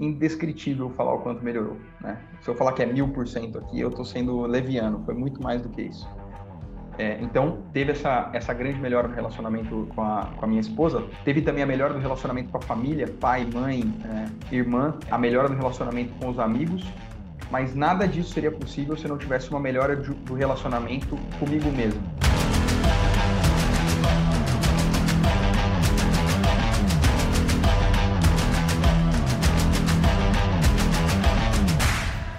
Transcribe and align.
indescritível 0.00 0.90
falar 0.90 1.14
o 1.14 1.18
quanto 1.18 1.44
melhorou, 1.44 1.76
né? 2.00 2.18
Se 2.40 2.48
eu 2.48 2.54
falar 2.54 2.72
que 2.72 2.82
é 2.82 2.86
mil 2.86 3.08
por 3.08 3.26
cento 3.28 3.58
aqui, 3.58 3.80
eu 3.80 3.88
estou 3.88 4.04
sendo 4.04 4.42
leviano, 4.42 5.02
foi 5.04 5.14
muito 5.14 5.42
mais 5.42 5.62
do 5.62 5.68
que 5.68 5.82
isso. 5.82 6.08
É, 6.98 7.18
então, 7.22 7.62
teve 7.72 7.92
essa, 7.92 8.30
essa 8.32 8.52
grande 8.52 8.78
melhora 8.78 9.08
no 9.08 9.14
relacionamento 9.14 9.88
com 9.94 10.02
a, 10.02 10.28
com 10.36 10.44
a 10.44 10.48
minha 10.48 10.60
esposa. 10.60 11.02
Teve 11.24 11.40
também 11.40 11.62
a 11.62 11.66
melhora 11.66 11.94
do 11.94 12.00
relacionamento 12.00 12.50
com 12.50 12.58
a 12.58 12.60
família, 12.60 13.08
pai, 13.18 13.46
mãe, 13.52 13.82
é, 14.04 14.54
irmã, 14.54 14.98
a 15.10 15.16
melhora 15.16 15.48
do 15.48 15.54
relacionamento 15.54 16.12
com 16.20 16.28
os 16.28 16.38
amigos. 16.38 16.84
Mas 17.50 17.74
nada 17.74 18.06
disso 18.06 18.32
seria 18.32 18.50
possível 18.50 18.96
se 18.96 19.08
não 19.08 19.16
tivesse 19.16 19.50
uma 19.50 19.60
melhora 19.60 19.96
do 19.96 20.34
relacionamento 20.34 21.16
comigo 21.38 21.70
mesmo. 21.70 22.02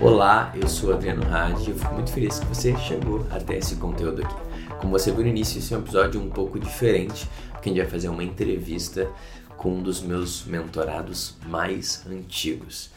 Olá, 0.03 0.51
eu 0.53 0.67
sou 0.67 0.91
Adriano 0.91 1.23
Hadi 1.33 1.69
e 1.69 1.69
eu 1.69 1.77
fico 1.77 1.93
muito 1.93 2.11
feliz 2.11 2.37
que 2.37 2.45
você 2.47 2.75
chegou 2.75 3.25
até 3.31 3.57
esse 3.57 3.77
conteúdo 3.77 4.21
aqui. 4.21 4.35
Como 4.81 4.91
você 4.91 5.13
viu 5.13 5.21
no 5.21 5.29
início, 5.29 5.59
esse 5.59 5.73
é 5.73 5.77
um 5.77 5.79
episódio 5.79 6.19
um 6.19 6.29
pouco 6.29 6.59
diferente, 6.59 7.25
porque 7.53 7.69
a 7.69 7.71
gente 7.71 7.81
vai 7.83 7.89
fazer 7.89 8.09
uma 8.09 8.21
entrevista 8.21 9.09
com 9.55 9.75
um 9.75 9.81
dos 9.81 10.01
meus 10.01 10.43
mentorados 10.43 11.37
mais 11.47 12.05
antigos. 12.05 12.89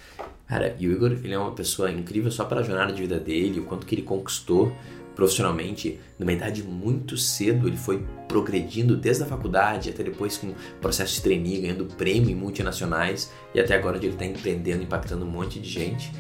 Cara, 0.49 0.75
e 0.81 0.89
o 0.89 0.93
Igor, 0.93 1.13
ele 1.13 1.33
é 1.33 1.39
uma 1.39 1.53
pessoa 1.53 1.93
incrível 1.93 2.29
só 2.33 2.45
pela 2.45 2.65
jornada 2.65 2.93
de 2.93 3.03
vida 3.03 3.21
dele, 3.21 3.61
o 3.61 3.67
quanto 3.67 3.87
que 3.87 3.95
ele 3.95 4.03
conquistou 4.03 4.73
profissionalmente, 5.15 6.01
numa 6.19 6.33
idade 6.33 6.65
muito 6.65 7.17
cedo, 7.17 7.69
ele 7.69 7.77
foi 7.77 8.05
progredindo 8.27 8.97
desde 8.97 9.23
a 9.23 9.27
faculdade 9.27 9.91
até 9.91 10.03
depois 10.03 10.37
com 10.37 10.53
processo 10.81 11.15
de 11.15 11.23
trainee, 11.23 11.61
ganhando 11.61 11.87
prêmio 11.87 12.31
em 12.31 12.35
multinacionais 12.35 13.33
e 13.55 13.61
até 13.61 13.77
agora 13.77 13.97
ele 13.97 14.09
está 14.09 14.27
empreendendo, 14.27 14.83
impactando 14.83 15.25
um 15.25 15.31
monte 15.31 15.61
de 15.61 15.71
gente. 15.71 16.13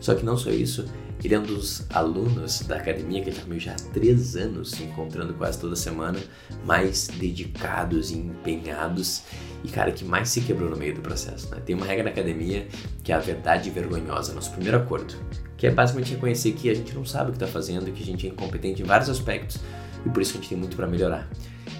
Só 0.00 0.14
que 0.14 0.24
não 0.24 0.36
só 0.36 0.50
isso, 0.50 0.86
ele 1.22 1.34
é 1.34 1.38
um 1.38 1.42
dos 1.42 1.84
alunos 1.90 2.60
da 2.60 2.76
academia 2.76 3.22
que 3.22 3.30
está 3.30 3.42
comigo 3.42 3.60
já 3.60 3.72
há 3.72 3.92
três 3.92 4.36
anos, 4.36 4.70
se 4.70 4.84
encontrando 4.84 5.34
quase 5.34 5.58
toda 5.58 5.74
semana, 5.74 6.18
mais 6.64 7.08
dedicados 7.08 8.10
e 8.10 8.18
empenhados 8.18 9.24
e, 9.64 9.68
cara, 9.68 9.90
que 9.90 10.04
mais 10.04 10.28
se 10.28 10.40
quebrou 10.40 10.70
no 10.70 10.76
meio 10.76 10.94
do 10.94 11.00
processo. 11.00 11.50
Né? 11.50 11.60
Tem 11.64 11.74
uma 11.74 11.84
regra 11.84 12.04
na 12.04 12.10
academia 12.10 12.68
que 13.02 13.10
é 13.10 13.16
a 13.16 13.18
verdade 13.18 13.68
vergonhosa, 13.70 14.32
nosso 14.32 14.52
primeiro 14.52 14.76
acordo, 14.76 15.14
que 15.56 15.66
é 15.66 15.70
basicamente 15.70 16.12
reconhecer 16.14 16.52
que 16.52 16.70
a 16.70 16.74
gente 16.74 16.94
não 16.94 17.04
sabe 17.04 17.30
o 17.30 17.32
que 17.32 17.42
está 17.42 17.48
fazendo, 17.48 17.92
que 17.92 18.02
a 18.02 18.06
gente 18.06 18.26
é 18.26 18.30
incompetente 18.30 18.82
em 18.82 18.84
vários 18.84 19.10
aspectos 19.10 19.58
e 20.06 20.08
por 20.08 20.22
isso 20.22 20.32
que 20.32 20.38
a 20.38 20.40
gente 20.40 20.50
tem 20.50 20.58
muito 20.58 20.76
para 20.76 20.86
melhorar. 20.86 21.28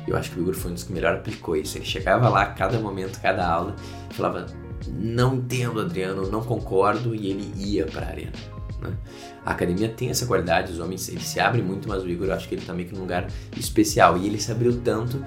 Eu 0.07 0.17
acho 0.17 0.33
que 0.33 0.39
o 0.39 0.43
Igor 0.43 0.55
foi 0.55 0.71
um 0.71 0.75
dos 0.75 0.85
que 0.85 0.93
melhor 0.93 1.15
aplicou 1.15 1.55
isso. 1.55 1.79
Ele 1.79 1.85
chegava 1.85 2.29
lá, 2.29 2.47
cada 2.47 2.79
momento, 2.79 3.21
cada 3.21 3.47
aula, 3.47 3.77
falava: 4.11 4.47
não 4.87 5.37
entendo, 5.37 5.81
Adriano, 5.81 6.31
não 6.31 6.43
concordo, 6.43 7.15
e 7.15 7.31
ele 7.31 7.53
ia 7.57 7.87
para 7.87 8.07
a 8.07 8.09
arena. 8.09 8.33
Né? 8.81 8.97
A 9.45 9.53
academia 9.53 9.89
tem 9.89 10.11
essa 10.11 10.27
qualidade, 10.27 10.73
os 10.73 10.79
homens 10.79 11.09
eles 11.09 11.25
se 11.25 11.41
abrem 11.41 11.63
muito, 11.63 11.89
mas 11.89 12.03
o 12.03 12.09
Igor 12.09 12.29
eu 12.29 12.35
acho 12.35 12.49
que 12.49 12.55
ele 12.55 12.63
está 12.63 12.73
meio 12.73 12.89
que 12.89 12.95
num 12.95 13.01
lugar 13.01 13.29
especial. 13.57 14.17
E 14.17 14.27
ele 14.27 14.41
se 14.41 14.53
abriu 14.53 14.81
tanto 14.81 15.25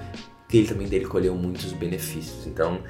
que 0.48 0.58
ele 0.58 0.68
também 0.68 0.88
dele 0.88 1.06
colheu 1.06 1.34
muitos 1.34 1.72
benefícios. 1.72 2.46
Então 2.46 2.80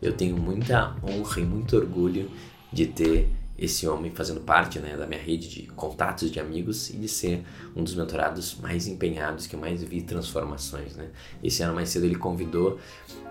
eu 0.00 0.12
tenho 0.12 0.36
muita 0.36 0.96
honra 1.02 1.40
e 1.40 1.44
muito 1.44 1.76
orgulho 1.76 2.30
de 2.72 2.86
ter 2.86 3.28
esse 3.56 3.86
homem 3.86 4.10
fazendo 4.10 4.40
parte 4.40 4.80
né, 4.80 4.96
da 4.96 5.06
minha 5.06 5.20
rede 5.20 5.48
de 5.48 5.62
contatos 5.68 6.30
de 6.30 6.40
amigos 6.40 6.90
e 6.90 6.96
de 6.96 7.06
ser 7.06 7.44
um 7.76 7.84
dos 7.84 7.94
mentorados 7.94 8.56
mais 8.60 8.88
empenhados 8.88 9.46
que 9.46 9.54
eu 9.54 9.60
mais 9.60 9.82
vi 9.84 10.02
transformações. 10.02 10.96
Né? 10.96 11.10
Esse 11.44 11.62
ano 11.62 11.74
mais 11.74 11.90
cedo 11.90 12.06
ele 12.06 12.16
convidou 12.16 12.78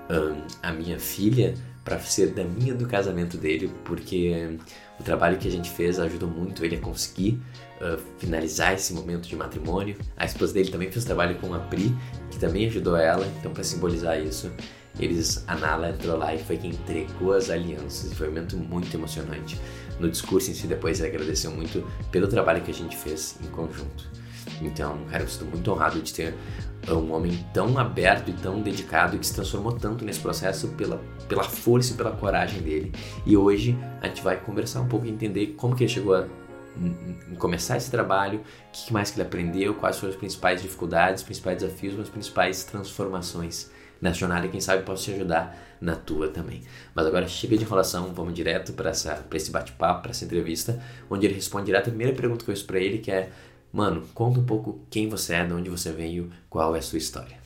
um, 0.09 0.41
a 0.63 0.71
minha 0.71 0.99
filha 0.99 1.55
para 1.83 1.99
ser 1.99 2.27
da 2.27 2.43
minha 2.43 2.73
do 2.73 2.87
casamento 2.87 3.37
dele, 3.37 3.71
porque 3.83 4.57
o 4.99 5.03
trabalho 5.03 5.37
que 5.37 5.47
a 5.47 5.51
gente 5.51 5.69
fez 5.69 5.99
ajudou 5.99 6.29
muito 6.29 6.63
ele 6.63 6.75
a 6.75 6.79
conseguir 6.79 7.41
uh, 7.81 7.99
finalizar 8.17 8.73
esse 8.73 8.93
momento 8.93 9.27
de 9.27 9.35
matrimônio. 9.35 9.97
A 10.15 10.25
esposa 10.25 10.53
dele 10.53 10.69
também 10.69 10.91
fez 10.91 11.05
trabalho 11.05 11.35
com 11.39 11.53
a 11.53 11.59
Pri, 11.59 11.95
que 12.29 12.37
também 12.37 12.67
ajudou 12.67 12.95
ela, 12.95 13.25
então 13.39 13.51
para 13.51 13.63
simbolizar 13.63 14.19
isso, 14.19 14.51
eles, 14.99 15.43
a 15.47 15.55
Nala 15.55 15.89
entrou 15.89 16.17
lá 16.17 16.35
e 16.35 16.37
foi 16.37 16.57
quem 16.57 16.71
entregou 16.71 17.33
as 17.33 17.49
alianças, 17.49 18.13
foi 18.13 18.27
um 18.27 18.31
momento 18.31 18.57
muito 18.57 18.95
emocionante. 18.95 19.59
No 19.99 20.09
discurso 20.09 20.51
em 20.51 20.53
si, 20.53 20.67
depois 20.67 20.99
ele 20.99 21.09
agradeceu 21.09 21.51
muito 21.51 21.83
pelo 22.11 22.27
trabalho 22.27 22.61
que 22.61 22.71
a 22.71 22.73
gente 22.73 22.95
fez 22.95 23.37
em 23.43 23.47
conjunto. 23.47 24.09
Então, 24.61 24.99
cara, 25.09 25.23
eu 25.23 25.27
estou 25.27 25.47
muito 25.47 25.71
honrado 25.71 26.01
de 26.01 26.13
ter 26.13 26.33
um 26.89 27.13
homem 27.13 27.45
tão 27.53 27.77
aberto 27.77 28.29
e 28.29 28.33
tão 28.33 28.61
dedicado 28.61 29.17
que 29.17 29.25
se 29.25 29.33
transformou 29.33 29.73
tanto 29.73 30.03
nesse 30.03 30.19
processo 30.19 30.67
pela, 30.69 31.01
pela 31.31 31.45
força 31.45 31.93
e 31.93 31.95
pela 31.95 32.11
coragem 32.11 32.61
dele. 32.61 32.91
E 33.25 33.37
hoje 33.37 33.77
a 34.01 34.07
gente 34.07 34.21
vai 34.21 34.35
conversar 34.37 34.81
um 34.81 34.87
pouco 34.89 35.05
e 35.05 35.09
entender 35.09 35.55
como 35.55 35.73
que 35.73 35.85
ele 35.85 35.91
chegou 35.91 36.13
a 36.13 36.27
em 36.77 37.35
começar 37.35 37.75
esse 37.75 37.91
trabalho, 37.91 38.39
o 38.39 38.71
que 38.71 38.93
mais 38.93 39.11
que 39.11 39.19
ele 39.19 39.27
aprendeu, 39.27 39.73
quais 39.73 39.97
foram 39.97 40.13
as 40.13 40.17
principais 40.17 40.61
dificuldades, 40.61 41.21
os 41.21 41.25
principais 41.25 41.61
desafios, 41.61 41.99
as 41.99 42.07
principais 42.07 42.63
transformações 42.63 43.69
nessa 44.01 44.19
jornada 44.19 44.45
e 44.45 44.49
quem 44.49 44.61
sabe 44.61 44.83
posso 44.83 45.03
te 45.03 45.11
ajudar 45.11 45.57
na 45.81 45.95
tua 45.95 46.29
também. 46.29 46.61
Mas 46.95 47.05
agora 47.05 47.27
chega 47.27 47.57
de 47.57 47.65
enrolação, 47.65 48.13
vamos 48.13 48.33
direto 48.33 48.71
para 48.71 48.91
esse 48.91 49.51
bate-papo, 49.51 50.01
para 50.01 50.11
essa 50.11 50.23
entrevista, 50.23 50.81
onde 51.09 51.25
ele 51.25 51.35
responde 51.35 51.65
direto 51.65 51.87
a 51.87 51.91
primeira 51.91 52.15
pergunta 52.15 52.45
que 52.45 52.51
eu 52.51 52.55
fiz 52.55 52.63
para 52.63 52.79
ele, 52.79 52.99
que 52.99 53.11
é 53.11 53.29
Mano, 53.73 54.05
conta 54.13 54.39
um 54.39 54.45
pouco 54.45 54.81
quem 54.89 55.07
você 55.07 55.33
é, 55.33 55.45
de 55.45 55.53
onde 55.53 55.69
você 55.69 55.91
veio, 55.93 56.29
qual 56.49 56.75
é 56.75 56.79
a 56.79 56.81
sua 56.81 56.97
história. 56.97 57.37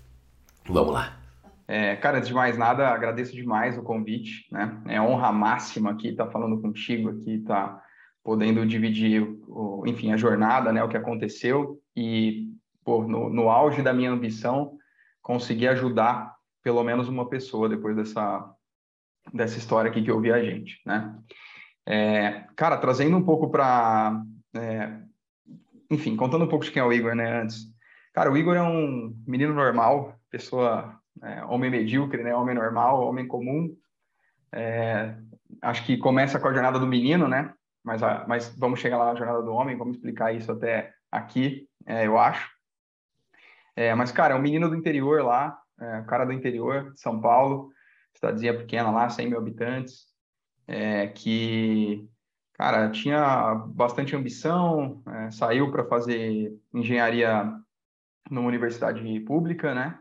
Vamos 0.68 0.94
lá. 0.94 1.25
É, 1.68 1.96
cara, 1.96 2.18
antes 2.18 2.28
de 2.28 2.34
mais 2.34 2.58
nada, 2.58 2.88
agradeço 2.90 3.34
demais 3.34 3.78
o 3.78 3.84
convite, 3.84 4.48
né? 4.52 4.82
É 4.88 5.02
honra 5.02 5.32
máxima 5.32 5.92
aqui 5.92 6.10
estar 6.10 6.26
tá 6.26 6.32
falando 6.32 6.62
contigo 6.62 7.10
aqui, 7.10 7.40
tá 7.40 7.82
podendo 8.24 8.66
dividir, 8.66 9.22
o, 9.48 9.84
enfim, 9.88 10.12
a 10.12 10.18
jornada, 10.18 10.72
né? 10.72 10.84
O 10.84 10.90
que 10.90 10.98
aconteceu 10.98 11.80
e, 11.96 12.50
pô, 12.84 13.04
no, 13.04 13.30
no 13.30 13.50
auge 13.50 13.82
da 13.82 13.94
minha 13.94 14.12
ambição, 14.12 14.78
conseguir 15.22 15.68
ajudar 15.70 16.36
pelo 16.64 16.84
menos 16.84 17.08
uma 17.08 17.28
pessoa 17.28 17.70
depois 17.70 17.96
dessa, 17.96 18.52
dessa 19.34 19.58
história 19.58 19.90
aqui 19.90 20.04
que 20.04 20.12
eu 20.12 20.22
vi 20.22 20.32
a 20.32 20.44
gente, 20.44 20.82
né? 20.86 21.16
É, 21.88 22.46
cara, 22.56 22.78
trazendo 22.78 23.16
um 23.18 23.24
pouco 23.24 23.50
para 23.50 24.24
é, 24.56 25.00
enfim, 25.90 26.16
contando 26.16 26.46
um 26.46 26.48
pouco 26.48 26.66
de 26.66 26.72
quem 26.72 26.82
é 26.82 26.86
o 26.86 26.94
Igor, 26.94 27.16
né, 27.16 27.42
antes. 27.42 27.66
Cara, 28.14 28.32
o 28.32 28.38
Igor 28.38 28.56
é 28.56 28.62
um 28.62 29.16
menino 29.28 29.54
normal, 29.54 30.18
pessoa, 30.30 31.00
é, 31.22 31.44
homem 31.46 31.70
medíocre, 31.70 32.24
né, 32.24 32.36
homem 32.36 32.56
normal, 32.56 33.06
homem 33.06 33.28
comum. 33.28 33.76
É, 34.52 35.16
acho 35.62 35.86
que 35.86 35.98
começa 35.98 36.40
com 36.40 36.48
a 36.48 36.54
jornada 36.54 36.80
do 36.80 36.88
menino, 36.88 37.28
né, 37.28 37.54
mas, 37.84 38.02
a, 38.02 38.26
mas 38.28 38.56
vamos 38.58 38.80
chegar 38.80 38.98
lá 38.98 39.12
na 39.12 39.16
jornada 39.16 39.42
do 39.42 39.52
homem, 39.52 39.78
vamos 39.78 39.98
explicar 39.98 40.34
isso 40.34 40.52
até 40.52 40.94
aqui, 41.12 41.68
é, 41.86 42.08
eu 42.08 42.18
acho. 42.18 42.50
É, 43.76 43.94
mas, 43.94 44.12
cara, 44.12 44.34
é 44.34 44.38
um 44.38 44.42
menino 44.42 44.70
do 44.70 44.76
interior 44.76 45.24
lá, 45.24 45.58
é, 45.80 46.02
cara 46.08 46.26
do 46.26 46.34
interior, 46.34 46.94
São 46.96 47.20
Paulo, 47.20 47.72
cidadezinha 48.14 48.58
pequena 48.58 48.90
lá, 48.90 49.10
100 49.10 49.30
mil 49.30 49.38
habitantes, 49.38 50.06
é, 50.68 51.08
que 51.08 52.10
cara, 52.54 52.90
tinha 52.90 53.54
bastante 53.68 54.16
ambição, 54.16 55.02
é, 55.08 55.32
saiu 55.32 55.72
para 55.72 55.86
fazer 55.86 56.58
engenharia 56.74 57.54
numa 58.30 58.48
universidade 58.48 59.20
pública, 59.22 59.76
né? 59.76 60.00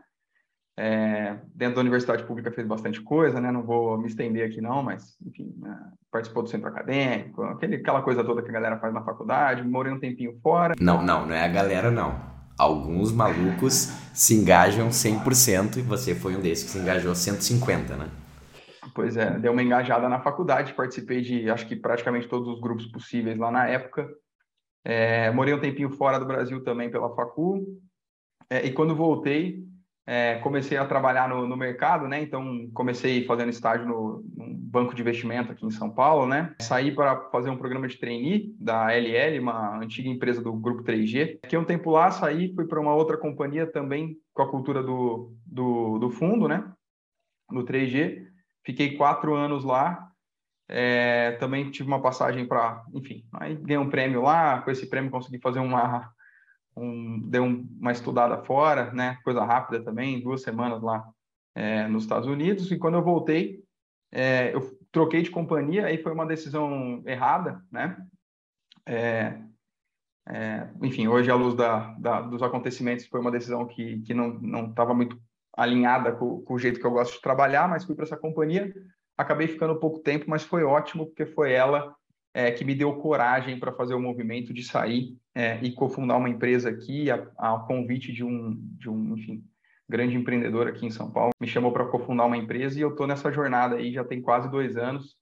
É, 0.77 1.37
dentro 1.53 1.75
da 1.75 1.81
universidade 1.81 2.25
pública 2.25 2.51
fez 2.51 2.67
bastante 2.67 3.01
coisa, 3.01 3.39
né? 3.39 3.49
Não 3.49 3.63
vou 3.63 3.97
me 3.97 4.07
estender 4.07 4.45
aqui 4.45 4.59
não, 4.59 4.83
mas 4.83 5.15
enfim, 5.25 5.53
né? 5.57 5.91
participou 6.11 6.43
do 6.43 6.49
centro 6.49 6.67
acadêmico, 6.67 7.43
aquele, 7.43 7.77
aquela 7.77 8.01
coisa 8.01 8.23
toda 8.23 8.41
que 8.41 8.49
a 8.49 8.53
galera 8.53 8.79
faz 8.79 8.93
na 8.93 9.03
faculdade. 9.03 9.63
Morei 9.63 9.93
um 9.93 9.99
tempinho 9.99 10.37
fora. 10.41 10.75
Não, 10.79 11.01
não, 11.01 11.25
não 11.25 11.33
é 11.33 11.45
a 11.45 11.47
galera 11.47 11.89
não. 11.89 12.19
Alguns 12.57 13.11
malucos 13.11 13.93
se 14.13 14.33
engajam 14.33 14.89
100% 14.89 15.77
e 15.77 15.81
você 15.81 16.13
foi 16.13 16.35
um 16.35 16.41
desses 16.41 16.65
que 16.65 16.69
se 16.71 16.79
engajou 16.79 17.15
150, 17.15 17.95
né? 17.95 18.09
Pois 18.93 19.17
é, 19.17 19.37
dei 19.37 19.49
uma 19.49 19.63
engajada 19.63 20.07
na 20.07 20.21
faculdade, 20.21 20.73
participei 20.73 21.21
de 21.21 21.49
acho 21.49 21.67
que 21.67 21.75
praticamente 21.75 22.27
todos 22.27 22.47
os 22.47 22.61
grupos 22.61 22.85
possíveis 22.87 23.37
lá 23.37 23.51
na 23.51 23.67
época. 23.67 24.07
É, 24.85 25.31
morei 25.31 25.53
um 25.53 25.59
tempinho 25.59 25.89
fora 25.89 26.19
do 26.19 26.25
Brasil 26.25 26.63
também 26.63 26.89
pela 26.89 27.13
facul. 27.15 27.65
É, 28.49 28.65
e 28.65 28.71
quando 28.71 28.95
voltei, 28.95 29.65
é, 30.07 30.35
comecei 30.35 30.77
a 30.77 30.85
trabalhar 30.85 31.27
no, 31.27 31.47
no, 31.47 31.57
mercado, 31.57 32.07
né? 32.07 32.21
Então 32.21 32.69
comecei 32.73 33.25
fazendo 33.25 33.49
estágio 33.49 33.87
no, 33.87 34.23
no, 34.35 34.55
banco 34.55 34.93
de 34.93 35.01
investimento 35.01 35.51
aqui 35.51 35.65
em 35.65 35.71
São 35.71 35.89
Paulo, 35.89 36.27
né? 36.27 36.53
Saí 36.61 36.93
para 36.93 37.29
fazer 37.29 37.49
um 37.49 37.57
programa 37.57 37.87
de 37.87 37.97
trainee 37.97 38.53
da 38.59 38.91
LL, 38.91 39.39
uma 39.39 39.79
antiga 39.79 40.09
empresa 40.09 40.41
do 40.43 40.53
grupo 40.53 40.83
3G. 40.83 41.39
Fiquei 41.41 41.57
um 41.57 41.65
tempo 41.65 41.89
lá, 41.89 42.11
saí, 42.11 42.53
fui 42.53 42.67
para 42.67 42.79
uma 42.79 42.93
outra 42.93 43.17
companhia 43.17 43.65
também 43.65 44.17
com 44.33 44.43
a 44.43 44.49
cultura 44.49 44.83
do, 44.83 45.33
do, 45.45 45.97
do 45.97 46.11
fundo, 46.11 46.47
né? 46.47 46.69
Do 47.49 47.63
3G. 47.63 48.25
Fiquei 48.65 48.97
quatro 48.97 49.33
anos 49.33 49.63
lá. 49.63 50.11
É, 50.67 51.33
também 51.33 51.69
tive 51.71 51.87
uma 51.87 52.01
passagem 52.01 52.47
para, 52.47 52.83
enfim, 52.93 53.23
aí 53.35 53.55
ganhei 53.55 53.77
um 53.77 53.89
prêmio 53.89 54.21
lá. 54.21 54.61
Com 54.61 54.71
esse 54.71 54.87
prêmio 54.87 55.09
consegui 55.09 55.39
fazer 55.39 55.59
uma, 55.59 56.11
um, 56.75 57.19
dei 57.29 57.39
uma 57.39 57.91
estudada 57.91 58.43
fora, 58.43 58.91
né? 58.91 59.17
Coisa 59.23 59.43
rápida 59.43 59.83
também, 59.83 60.21
duas 60.21 60.41
semanas 60.41 60.81
lá 60.81 61.07
é, 61.55 61.87
nos 61.87 62.03
Estados 62.03 62.27
Unidos. 62.27 62.71
E 62.71 62.77
quando 62.77 62.95
eu 62.95 63.03
voltei, 63.03 63.63
é, 64.11 64.53
eu 64.53 64.77
troquei 64.91 65.21
de 65.21 65.31
companhia, 65.31 65.85
aí 65.85 65.97
foi 65.97 66.11
uma 66.11 66.25
decisão 66.25 67.01
errada, 67.05 67.61
né? 67.71 67.97
É, 68.85 69.41
é, 70.27 70.69
enfim, 70.81 71.07
hoje, 71.07 71.29
à 71.29 71.35
luz 71.35 71.55
da, 71.55 71.93
da, 71.93 72.21
dos 72.21 72.41
acontecimentos, 72.41 73.05
foi 73.05 73.19
uma 73.19 73.31
decisão 73.31 73.65
que, 73.67 74.01
que 74.01 74.13
não 74.13 74.69
estava 74.69 74.93
muito 74.93 75.19
alinhada 75.55 76.11
com, 76.11 76.41
com, 76.41 76.53
o 76.53 76.59
jeito 76.59 76.79
que 76.79 76.85
eu 76.85 76.91
gosto 76.91 77.13
de 77.13 77.21
trabalhar, 77.21 77.67
mas 77.69 77.85
fui 77.85 77.95
para 77.95 78.05
essa 78.05 78.17
companhia. 78.17 78.73
Acabei 79.17 79.47
ficando 79.47 79.79
pouco 79.79 79.99
tempo, 79.99 80.25
mas 80.27 80.43
foi 80.43 80.63
ótimo, 80.63 81.05
porque 81.05 81.25
foi 81.25 81.53
ela 81.53 81.95
é, 82.35 82.51
que 82.51 82.65
me 82.65 82.75
deu 82.75 82.93
coragem 82.97 83.57
para 83.57 83.71
fazer 83.71 83.93
o 83.93 83.99
movimento 83.99 84.53
de 84.53 84.61
sair 84.61 85.17
é, 85.33 85.57
e 85.63 85.71
cofundar 85.71 86.17
uma 86.17 86.27
empresa 86.27 86.69
aqui, 86.69 87.09
a, 87.09 87.57
convite 87.65 88.11
de 88.11 88.25
um, 88.25 88.59
de 88.77 88.89
um, 88.89 89.15
enfim, 89.15 89.41
grande 89.87 90.17
empreendedor 90.17 90.67
aqui 90.67 90.85
em 90.85 90.89
São 90.91 91.09
Paulo. 91.09 91.31
Me 91.39 91.47
chamou 91.47 91.71
para 91.71 91.85
cofundar 91.85 92.27
uma 92.27 92.35
empresa 92.35 92.77
e 92.77 92.81
eu 92.81 92.89
estou 92.89 93.07
nessa 93.07 93.31
jornada 93.31 93.77
aí 93.77 93.93
já 93.93 94.03
tem 94.03 94.21
quase 94.21 94.51
dois 94.51 94.75
anos. 94.75 95.15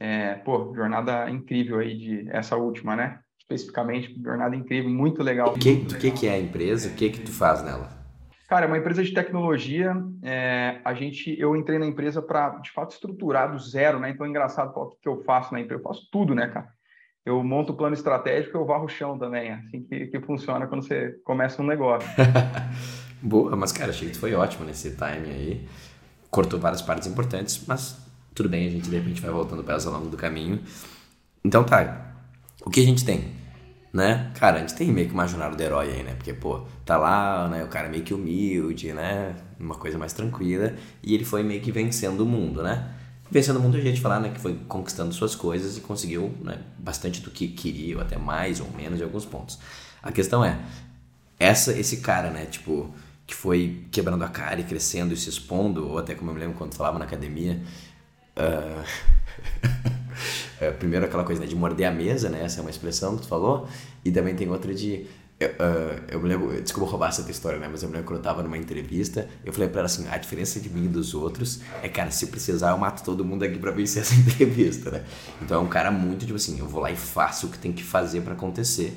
É, 0.00 0.34
pô, 0.34 0.74
jornada 0.74 1.30
incrível 1.30 1.78
aí 1.78 1.96
de 1.96 2.28
essa 2.30 2.56
última, 2.56 2.96
né? 2.96 3.20
especificamente, 3.38 4.18
jornada 4.20 4.56
incrível, 4.56 4.90
muito 4.90 5.22
legal. 5.22 5.54
O 5.54 5.58
que, 5.58 5.84
que, 5.84 6.10
que 6.10 6.26
é 6.26 6.32
a 6.32 6.40
empresa? 6.40 6.88
O 6.88 6.94
que 6.94 7.10
que 7.10 7.20
tu 7.20 7.30
faz 7.30 7.62
nela? 7.62 8.03
Cara, 8.48 8.66
é 8.66 8.68
uma 8.68 8.78
empresa 8.78 9.02
de 9.02 9.12
tecnologia. 9.12 9.96
É, 10.22 10.80
a 10.84 10.92
gente, 10.92 11.34
eu 11.38 11.56
entrei 11.56 11.78
na 11.78 11.86
empresa 11.86 12.20
para, 12.20 12.50
de 12.58 12.70
fato, 12.70 12.92
estruturar 12.92 13.50
do 13.50 13.58
zero, 13.58 13.98
né? 13.98 14.10
Então, 14.10 14.26
é 14.26 14.28
engraçado 14.28 14.70
o 14.76 14.96
que, 15.00 15.08
eu 15.08 15.22
faço 15.24 15.52
na 15.52 15.60
empresa. 15.60 15.80
Eu 15.80 15.84
faço 15.84 16.08
tudo, 16.12 16.34
né, 16.34 16.48
cara? 16.48 16.68
Eu 17.24 17.42
monto 17.42 17.72
o 17.72 17.76
plano 17.76 17.94
estratégico, 17.94 18.58
eu 18.58 18.66
varro 18.66 18.84
o 18.84 18.88
chão 18.88 19.18
também. 19.18 19.50
Assim 19.50 19.82
que, 19.82 20.06
que 20.08 20.20
funciona 20.20 20.66
quando 20.66 20.82
você 20.82 21.12
começa 21.24 21.62
um 21.62 21.66
negócio. 21.66 22.08
Boa, 23.22 23.56
mas, 23.56 23.72
cara, 23.72 23.90
achei 23.90 24.10
que 24.10 24.16
foi 24.16 24.34
ótimo 24.34 24.66
nesse 24.66 24.90
time 24.90 25.30
aí. 25.30 25.68
Cortou 26.30 26.60
várias 26.60 26.82
partes 26.82 27.08
importantes, 27.08 27.64
mas 27.66 28.04
tudo 28.34 28.48
bem, 28.48 28.66
a 28.66 28.70
gente 28.70 28.90
de 28.90 28.96
repente 28.96 29.22
vai 29.22 29.30
voltando 29.30 29.62
para 29.62 29.74
elas 29.74 29.86
ao 29.86 29.92
longo 29.94 30.08
do 30.08 30.16
caminho. 30.16 30.60
Então, 31.42 31.64
tá, 31.64 32.14
o 32.66 32.70
que 32.70 32.80
a 32.80 32.84
gente 32.84 33.04
tem? 33.04 33.43
Né? 33.94 34.32
Cara, 34.34 34.56
a 34.56 34.58
gente 34.58 34.74
tem 34.74 34.90
meio 34.90 35.08
que 35.08 35.14
jornada 35.28 35.54
do 35.54 35.62
herói 35.62 35.88
aí, 35.88 36.02
né? 36.02 36.14
Porque, 36.14 36.32
pô, 36.32 36.66
tá 36.84 36.96
lá, 36.96 37.48
né? 37.48 37.62
O 37.62 37.68
cara 37.68 37.88
meio 37.88 38.02
que 38.02 38.12
humilde, 38.12 38.92
né? 38.92 39.36
Uma 39.58 39.76
coisa 39.76 39.96
mais 39.96 40.12
tranquila. 40.12 40.74
E 41.00 41.14
ele 41.14 41.24
foi 41.24 41.44
meio 41.44 41.60
que 41.60 41.70
vencendo 41.70 42.22
o 42.22 42.26
mundo, 42.26 42.60
né? 42.60 42.92
Vencendo 43.30 43.58
o 43.58 43.60
mundo, 43.60 43.76
a 43.76 43.80
gente 43.80 44.00
falar, 44.00 44.18
né? 44.18 44.30
Que 44.30 44.40
foi 44.40 44.58
conquistando 44.66 45.14
suas 45.14 45.36
coisas 45.36 45.76
e 45.76 45.80
conseguiu, 45.80 46.34
né? 46.42 46.58
Bastante 46.76 47.20
do 47.20 47.30
que 47.30 47.46
queria, 47.46 47.94
ou 47.94 48.02
até 48.02 48.18
mais 48.18 48.58
ou 48.58 48.68
menos 48.72 48.98
em 48.98 49.04
alguns 49.04 49.24
pontos. 49.24 49.60
A 50.02 50.10
questão 50.10 50.44
é, 50.44 50.58
essa, 51.38 51.72
esse 51.72 51.98
cara, 51.98 52.30
né? 52.30 52.46
Tipo, 52.46 52.92
que 53.24 53.34
foi 53.34 53.86
quebrando 53.92 54.24
a 54.24 54.28
cara 54.28 54.58
e 54.60 54.64
crescendo 54.64 55.14
e 55.14 55.16
se 55.16 55.28
expondo, 55.28 55.86
ou 55.88 55.98
até 55.98 56.16
como 56.16 56.32
eu 56.32 56.34
me 56.34 56.40
lembro 56.40 56.56
quando 56.58 56.74
falava 56.74 56.98
na 56.98 57.04
academia. 57.04 57.62
Uh... 58.36 59.94
É, 60.64 60.70
primeiro 60.70 61.04
aquela 61.04 61.24
coisa 61.24 61.40
né, 61.40 61.46
de 61.46 61.54
morder 61.54 61.88
a 61.88 61.90
mesa, 61.90 62.28
né? 62.28 62.42
Essa 62.42 62.60
é 62.60 62.62
uma 62.62 62.70
expressão 62.70 63.16
que 63.16 63.22
tu 63.22 63.28
falou. 63.28 63.68
E 64.04 64.10
também 64.10 64.34
tem 64.34 64.48
outra 64.48 64.74
de... 64.74 65.06
Eu, 65.38 65.48
uh, 65.48 66.02
eu 66.08 66.20
me 66.20 66.28
lembro, 66.28 66.62
desculpa 66.62 66.88
roubar 66.88 67.08
essa 67.08 67.28
história, 67.28 67.58
né? 67.58 67.68
Mas 67.70 67.82
eu 67.82 67.88
me 67.88 67.94
lembro 67.96 68.08
quando 68.08 68.18
eu 68.18 68.22
tava 68.22 68.42
numa 68.42 68.56
entrevista, 68.56 69.28
eu 69.44 69.52
falei 69.52 69.68
pra 69.68 69.80
ela 69.80 69.86
assim: 69.86 70.06
a 70.08 70.16
diferença 70.16 70.60
de 70.60 70.70
mim 70.70 70.84
e 70.84 70.88
dos 70.88 71.12
outros 71.12 71.60
é, 71.82 71.88
cara, 71.88 72.12
se 72.12 72.28
precisar, 72.28 72.70
eu 72.70 72.78
mato 72.78 73.02
todo 73.02 73.24
mundo 73.24 73.42
aqui 73.42 73.58
pra 73.58 73.72
vencer 73.72 74.02
essa 74.02 74.14
entrevista, 74.14 74.92
né? 74.92 75.04
Então 75.42 75.60
é 75.60 75.60
um 75.60 75.66
cara 75.66 75.90
muito 75.90 76.24
tipo 76.24 76.36
assim: 76.36 76.60
eu 76.60 76.68
vou 76.68 76.80
lá 76.80 76.92
e 76.92 76.96
faço 76.96 77.48
o 77.48 77.50
que 77.50 77.58
tem 77.58 77.72
que 77.72 77.82
fazer 77.82 78.20
para 78.20 78.34
acontecer. 78.34 78.96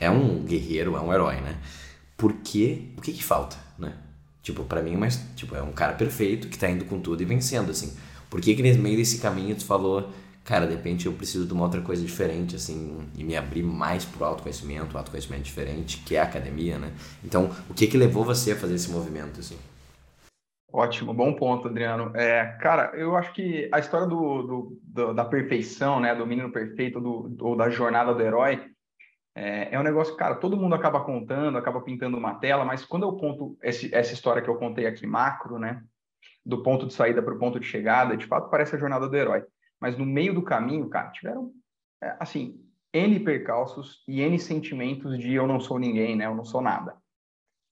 É 0.00 0.10
um 0.10 0.42
guerreiro, 0.42 0.96
é 0.96 1.00
um 1.00 1.12
herói, 1.12 1.36
né? 1.36 1.56
Porque 2.16 2.88
o 2.96 3.00
que 3.00 3.12
que 3.12 3.22
falta, 3.22 3.56
né? 3.78 3.94
Tipo, 4.42 4.64
para 4.64 4.82
mim, 4.82 4.96
mas 4.96 5.20
tipo, 5.36 5.54
é 5.54 5.62
um 5.62 5.72
cara 5.72 5.92
perfeito 5.92 6.48
que 6.48 6.58
tá 6.58 6.68
indo 6.68 6.84
com 6.86 6.98
tudo 7.00 7.22
e 7.22 7.24
vencendo, 7.24 7.70
assim. 7.70 7.96
Por 8.28 8.40
que 8.40 8.54
que 8.54 8.62
no 8.72 8.82
meio 8.82 8.96
desse 8.96 9.18
caminho 9.18 9.54
tu 9.54 9.64
falou 9.64 10.12
cara, 10.48 10.66
de 10.66 10.74
repente 10.74 11.04
eu 11.04 11.12
preciso 11.12 11.46
de 11.46 11.52
uma 11.52 11.64
outra 11.64 11.82
coisa 11.82 12.02
diferente, 12.02 12.56
assim, 12.56 13.06
e 13.14 13.22
me 13.22 13.36
abrir 13.36 13.62
mais 13.62 14.06
pro 14.06 14.24
autoconhecimento, 14.24 14.96
autoconhecimento 14.96 15.42
diferente, 15.42 16.02
que 16.06 16.16
é 16.16 16.20
a 16.20 16.22
academia, 16.22 16.78
né? 16.78 16.90
Então, 17.22 17.50
o 17.68 17.74
que 17.74 17.86
que 17.86 17.98
levou 17.98 18.24
você 18.24 18.52
a 18.52 18.56
fazer 18.56 18.76
esse 18.76 18.90
movimento, 18.90 19.40
assim? 19.40 19.58
Ótimo, 20.72 21.12
bom 21.12 21.34
ponto, 21.34 21.68
Adriano. 21.68 22.16
É, 22.16 22.56
cara, 22.62 22.92
eu 22.96 23.14
acho 23.14 23.34
que 23.34 23.68
a 23.70 23.78
história 23.78 24.06
do, 24.06 24.42
do, 24.42 24.78
do 24.82 25.12
da 25.12 25.22
perfeição, 25.22 26.00
né, 26.00 26.14
do 26.14 26.26
menino 26.26 26.50
perfeito, 26.50 26.98
do, 26.98 27.36
ou 27.40 27.54
da 27.54 27.68
jornada 27.68 28.14
do 28.14 28.22
herói, 28.22 28.70
é, 29.34 29.74
é, 29.74 29.78
um 29.78 29.82
negócio 29.82 30.14
que, 30.14 30.18
cara, 30.18 30.34
todo 30.34 30.56
mundo 30.56 30.74
acaba 30.74 31.04
contando, 31.04 31.58
acaba 31.58 31.82
pintando 31.82 32.16
uma 32.16 32.36
tela, 32.36 32.64
mas 32.64 32.86
quando 32.86 33.02
eu 33.02 33.12
conto 33.12 33.58
esse, 33.62 33.94
essa 33.94 34.14
história 34.14 34.40
que 34.40 34.48
eu 34.48 34.56
contei 34.56 34.86
aqui 34.86 35.06
macro, 35.06 35.58
né, 35.58 35.82
do 36.44 36.62
ponto 36.62 36.86
de 36.86 36.94
saída 36.94 37.22
para 37.22 37.34
o 37.34 37.38
ponto 37.38 37.60
de 37.60 37.66
chegada, 37.66 38.16
de 38.16 38.24
fato 38.24 38.48
parece 38.48 38.74
a 38.74 38.78
jornada 38.78 39.06
do 39.06 39.14
herói. 39.14 39.44
Mas 39.80 39.96
no 39.96 40.04
meio 40.04 40.34
do 40.34 40.42
caminho, 40.42 40.88
cara, 40.88 41.10
tiveram, 41.10 41.52
é, 42.02 42.16
assim, 42.18 42.60
N 42.92 43.20
percalços 43.20 44.02
e 44.08 44.20
N 44.20 44.38
sentimentos 44.38 45.18
de 45.18 45.34
eu 45.34 45.46
não 45.46 45.60
sou 45.60 45.78
ninguém, 45.78 46.16
né? 46.16 46.26
Eu 46.26 46.34
não 46.34 46.44
sou 46.44 46.60
nada. 46.60 46.96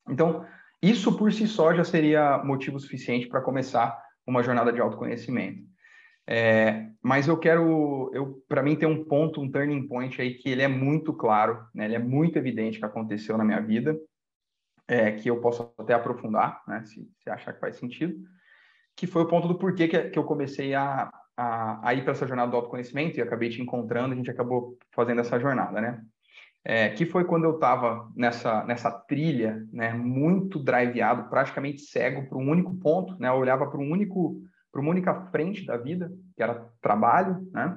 Então, 0.08 0.46
isso 0.82 1.16
por 1.16 1.32
si 1.32 1.48
só 1.48 1.74
já 1.74 1.84
seria 1.84 2.38
motivo 2.44 2.78
suficiente 2.78 3.26
para 3.26 3.40
começar 3.40 4.00
uma 4.26 4.42
jornada 4.42 4.72
de 4.72 4.80
autoconhecimento. 4.80 5.64
É, 6.28 6.88
mas 7.02 7.28
eu 7.28 7.38
quero, 7.38 8.10
eu, 8.12 8.42
para 8.48 8.62
mim 8.62 8.74
tem 8.74 8.88
um 8.88 9.04
ponto, 9.04 9.40
um 9.40 9.50
turning 9.50 9.86
point 9.86 10.20
aí 10.20 10.34
que 10.34 10.48
ele 10.48 10.62
é 10.62 10.68
muito 10.68 11.14
claro, 11.14 11.64
né? 11.74 11.84
Ele 11.84 11.94
é 11.94 12.00
muito 12.00 12.36
evidente 12.36 12.78
que 12.78 12.84
aconteceu 12.84 13.38
na 13.38 13.44
minha 13.44 13.60
vida, 13.60 13.96
é, 14.88 15.12
que 15.12 15.30
eu 15.30 15.40
posso 15.40 15.72
até 15.78 15.94
aprofundar, 15.94 16.62
né? 16.66 16.84
Se, 16.84 17.08
se 17.18 17.30
achar 17.30 17.52
que 17.52 17.60
faz 17.60 17.76
sentido, 17.76 18.16
que 18.96 19.06
foi 19.06 19.22
o 19.22 19.28
ponto 19.28 19.46
do 19.46 19.58
porquê 19.58 19.86
que, 19.86 20.10
que 20.10 20.18
eu 20.18 20.24
comecei 20.24 20.74
a, 20.74 21.12
a, 21.36 21.88
a 21.88 21.94
ir 21.94 22.02
para 22.02 22.12
essa 22.12 22.26
jornada 22.26 22.50
do 22.50 22.56
autoconhecimento 22.56 23.18
e 23.18 23.22
acabei 23.22 23.50
te 23.50 23.60
encontrando, 23.60 24.14
a 24.14 24.16
gente 24.16 24.30
acabou 24.30 24.78
fazendo 24.92 25.20
essa 25.20 25.38
jornada, 25.38 25.80
né? 25.80 26.02
É, 26.64 26.88
que 26.88 27.06
foi 27.06 27.24
quando 27.24 27.44
eu 27.44 27.54
estava 27.54 28.10
nessa, 28.16 28.64
nessa 28.64 28.90
trilha, 28.90 29.64
né, 29.72 29.94
muito 29.94 30.58
driveado, 30.58 31.30
praticamente 31.30 31.82
cego 31.82 32.28
para 32.28 32.36
um 32.36 32.50
único 32.50 32.74
ponto, 32.78 33.16
né, 33.20 33.28
eu 33.28 33.34
olhava 33.34 33.70
para 33.70 33.78
um 33.78 33.88
único, 33.88 34.42
para 34.72 34.80
uma 34.80 34.90
única 34.90 35.14
frente 35.30 35.64
da 35.64 35.76
vida, 35.76 36.10
que 36.34 36.42
era 36.42 36.68
trabalho, 36.80 37.48
né, 37.52 37.76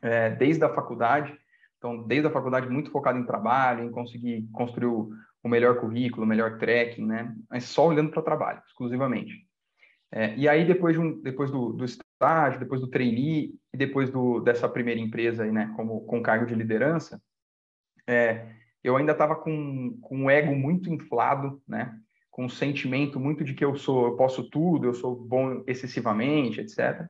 é, 0.00 0.30
desde 0.30 0.64
a 0.64 0.72
faculdade, 0.72 1.36
então 1.76 2.02
desde 2.02 2.26
a 2.26 2.30
faculdade 2.30 2.70
muito 2.70 2.90
focado 2.90 3.18
em 3.18 3.26
trabalho, 3.26 3.84
em 3.84 3.90
conseguir 3.90 4.48
construir 4.54 4.86
o, 4.86 5.10
o 5.42 5.48
melhor 5.48 5.78
currículo, 5.78 6.24
o 6.24 6.26
melhor 6.26 6.56
tracking, 6.56 7.04
né, 7.04 7.34
mas 7.50 7.64
só 7.64 7.88
olhando 7.88 8.10
para 8.10 8.22
trabalho, 8.22 8.62
exclusivamente. 8.66 9.46
É, 10.10 10.34
e 10.34 10.48
aí, 10.48 10.64
depois, 10.64 10.94
de 10.94 11.00
um, 11.00 11.20
depois 11.20 11.50
do, 11.50 11.74
do, 11.74 11.84
estágio, 12.18 12.58
depois 12.58 12.80
do 12.80 12.88
trainee 12.88 13.54
e 13.72 13.76
depois 13.76 14.10
do, 14.10 14.40
dessa 14.40 14.68
primeira 14.68 15.00
empresa 15.00 15.44
aí, 15.44 15.52
né, 15.52 15.72
como, 15.76 16.00
com 16.02 16.20
cargo 16.20 16.44
de 16.44 16.54
liderança, 16.54 17.22
é, 18.06 18.48
eu 18.82 18.96
ainda 18.96 19.12
estava 19.12 19.36
com, 19.36 19.96
com 20.02 20.16
um 20.24 20.30
ego 20.30 20.54
muito 20.54 20.92
inflado, 20.92 21.62
né, 21.66 21.96
com 22.30 22.44
um 22.44 22.48
sentimento 22.48 23.20
muito 23.20 23.44
de 23.44 23.54
que 23.54 23.64
eu 23.64 23.76
sou, 23.76 24.06
eu 24.06 24.16
posso 24.16 24.50
tudo, 24.50 24.86
eu 24.86 24.94
sou 24.94 25.14
bom 25.14 25.62
excessivamente, 25.66 26.60
etc. 26.60 27.06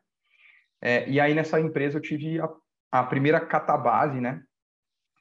É, 0.80 1.08
e 1.08 1.18
aí, 1.18 1.34
nessa 1.34 1.60
empresa, 1.60 1.96
eu 1.96 2.02
tive 2.02 2.40
a, 2.40 2.48
a 2.92 3.04
primeira 3.04 3.40
catabase, 3.40 4.20
né, 4.20 4.42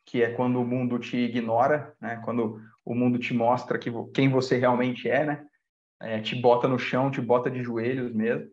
que 0.06 0.22
é 0.22 0.32
quando 0.32 0.62
o 0.62 0.66
mundo 0.66 1.00
te 1.00 1.18
ignora, 1.18 1.96
né, 2.00 2.22
quando 2.24 2.62
o 2.84 2.94
mundo 2.94 3.18
te 3.18 3.34
mostra 3.34 3.78
que, 3.78 3.92
quem 4.14 4.30
você 4.30 4.58
realmente 4.58 5.10
é, 5.10 5.26
né, 5.26 5.46
é, 6.02 6.20
te 6.22 6.36
bota 6.36 6.68
no 6.68 6.78
chão, 6.78 7.10
te 7.10 7.22
bota 7.22 7.50
de 7.50 7.64
joelhos 7.64 8.14
mesmo. 8.14 8.50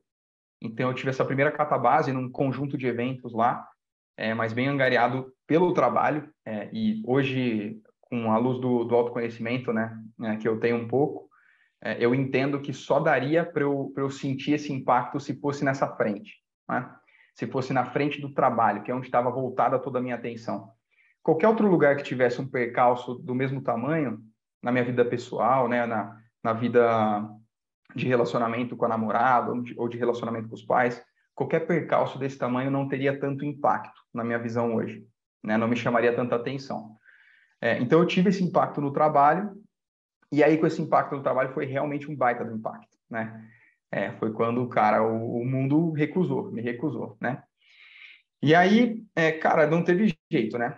Então, 0.65 0.89
eu 0.89 0.95
tive 0.95 1.11
essa 1.11 1.25
primeira 1.25 1.53
catabase 1.53 2.11
num 2.11 2.31
conjunto 2.31 2.79
de 2.79 2.87
eventos 2.87 3.35
lá, 3.35 3.69
é, 4.17 4.33
mas 4.33 4.55
bem 4.55 4.67
angariado 4.67 5.31
pelo 5.47 5.75
trabalho. 5.75 6.29
É, 6.45 6.71
e 6.73 7.03
hoje, 7.07 7.83
com 8.01 8.33
a 8.33 8.39
luz 8.39 8.59
do, 8.59 8.85
do 8.85 8.95
autoconhecimento, 8.95 9.75
né, 9.75 9.95
né, 10.19 10.37
que 10.39 10.49
eu 10.49 10.59
tenho 10.59 10.77
um 10.77 10.89
pouco, 10.89 11.29
é, 11.83 12.03
eu 12.03 12.15
entendo 12.15 12.61
que 12.61 12.73
só 12.73 12.99
daria 12.99 13.45
para 13.45 13.63
eu, 13.63 13.93
eu 13.95 14.09
sentir 14.09 14.53
esse 14.53 14.73
impacto 14.73 15.21
se 15.21 15.39
fosse 15.39 15.63
nessa 15.65 15.87
frente, 15.97 16.33
né? 16.67 16.91
se 17.35 17.47
fosse 17.47 17.73
na 17.73 17.85
frente 17.85 18.21
do 18.21 18.33
trabalho, 18.33 18.83
que 18.83 18.91
é 18.91 18.95
onde 18.95 19.07
estava 19.07 19.31
voltada 19.31 19.79
toda 19.79 19.99
a 19.99 20.03
minha 20.03 20.15
atenção. 20.15 20.71
Qualquer 21.23 21.49
outro 21.49 21.69
lugar 21.69 21.97
que 21.97 22.03
tivesse 22.03 22.41
um 22.41 22.47
percalço 22.47 23.17
do 23.17 23.35
mesmo 23.35 23.61
tamanho, 23.61 24.21
na 24.63 24.73
minha 24.73 24.85
vida 24.85 25.05
pessoal, 25.05 25.69
né, 25.69 25.85
na, 25.85 26.17
na 26.43 26.53
vida 26.55 27.29
de 27.95 28.07
relacionamento 28.07 28.77
com 28.77 28.85
a 28.85 28.89
namorada 28.89 29.53
ou 29.77 29.89
de, 29.89 29.97
relacionamento 29.97 30.49
com 30.49 30.55
os 30.55 30.63
pais, 30.63 31.03
qualquer 31.35 31.61
percalço 31.67 32.19
desse 32.19 32.37
tamanho 32.37 32.71
não 32.71 32.89
teria 32.89 33.19
tanto 33.19 33.45
impacto 33.45 34.01
na 34.13 34.25
minha 34.25 34.39
visão 34.39 34.75
hoje, 34.75 35.07
né? 35.43 35.57
Não 35.57 35.69
me 35.69 35.77
chamaria 35.77 36.15
tanta 36.15 36.37
atenção. 36.37 36.97
É, 37.61 37.79
então 37.79 38.01
eu 38.01 38.07
tive 38.07 38.31
esse 38.31 38.43
impacto 38.43 38.81
no 38.81 38.93
trabalho 38.93 39.53
e 40.31 40.43
aí 40.43 40.59
com 40.59 40.67
esse 40.67 40.83
impacto 40.83 41.17
no 41.17 41.23
trabalho 41.23 41.53
foi 41.53 41.67
realmente 41.67 42.11
um 42.11 42.17
baita 42.17 42.45
do 42.45 42.55
impacto, 42.55 42.97
né? 43.09 43.49
É, 43.91 44.11
foi 44.13 44.33
quando 44.33 44.63
o 44.63 44.69
cara, 44.69 45.03
o, 45.03 45.41
o, 45.41 45.45
mundo 45.45 45.93
recusou, 45.93 46.51
me 46.51 46.61
recusou, 46.61 47.17
né? 47.21 47.43
E 48.43 48.55
aí, 48.55 49.03
é, 49.15 49.31
cara, 49.31 49.67
não 49.69 49.85
teve 49.85 50.13
jeito, 50.31 50.59
né? 50.59 50.77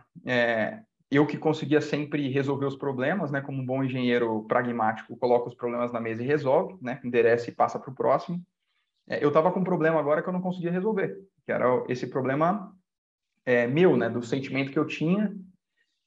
Eu 1.10 1.26
que 1.26 1.38
conseguia 1.38 1.80
sempre 1.80 2.28
resolver 2.28 2.66
os 2.66 2.76
problemas, 2.76 3.30
né? 3.30 3.40
Como 3.40 3.62
um 3.62 3.66
bom 3.66 3.82
engenheiro 3.84 4.44
pragmático, 4.44 5.16
coloca 5.16 5.48
os 5.48 5.54
problemas 5.54 5.92
na 5.92 6.00
mesa 6.00 6.22
e 6.22 6.26
resolve, 6.26 6.76
né? 6.80 7.00
Endereça 7.04 7.48
e 7.48 7.54
passa 7.54 7.78
para 7.78 7.90
o 7.90 7.94
próximo. 7.94 8.42
É, 9.08 9.22
eu 9.22 9.28
estava 9.28 9.52
com 9.52 9.60
um 9.60 9.64
problema 9.64 10.00
agora 10.00 10.20
que 10.22 10.28
eu 10.28 10.32
não 10.32 10.40
conseguia 10.40 10.70
resolver. 10.70 11.16
Que 11.44 11.52
era 11.52 11.84
esse 11.88 12.08
problema 12.08 12.72
é, 13.44 13.66
meu, 13.66 13.96
né? 13.96 14.08
Do 14.08 14.22
sentimento 14.22 14.72
que 14.72 14.78
eu 14.78 14.86
tinha. 14.86 15.32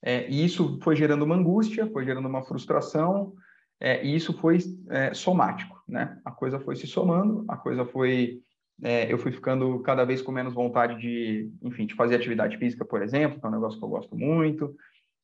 É, 0.02 0.30
e 0.30 0.44
isso 0.44 0.80
foi 0.82 0.96
gerando 0.96 1.24
uma 1.24 1.36
angústia, 1.36 1.88
foi 1.88 2.06
gerando 2.06 2.28
uma 2.28 2.44
frustração, 2.44 3.34
é, 3.80 4.06
e 4.06 4.16
isso 4.16 4.34
foi 4.38 4.60
é, 4.90 5.14
somático, 5.14 5.82
né? 5.88 6.20
A 6.26 6.32
coisa 6.32 6.60
foi 6.60 6.76
se 6.76 6.88
somando, 6.88 7.46
a 7.48 7.58
coisa 7.58 7.86
foi... 7.86 8.42
É, 8.82 9.12
eu 9.12 9.18
fui 9.18 9.32
ficando 9.34 9.80
cada 9.82 10.06
vez 10.06 10.22
com 10.22 10.32
menos 10.32 10.54
vontade 10.54 10.98
de, 11.02 11.52
enfim, 11.62 11.86
de 11.86 11.94
fazer 11.96 12.16
atividade 12.16 12.58
física, 12.58 12.86
por 12.86 13.02
exemplo, 13.02 13.38
que 13.38 13.46
é 13.46 13.50
um 13.50 13.52
negócio 13.52 13.78
que 13.78 13.84
eu 13.84 13.90
gosto 13.90 14.16
muito. 14.16 14.74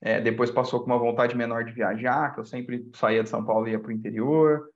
É, 0.05 0.21
depois 0.21 0.51
passou 0.51 0.81
com 0.81 0.85
uma 0.85 0.99
vontade 0.99 1.35
menor 1.35 1.65
de 1.65 1.71
viajar, 1.71 2.31
que 2.31 2.39
eu 2.39 2.45
sempre 2.45 2.87
saía 2.93 3.23
de 3.23 3.29
São 3.29 3.43
Paulo 3.43 3.67
e 3.67 3.71
ia 3.71 3.79
para 3.79 3.89
o 3.89 3.91
interior. 3.91 4.69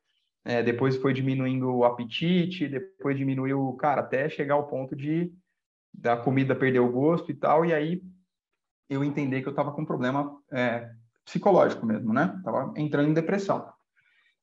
É, 0.43 0.63
depois 0.63 0.97
foi 0.97 1.13
diminuindo 1.13 1.71
o 1.71 1.85
apetite, 1.85 2.67
depois 2.67 3.15
diminuiu, 3.15 3.71
cara, 3.73 4.01
até 4.01 4.27
chegar 4.27 4.55
ao 4.55 4.65
ponto 4.65 4.95
de 4.95 5.31
da 5.93 6.17
comida 6.17 6.55
perder 6.55 6.79
o 6.79 6.91
gosto 6.91 7.29
e 7.29 7.35
tal, 7.35 7.63
e 7.63 7.73
aí 7.73 8.01
eu 8.89 9.03
entendi 9.03 9.39
que 9.39 9.47
eu 9.47 9.51
estava 9.51 9.71
com 9.71 9.83
um 9.83 9.85
problema 9.85 10.35
é, 10.51 10.89
psicológico 11.23 11.85
mesmo, 11.85 12.11
né? 12.11 12.41
Tava 12.43 12.73
entrando 12.75 13.09
em 13.09 13.13
depressão. 13.13 13.71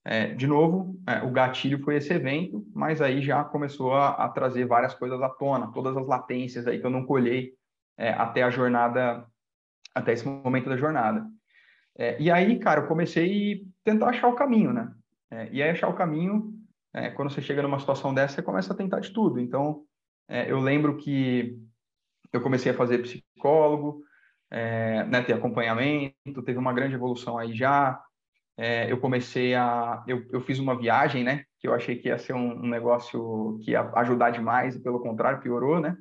É, 0.05 0.35
de 0.35 0.47
novo, 0.47 0.97
é, 1.05 1.21
o 1.25 1.33
gatilho 1.33 1.83
foi 1.83 1.97
esse 1.97 2.13
evento, 2.13 2.65
mas 2.73 3.03
aí 3.03 3.21
já 3.21 3.43
começou 3.43 3.93
a, 3.93 4.11
a, 4.11 4.29
trazer 4.29 4.67
várias 4.67 4.95
coisas 4.95 5.21
à 5.21 5.29
tona, 5.29 5.73
todas 5.73 5.97
as 5.97 6.07
latências 6.07 6.65
aí 6.69 6.79
que 6.79 6.87
eu 6.87 6.91
não 6.91 7.05
colhei 7.05 7.55
é, 7.99 8.11
até 8.11 8.45
a 8.45 8.51
jornada, 8.51 9.27
até 9.97 10.13
esse 10.13 10.27
momento 10.27 10.69
da 10.69 10.77
jornada. 10.77 11.27
É, 11.99 12.21
e 12.21 12.31
aí, 12.31 12.59
cara, 12.59 12.83
eu 12.83 12.87
comecei 12.87 13.63
a 13.63 13.91
tentar 13.91 14.11
achar 14.11 14.29
o 14.29 14.35
caminho, 14.35 14.73
né? 14.73 14.93
É, 15.31 15.49
e 15.51 15.63
aí 15.63 15.71
achar 15.71 15.89
o 15.89 15.95
caminho, 15.95 16.53
é, 16.95 17.11
quando 17.11 17.31
você 17.31 17.41
chega 17.41 17.63
numa 17.63 17.81
situação 17.81 18.13
dessa, 18.13 18.35
você 18.35 18.43
começa 18.43 18.73
a 18.73 18.77
tentar 18.77 19.01
de 19.01 19.11
tudo. 19.11 19.41
Então, 19.41 19.83
eu 20.29 20.59
lembro 20.59 20.97
que 20.97 21.57
eu 22.33 22.41
comecei 22.41 22.73
a 22.73 22.75
fazer 22.75 22.99
psicólogo, 22.99 24.03
é, 24.51 25.05
né, 25.05 25.23
ter 25.23 25.33
acompanhamento, 25.33 26.43
teve 26.45 26.59
uma 26.59 26.73
grande 26.73 26.95
evolução 26.95 27.39
aí 27.39 27.55
já. 27.55 28.01
É, 28.57 28.91
eu 28.91 28.99
comecei 28.99 29.55
a. 29.55 30.03
Eu, 30.07 30.27
eu 30.31 30.41
fiz 30.41 30.59
uma 30.59 30.77
viagem, 30.77 31.23
né? 31.23 31.45
Que 31.61 31.69
eu 31.69 31.75
achei 31.75 31.97
que 31.97 32.09
ia 32.09 32.19
ser 32.19 32.33
um, 32.35 32.65
um 32.65 32.69
negócio 32.69 33.59
que 33.63 33.73
ia 33.73 33.91
ajudar 33.97 34.31
demais, 34.31 34.75
e 34.75 34.83
pelo 34.83 35.01
contrário, 35.01 35.41
piorou, 35.41 35.81
né? 35.81 35.97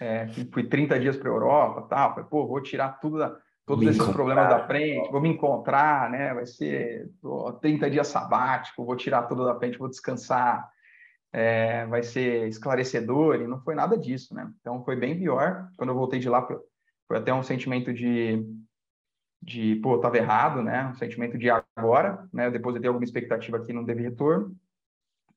É, 0.00 0.28
fui 0.52 0.68
30 0.68 0.98
dias 1.00 1.16
para 1.16 1.30
a 1.30 1.32
Europa, 1.32 1.82
tal. 1.88 2.10
Falei, 2.14 2.28
pô, 2.28 2.46
vou 2.46 2.60
tirar 2.60 3.00
tudo 3.00 3.18
da, 3.18 3.36
todos 3.64 3.84
me 3.84 3.90
esses 3.90 3.96
encontrar. 4.00 4.14
problemas 4.14 4.48
da 4.48 4.66
frente, 4.66 5.10
vou 5.10 5.20
me 5.20 5.28
encontrar, 5.28 6.10
né? 6.10 6.34
Vai 6.34 6.46
ser 6.46 7.10
pô, 7.20 7.52
30 7.54 7.90
dias 7.90 8.06
sabático, 8.08 8.84
vou 8.84 8.96
tirar 8.96 9.22
tudo 9.24 9.44
da 9.44 9.56
frente, 9.58 9.78
vou 9.78 9.88
descansar. 9.88 10.68
É, 11.32 11.84
vai 11.86 12.02
ser 12.02 12.48
esclarecedor, 12.48 13.36
e 13.36 13.46
não 13.46 13.60
foi 13.60 13.74
nada 13.74 13.98
disso, 13.98 14.34
né? 14.34 14.50
Então 14.60 14.84
foi 14.84 14.96
bem 14.96 15.18
pior. 15.18 15.68
Quando 15.76 15.90
eu 15.90 15.96
voltei 15.96 16.18
de 16.18 16.28
lá, 16.28 16.46
foi 17.06 17.18
até 17.18 17.34
um 17.34 17.42
sentimento 17.42 17.92
de, 17.92 18.42
de 19.42 19.76
pô, 19.76 19.96
estava 19.96 20.16
errado, 20.16 20.62
né? 20.62 20.86
Um 20.86 20.94
sentimento 20.94 21.36
de 21.36 21.50
agora, 21.50 22.26
né? 22.32 22.50
Depois 22.50 22.74
eu 22.76 22.80
ter 22.80 22.88
alguma 22.88 23.04
expectativa 23.04 23.56
aqui, 23.58 23.72
não 23.72 23.84
teve 23.84 24.02
retorno. 24.02 24.56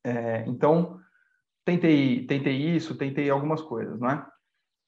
É, 0.04 0.46
então, 0.48 1.00
tentei, 1.66 2.26
tentei 2.26 2.56
isso, 2.56 2.96
tentei 2.98 3.30
algumas 3.30 3.62
coisas, 3.62 4.00
né? 4.00 4.26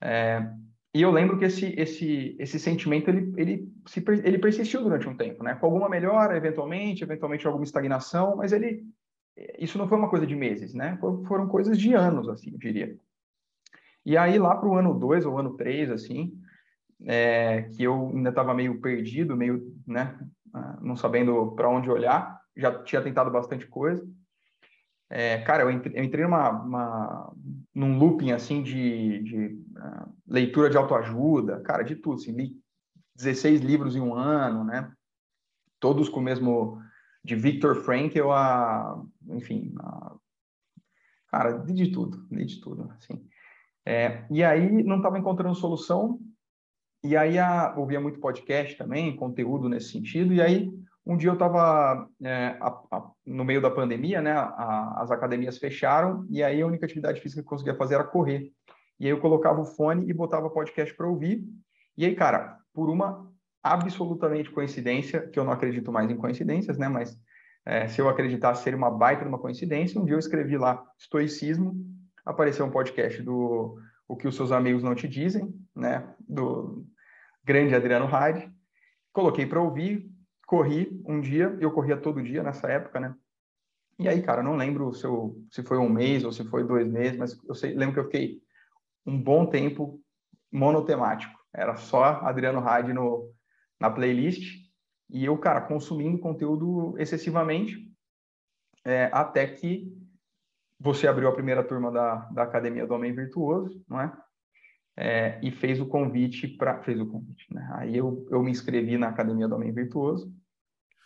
É, 0.01 0.49
e 0.93 1.01
eu 1.01 1.11
lembro 1.11 1.37
que 1.37 1.45
esse, 1.45 1.73
esse, 1.77 2.35
esse 2.37 2.59
sentimento, 2.59 3.09
ele, 3.09 3.33
ele, 3.37 3.73
se, 3.85 4.03
ele 4.23 4.37
persistiu 4.39 4.83
durante 4.83 5.07
um 5.07 5.15
tempo, 5.15 5.43
né? 5.43 5.55
Com 5.55 5.67
alguma 5.67 5.87
melhora, 5.87 6.35
eventualmente, 6.35 7.03
eventualmente 7.03 7.47
alguma 7.47 7.63
estagnação, 7.63 8.35
mas 8.35 8.51
ele, 8.51 8.85
isso 9.57 9.77
não 9.77 9.87
foi 9.87 9.97
uma 9.97 10.09
coisa 10.09 10.27
de 10.27 10.35
meses, 10.35 10.73
né? 10.73 10.97
Foram 11.27 11.47
coisas 11.47 11.77
de 11.77 11.93
anos, 11.93 12.27
assim, 12.27 12.51
eu 12.51 12.57
diria. 12.57 12.97
E 14.05 14.17
aí, 14.17 14.37
lá 14.37 14.55
para 14.55 14.67
o 14.67 14.75
ano 14.75 14.93
2 14.93 15.25
ou 15.25 15.37
ano 15.37 15.55
3, 15.55 15.91
assim, 15.91 16.33
é, 17.05 17.63
que 17.63 17.83
eu 17.83 18.09
ainda 18.09 18.29
estava 18.29 18.53
meio 18.53 18.81
perdido, 18.81 19.37
meio, 19.37 19.73
né, 19.87 20.19
ah, 20.53 20.77
não 20.81 20.95
sabendo 20.95 21.51
para 21.51 21.69
onde 21.69 21.89
olhar, 21.89 22.41
já 22.55 22.83
tinha 22.83 23.01
tentado 23.01 23.31
bastante 23.31 23.65
coisa. 23.65 24.05
É, 25.13 25.39
cara, 25.39 25.63
eu 25.63 25.71
entrei, 25.71 26.23
numa, 26.23 26.49
uma, 26.49 27.33
num 27.75 27.99
looping, 27.99 28.31
assim, 28.31 28.63
de, 28.63 29.21
de 29.23 29.45
uh, 29.77 30.09
leitura 30.25 30.69
de 30.69 30.77
autoajuda, 30.77 31.59
cara, 31.59 31.83
de 31.83 31.97
tudo, 31.97 32.15
assim, 32.15 32.31
li 32.31 32.55
16 33.17 33.59
livros 33.59 33.93
em 33.93 33.99
um 33.99 34.15
ano, 34.15 34.63
né, 34.63 34.89
todos 35.81 36.07
com 36.07 36.21
o 36.21 36.23
mesmo, 36.23 36.81
de 37.21 37.35
Viktor 37.35 37.75
Frankl 37.83 38.31
a, 38.31 39.03
enfim, 39.27 39.73
a, 39.79 40.15
cara, 41.27 41.57
li 41.57 41.73
de 41.73 41.91
tudo, 41.91 42.25
li 42.31 42.45
de 42.45 42.61
tudo, 42.61 42.89
assim. 42.91 43.21
É, 43.85 44.25
e 44.31 44.41
aí 44.41 44.81
não 44.81 44.97
estava 44.97 45.19
encontrando 45.19 45.55
solução, 45.55 46.21
e 47.03 47.17
aí 47.17 47.37
a, 47.37 47.75
ouvia 47.75 47.99
muito 47.99 48.21
podcast 48.21 48.77
também, 48.77 49.13
conteúdo 49.17 49.67
nesse 49.67 49.91
sentido. 49.91 50.33
E 50.33 50.41
aí 50.41 50.71
um 51.05 51.17
dia 51.17 51.29
eu 51.29 51.33
estava 51.33 52.07
é, 52.23 52.57
no 53.25 53.43
meio 53.43 53.61
da 53.61 53.71
pandemia, 53.71 54.21
né? 54.21 54.31
A, 54.31 55.01
as 55.01 55.11
academias 55.11 55.57
fecharam 55.57 56.25
e 56.29 56.43
aí 56.43 56.61
a 56.61 56.67
única 56.67 56.85
atividade 56.85 57.19
física 57.19 57.41
que 57.41 57.45
eu 57.45 57.49
conseguia 57.49 57.75
fazer 57.75 57.95
era 57.95 58.03
correr. 58.03 58.51
E 58.99 59.05
aí 59.05 59.11
eu 59.11 59.19
colocava 59.19 59.59
o 59.59 59.65
fone 59.65 60.07
e 60.07 60.13
botava 60.13 60.49
podcast 60.49 60.95
para 60.95 61.07
ouvir. 61.07 61.43
E 61.97 62.05
aí, 62.05 62.15
cara, 62.15 62.57
por 62.73 62.89
uma 62.89 63.31
absolutamente 63.63 64.51
coincidência, 64.51 65.27
que 65.27 65.39
eu 65.39 65.43
não 65.43 65.51
acredito 65.51 65.91
mais 65.91 66.09
em 66.09 66.17
coincidências, 66.17 66.77
né? 66.77 66.87
Mas 66.87 67.19
é, 67.65 67.87
se 67.87 67.99
eu 67.99 68.09
acreditasse 68.09 68.63
ser 68.63 68.75
uma 68.75 68.89
baita 68.89 69.23
de 69.23 69.29
uma 69.29 69.39
coincidência, 69.39 69.99
um 69.99 70.05
dia 70.05 70.15
eu 70.15 70.19
escrevi 70.19 70.57
lá 70.57 70.83
estoicismo, 70.97 71.75
apareceu 72.25 72.65
um 72.65 72.71
podcast 72.71 73.21
do 73.21 73.77
o 74.07 74.15
que 74.15 74.27
os 74.27 74.35
seus 74.35 74.51
amigos 74.51 74.83
não 74.83 74.93
te 74.93 75.07
dizem, 75.07 75.53
né? 75.75 76.13
Do 76.27 76.85
grande 77.43 77.73
Adriano 77.73 78.05
Hyde. 78.05 78.51
Coloquei 79.13 79.45
para 79.45 79.61
ouvir, 79.61 80.11
corri 80.51 81.01
um 81.05 81.21
dia, 81.21 81.57
eu 81.61 81.71
corria 81.71 81.95
todo 81.95 82.21
dia 82.21 82.43
nessa 82.43 82.69
época, 82.69 82.99
né? 82.99 83.15
E 83.97 84.09
aí, 84.09 84.21
cara, 84.21 84.43
não 84.43 84.57
lembro 84.57 84.93
se, 84.93 85.05
eu, 85.05 85.41
se 85.49 85.63
foi 85.63 85.77
um 85.77 85.87
mês 85.87 86.25
ou 86.25 86.31
se 86.33 86.43
foi 86.43 86.65
dois 86.65 86.85
meses, 86.85 87.17
mas 87.17 87.41
eu 87.47 87.55
sei, 87.55 87.73
lembro 87.73 87.93
que 87.93 87.99
eu 88.01 88.11
fiquei 88.11 88.41
um 89.05 89.17
bom 89.17 89.45
tempo 89.45 90.01
monotemático. 90.51 91.39
Era 91.53 91.77
só 91.77 92.03
Adriano 92.03 92.59
Hyde 92.59 92.91
no, 92.91 93.33
na 93.79 93.89
playlist 93.89 94.69
e 95.09 95.23
eu, 95.23 95.37
cara, 95.37 95.61
consumindo 95.61 96.19
conteúdo 96.19 96.95
excessivamente, 96.97 97.89
é, 98.83 99.09
até 99.13 99.47
que 99.47 99.89
você 100.77 101.07
abriu 101.07 101.29
a 101.29 101.33
primeira 101.33 101.63
turma 101.63 101.89
da, 101.89 102.15
da 102.25 102.43
Academia 102.43 102.85
do 102.85 102.93
Homem 102.93 103.13
Virtuoso, 103.13 103.81
não 103.87 104.01
é? 104.01 104.11
é 104.97 105.39
e 105.41 105.49
fez 105.49 105.79
o 105.79 105.85
convite 105.85 106.45
para 106.45 106.83
fez 106.83 106.99
o 106.99 107.05
convite, 107.05 107.45
né? 107.53 107.69
Aí 107.75 107.95
eu, 107.95 108.27
eu 108.29 108.43
me 108.43 108.51
inscrevi 108.51 108.97
na 108.97 109.07
Academia 109.07 109.47
do 109.47 109.55
Homem 109.55 109.71
Virtuoso 109.71 110.40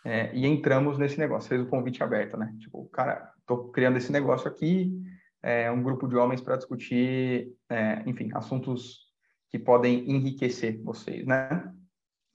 é, 0.06 0.30
e 0.32 0.46
entramos 0.46 0.98
nesse 0.98 1.18
negócio. 1.18 1.48
Fez 1.48 1.60
o 1.60 1.66
convite 1.66 2.00
aberto, 2.00 2.36
né? 2.36 2.54
Tipo, 2.60 2.88
cara, 2.90 3.32
tô 3.44 3.70
criando 3.70 3.96
esse 3.96 4.12
negócio 4.12 4.46
aqui, 4.46 4.96
é 5.42 5.68
um 5.68 5.82
grupo 5.82 6.06
de 6.06 6.14
homens 6.14 6.40
para 6.40 6.56
discutir, 6.56 7.52
é, 7.68 8.04
enfim, 8.06 8.30
assuntos 8.32 9.06
que 9.50 9.58
podem 9.58 10.08
enriquecer 10.08 10.80
vocês, 10.80 11.26
né? 11.26 11.72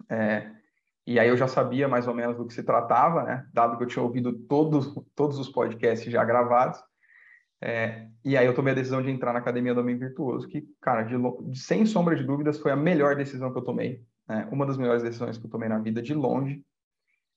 É, 0.10 0.52
e 1.08 1.18
aí 1.18 1.30
eu 1.30 1.38
já 1.38 1.48
sabia 1.48 1.88
mais 1.88 2.10
ou 2.10 2.14
menos 2.14 2.36
do 2.36 2.46
que 2.46 2.54
se 2.54 2.62
tratava, 2.62 3.24
né? 3.24 3.48
Dado 3.54 3.78
que 3.78 3.84
eu 3.84 3.88
tinha 3.88 4.04
ouvido 4.04 4.34
todos 4.34 4.94
todos 5.16 5.40
os 5.40 5.48
podcasts 5.48 6.12
já 6.12 6.26
gravados. 6.26 6.78
É, 7.62 8.06
e 8.26 8.38
aí 8.38 8.46
eu 8.46 8.54
tomei 8.54 8.74
a 8.74 8.76
decisão 8.76 9.02
de 9.02 9.10
entrar 9.10 9.32
na 9.32 9.40
Academia 9.40 9.74
do 9.74 9.80
Homem 9.80 9.98
Virtuoso, 9.98 10.46
que, 10.46 10.68
cara, 10.82 11.04
de, 11.04 11.16
sem 11.58 11.86
sombra 11.86 12.18
de 12.18 12.24
dúvidas, 12.26 12.60
foi 12.60 12.72
a 12.72 12.76
melhor 12.76 13.16
decisão 13.16 13.50
que 13.50 13.60
eu 13.60 13.64
tomei. 13.64 14.04
Né? 14.28 14.46
Uma 14.52 14.66
das 14.66 14.78
melhores 14.78 15.04
decisões 15.04 15.38
que 15.38 15.46
eu 15.46 15.50
tomei 15.50 15.70
na 15.70 15.80
vida, 15.80 16.02
de 16.02 16.14
longe. 16.14 16.66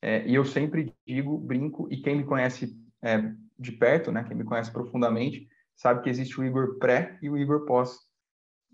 É, 0.07 0.23
e 0.27 0.35
eu 0.35 0.45
sempre 0.45 0.95
digo, 1.07 1.39
brinco, 1.39 1.89
e 1.91 1.97
quem 1.97 2.15
me 2.15 2.25
conhece 2.25 2.79
é, 3.01 3.33
de 3.59 3.73
perto, 3.73 4.13
né, 4.13 4.23
quem 4.23 4.37
me 4.37 4.45
conhece 4.45 4.71
profundamente, 4.71 5.49
sabe 5.75 6.03
que 6.03 6.11
existe 6.11 6.39
o 6.39 6.45
Igor 6.45 6.79
pré 6.79 7.19
e 7.23 7.31
o 7.31 7.39
Igor 7.39 7.65
pós 7.65 7.97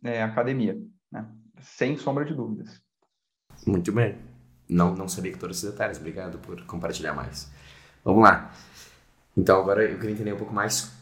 é, 0.03 0.25
academia, 0.25 0.77
né? 1.09 1.31
sem 1.61 1.97
sombra 1.97 2.25
de 2.25 2.35
dúvidas. 2.35 2.83
Muito 3.65 3.93
bem. 3.93 4.19
Não, 4.69 4.93
não 4.97 5.07
sabia 5.07 5.31
que 5.31 5.39
todos 5.39 5.59
esses 5.59 5.71
detalhes. 5.71 5.99
Obrigado 5.99 6.37
por 6.41 6.65
compartilhar 6.65 7.15
mais. 7.15 7.49
Vamos 8.05 8.25
lá. 8.25 8.53
Então, 9.37 9.61
agora 9.61 9.85
eu 9.85 10.01
queria 10.01 10.15
entender 10.15 10.33
um 10.33 10.39
pouco 10.39 10.53
mais 10.53 10.93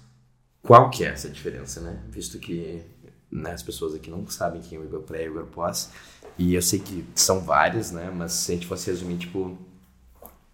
qual 0.62 0.90
que 0.90 1.04
é 1.04 1.08
essa 1.08 1.30
diferença, 1.30 1.80
né? 1.80 2.02
Visto 2.10 2.38
que 2.38 2.84
né, 3.32 3.52
as 3.52 3.62
pessoas 3.62 3.94
aqui 3.94 4.10
não 4.10 4.26
sabem 4.26 4.60
quem 4.60 4.76
é 4.76 4.80
o 4.80 4.84
Igor 4.84 5.02
pré 5.04 5.24
e 5.24 5.28
o 5.30 5.32
Igor 5.32 5.46
pós, 5.46 5.90
e 6.36 6.54
eu 6.54 6.60
sei 6.60 6.80
que 6.80 7.02
são 7.14 7.40
várias, 7.40 7.90
né? 7.90 8.10
Mas 8.14 8.32
se 8.32 8.52
a 8.52 8.54
gente 8.54 8.66
fosse 8.66 8.90
resumir, 8.90 9.16
tipo, 9.16 9.56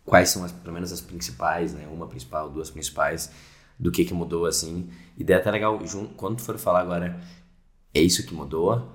quais 0.04 0.28
são 0.28 0.44
as, 0.44 0.52
pelo 0.52 0.74
menos 0.74 0.92
as 0.92 1.00
principais, 1.00 1.72
né? 1.72 1.86
Uma 1.90 2.06
principal, 2.06 2.50
duas 2.50 2.70
principais, 2.70 3.30
do 3.78 3.90
que 3.90 4.04
que 4.04 4.14
mudou, 4.14 4.46
assim. 4.46 4.88
E 5.16 5.24
daí 5.24 5.36
é 5.36 5.40
até 5.40 5.50
legal, 5.50 5.80
quando 6.16 6.36
tu 6.36 6.42
for 6.42 6.58
falar 6.58 6.80
agora, 6.80 7.20
é 7.92 8.00
isso 8.00 8.26
que 8.26 8.34
mudou. 8.34 8.92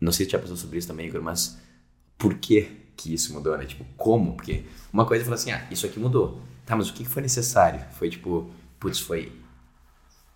Não 0.00 0.12
sei 0.12 0.26
se 0.26 0.32
já 0.32 0.38
pensou 0.38 0.56
sobre 0.56 0.78
isso 0.78 0.88
também, 0.88 1.06
Igor, 1.08 1.22
mas 1.22 1.58
por 2.16 2.34
que 2.34 2.80
que 2.96 3.12
isso 3.14 3.32
mudou, 3.32 3.56
né? 3.56 3.64
Tipo, 3.64 3.84
como? 3.96 4.34
Porque 4.34 4.64
uma 4.92 5.06
coisa 5.06 5.22
é 5.22 5.24
falar 5.24 5.36
assim, 5.36 5.52
ah, 5.52 5.66
isso 5.70 5.86
aqui 5.86 5.98
mudou. 5.98 6.40
Tá, 6.66 6.76
mas 6.76 6.88
o 6.88 6.92
que 6.92 7.04
que 7.04 7.10
foi 7.10 7.22
necessário? 7.22 7.80
Foi 7.92 8.08
tipo, 8.08 8.50
putz, 8.78 9.00
foi 9.00 9.32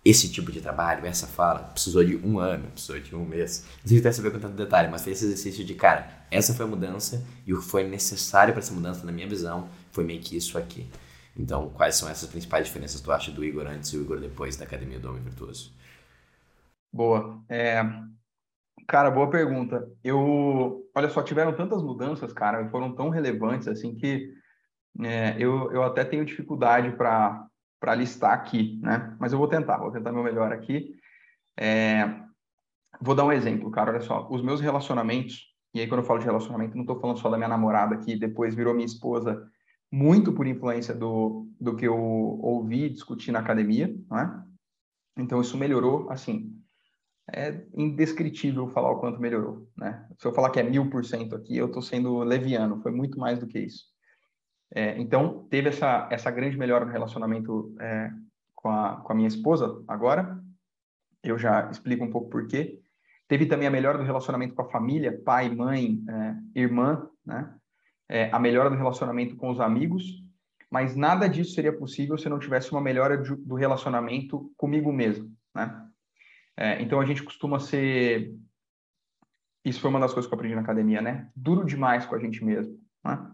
esse 0.03 0.29
tipo 0.29 0.51
de 0.51 0.61
trabalho, 0.61 1.05
essa 1.07 1.25
fala, 1.25 1.59
precisou 1.59 2.03
de 2.03 2.15
um 2.17 2.37
ano, 2.37 2.67
precisou 2.71 2.99
de 2.99 3.15
um 3.15 3.25
mês. 3.25 3.65
Não 3.81 3.89
sei 3.89 3.99
até 3.99 4.11
saber 4.11 4.31
com 4.31 4.39
tanto 4.39 4.55
detalhe, 4.55 4.87
mas 4.87 5.03
fez 5.03 5.17
esse 5.17 5.25
exercício 5.25 5.65
de, 5.65 5.73
cara, 5.73 6.27
essa 6.29 6.53
foi 6.53 6.65
a 6.65 6.67
mudança 6.67 7.25
e 7.45 7.53
o 7.53 7.59
que 7.59 7.65
foi 7.65 7.87
necessário 7.87 8.53
para 8.53 8.61
essa 8.61 8.73
mudança, 8.73 9.03
na 9.03 9.11
minha 9.11 9.27
visão, 9.27 9.67
foi 9.95 10.03
meio 10.03 10.21
que 10.21 10.35
isso 10.35 10.57
aqui. 10.57 10.87
Então, 11.37 11.69
quais 11.69 11.95
são 11.95 12.09
essas 12.09 12.29
principais 12.29 12.67
diferenças 12.67 13.01
tu 13.01 13.11
acha 13.11 13.31
do 13.31 13.43
Igor 13.43 13.65
antes 13.65 13.91
e 13.91 13.97
o 13.97 14.01
Igor 14.01 14.19
depois 14.19 14.55
da 14.55 14.65
Academia 14.65 14.99
do 14.99 15.09
Homem 15.09 15.23
Virtuoso? 15.23 15.73
Boa. 16.93 17.41
É... 17.49 17.81
Cara, 18.87 19.09
boa 19.09 19.29
pergunta. 19.29 19.89
Eu, 20.03 20.87
olha 20.93 21.09
só, 21.09 21.23
tiveram 21.23 21.55
tantas 21.55 21.81
mudanças, 21.81 22.31
cara, 22.31 22.69
foram 22.69 22.93
tão 22.93 23.09
relevantes 23.09 23.67
assim 23.67 23.95
que 23.95 24.31
é, 25.01 25.35
eu, 25.39 25.71
eu 25.71 25.83
até 25.83 26.05
tenho 26.05 26.25
dificuldade 26.25 26.91
para 26.95 27.47
para 27.77 27.93
listar 27.93 28.31
aqui, 28.33 28.79
né? 28.81 29.15
Mas 29.19 29.31
eu 29.31 29.37
vou 29.37 29.47
tentar, 29.47 29.77
vou 29.77 29.91
tentar 29.91 30.11
meu 30.11 30.23
melhor 30.23 30.51
aqui. 30.51 30.95
É... 31.59 32.05
Vou 32.99 33.13
dar 33.13 33.25
um 33.25 33.31
exemplo, 33.31 33.69
cara. 33.69 33.91
Olha 33.91 34.01
só, 34.01 34.27
os 34.31 34.41
meus 34.41 34.59
relacionamentos, 34.59 35.53
e 35.73 35.81
aí 35.81 35.87
quando 35.87 35.99
eu 35.99 36.05
falo 36.05 36.19
de 36.19 36.25
relacionamento, 36.25 36.75
não 36.75 36.83
estou 36.83 36.99
falando 36.99 37.19
só 37.19 37.29
da 37.29 37.37
minha 37.37 37.49
namorada 37.49 37.97
que 37.97 38.15
depois 38.15 38.55
virou 38.55 38.73
minha 38.73 38.85
esposa, 38.85 39.45
muito 39.91 40.33
por 40.33 40.47
influência 40.47 40.93
do, 40.93 41.47
do 41.59 41.75
que 41.75 41.87
eu 41.87 41.95
ouvi 41.95 42.89
discutir 42.89 43.31
na 43.31 43.39
academia, 43.39 43.87
né? 44.09 44.43
Então 45.17 45.39
isso 45.39 45.57
melhorou, 45.57 46.09
assim, 46.09 46.51
é 47.33 47.65
indescritível 47.73 48.67
falar 48.67 48.91
o 48.91 48.99
quanto 48.99 49.19
melhorou, 49.19 49.67
né? 49.77 50.07
Se 50.19 50.27
eu 50.27 50.33
falar 50.33 50.49
que 50.49 50.59
é 50.59 50.63
mil 50.63 50.89
por 50.89 51.05
cento 51.05 51.35
aqui, 51.35 51.57
eu 51.57 51.67
estou 51.67 51.81
sendo 51.81 52.19
leviano, 52.19 52.81
foi 52.81 52.91
muito 52.91 53.17
mais 53.19 53.39
do 53.39 53.47
que 53.47 53.59
isso. 53.59 53.85
É, 54.73 54.99
então, 54.99 55.47
teve 55.49 55.69
essa, 55.69 56.07
essa 56.11 56.29
grande 56.29 56.57
melhora 56.57 56.85
no 56.85 56.91
relacionamento 56.91 57.75
é, 57.79 58.11
com, 58.53 58.69
a, 58.69 58.97
com 58.97 59.13
a 59.13 59.15
minha 59.15 59.27
esposa 59.27 59.83
agora. 59.87 60.37
Eu 61.23 61.37
já 61.37 61.69
explico 61.71 62.03
um 62.03 62.11
pouco 62.11 62.29
por 62.29 62.47
quê. 62.47 62.79
Teve 63.27 63.45
também 63.45 63.67
a 63.67 63.71
melhora 63.71 63.97
do 63.97 64.03
relacionamento 64.03 64.53
com 64.53 64.61
a 64.61 64.69
família, 64.69 65.21
pai, 65.23 65.49
mãe, 65.49 66.03
é, 66.07 66.59
irmã, 66.59 67.09
né? 67.25 67.55
É, 68.07 68.29
a 68.31 68.39
melhora 68.39 68.69
do 68.69 68.75
relacionamento 68.75 69.35
com 69.35 69.49
os 69.49 69.59
amigos, 69.59 70.23
mas 70.69 70.95
nada 70.95 71.27
disso 71.27 71.53
seria 71.53 71.71
possível 71.71 72.17
se 72.17 72.29
não 72.29 72.39
tivesse 72.39 72.71
uma 72.71 72.81
melhora 72.81 73.17
de, 73.17 73.35
do 73.35 73.55
relacionamento 73.55 74.51
comigo 74.57 74.91
mesmo, 74.91 75.31
né? 75.53 75.81
É, 76.57 76.81
então 76.81 77.01
a 77.01 77.05
gente 77.05 77.23
costuma 77.23 77.59
ser, 77.59 78.33
isso 79.63 79.81
foi 79.81 79.89
uma 79.89 79.99
das 79.99 80.13
coisas 80.13 80.27
que 80.27 80.33
eu 80.33 80.37
aprendi 80.37 80.55
na 80.55 80.61
academia, 80.61 81.01
né? 81.01 81.29
Duro 81.35 81.65
demais 81.65 82.05
com 82.05 82.15
a 82.15 82.19
gente 82.19 82.43
mesmo, 82.43 82.79
né? 83.03 83.31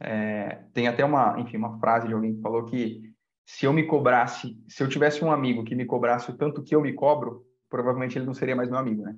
É, 0.00 0.64
tem 0.72 0.88
até 0.88 1.04
uma, 1.04 1.38
enfim, 1.40 1.56
uma 1.56 1.78
frase 1.78 2.08
de 2.08 2.14
alguém 2.14 2.34
que 2.34 2.42
falou 2.42 2.64
que 2.64 3.14
se 3.46 3.66
eu 3.66 3.72
me 3.72 3.84
cobrasse, 3.84 4.58
se 4.68 4.82
eu 4.82 4.88
tivesse 4.88 5.24
um 5.24 5.30
amigo 5.30 5.64
que 5.64 5.74
me 5.74 5.84
cobrasse 5.84 6.30
o 6.30 6.36
tanto 6.36 6.62
que 6.62 6.74
eu 6.74 6.80
me 6.80 6.92
cobro, 6.92 7.44
provavelmente 7.68 8.18
ele 8.18 8.26
não 8.26 8.34
seria 8.34 8.56
mais 8.56 8.68
meu 8.68 8.78
amigo, 8.78 9.02
né? 9.02 9.16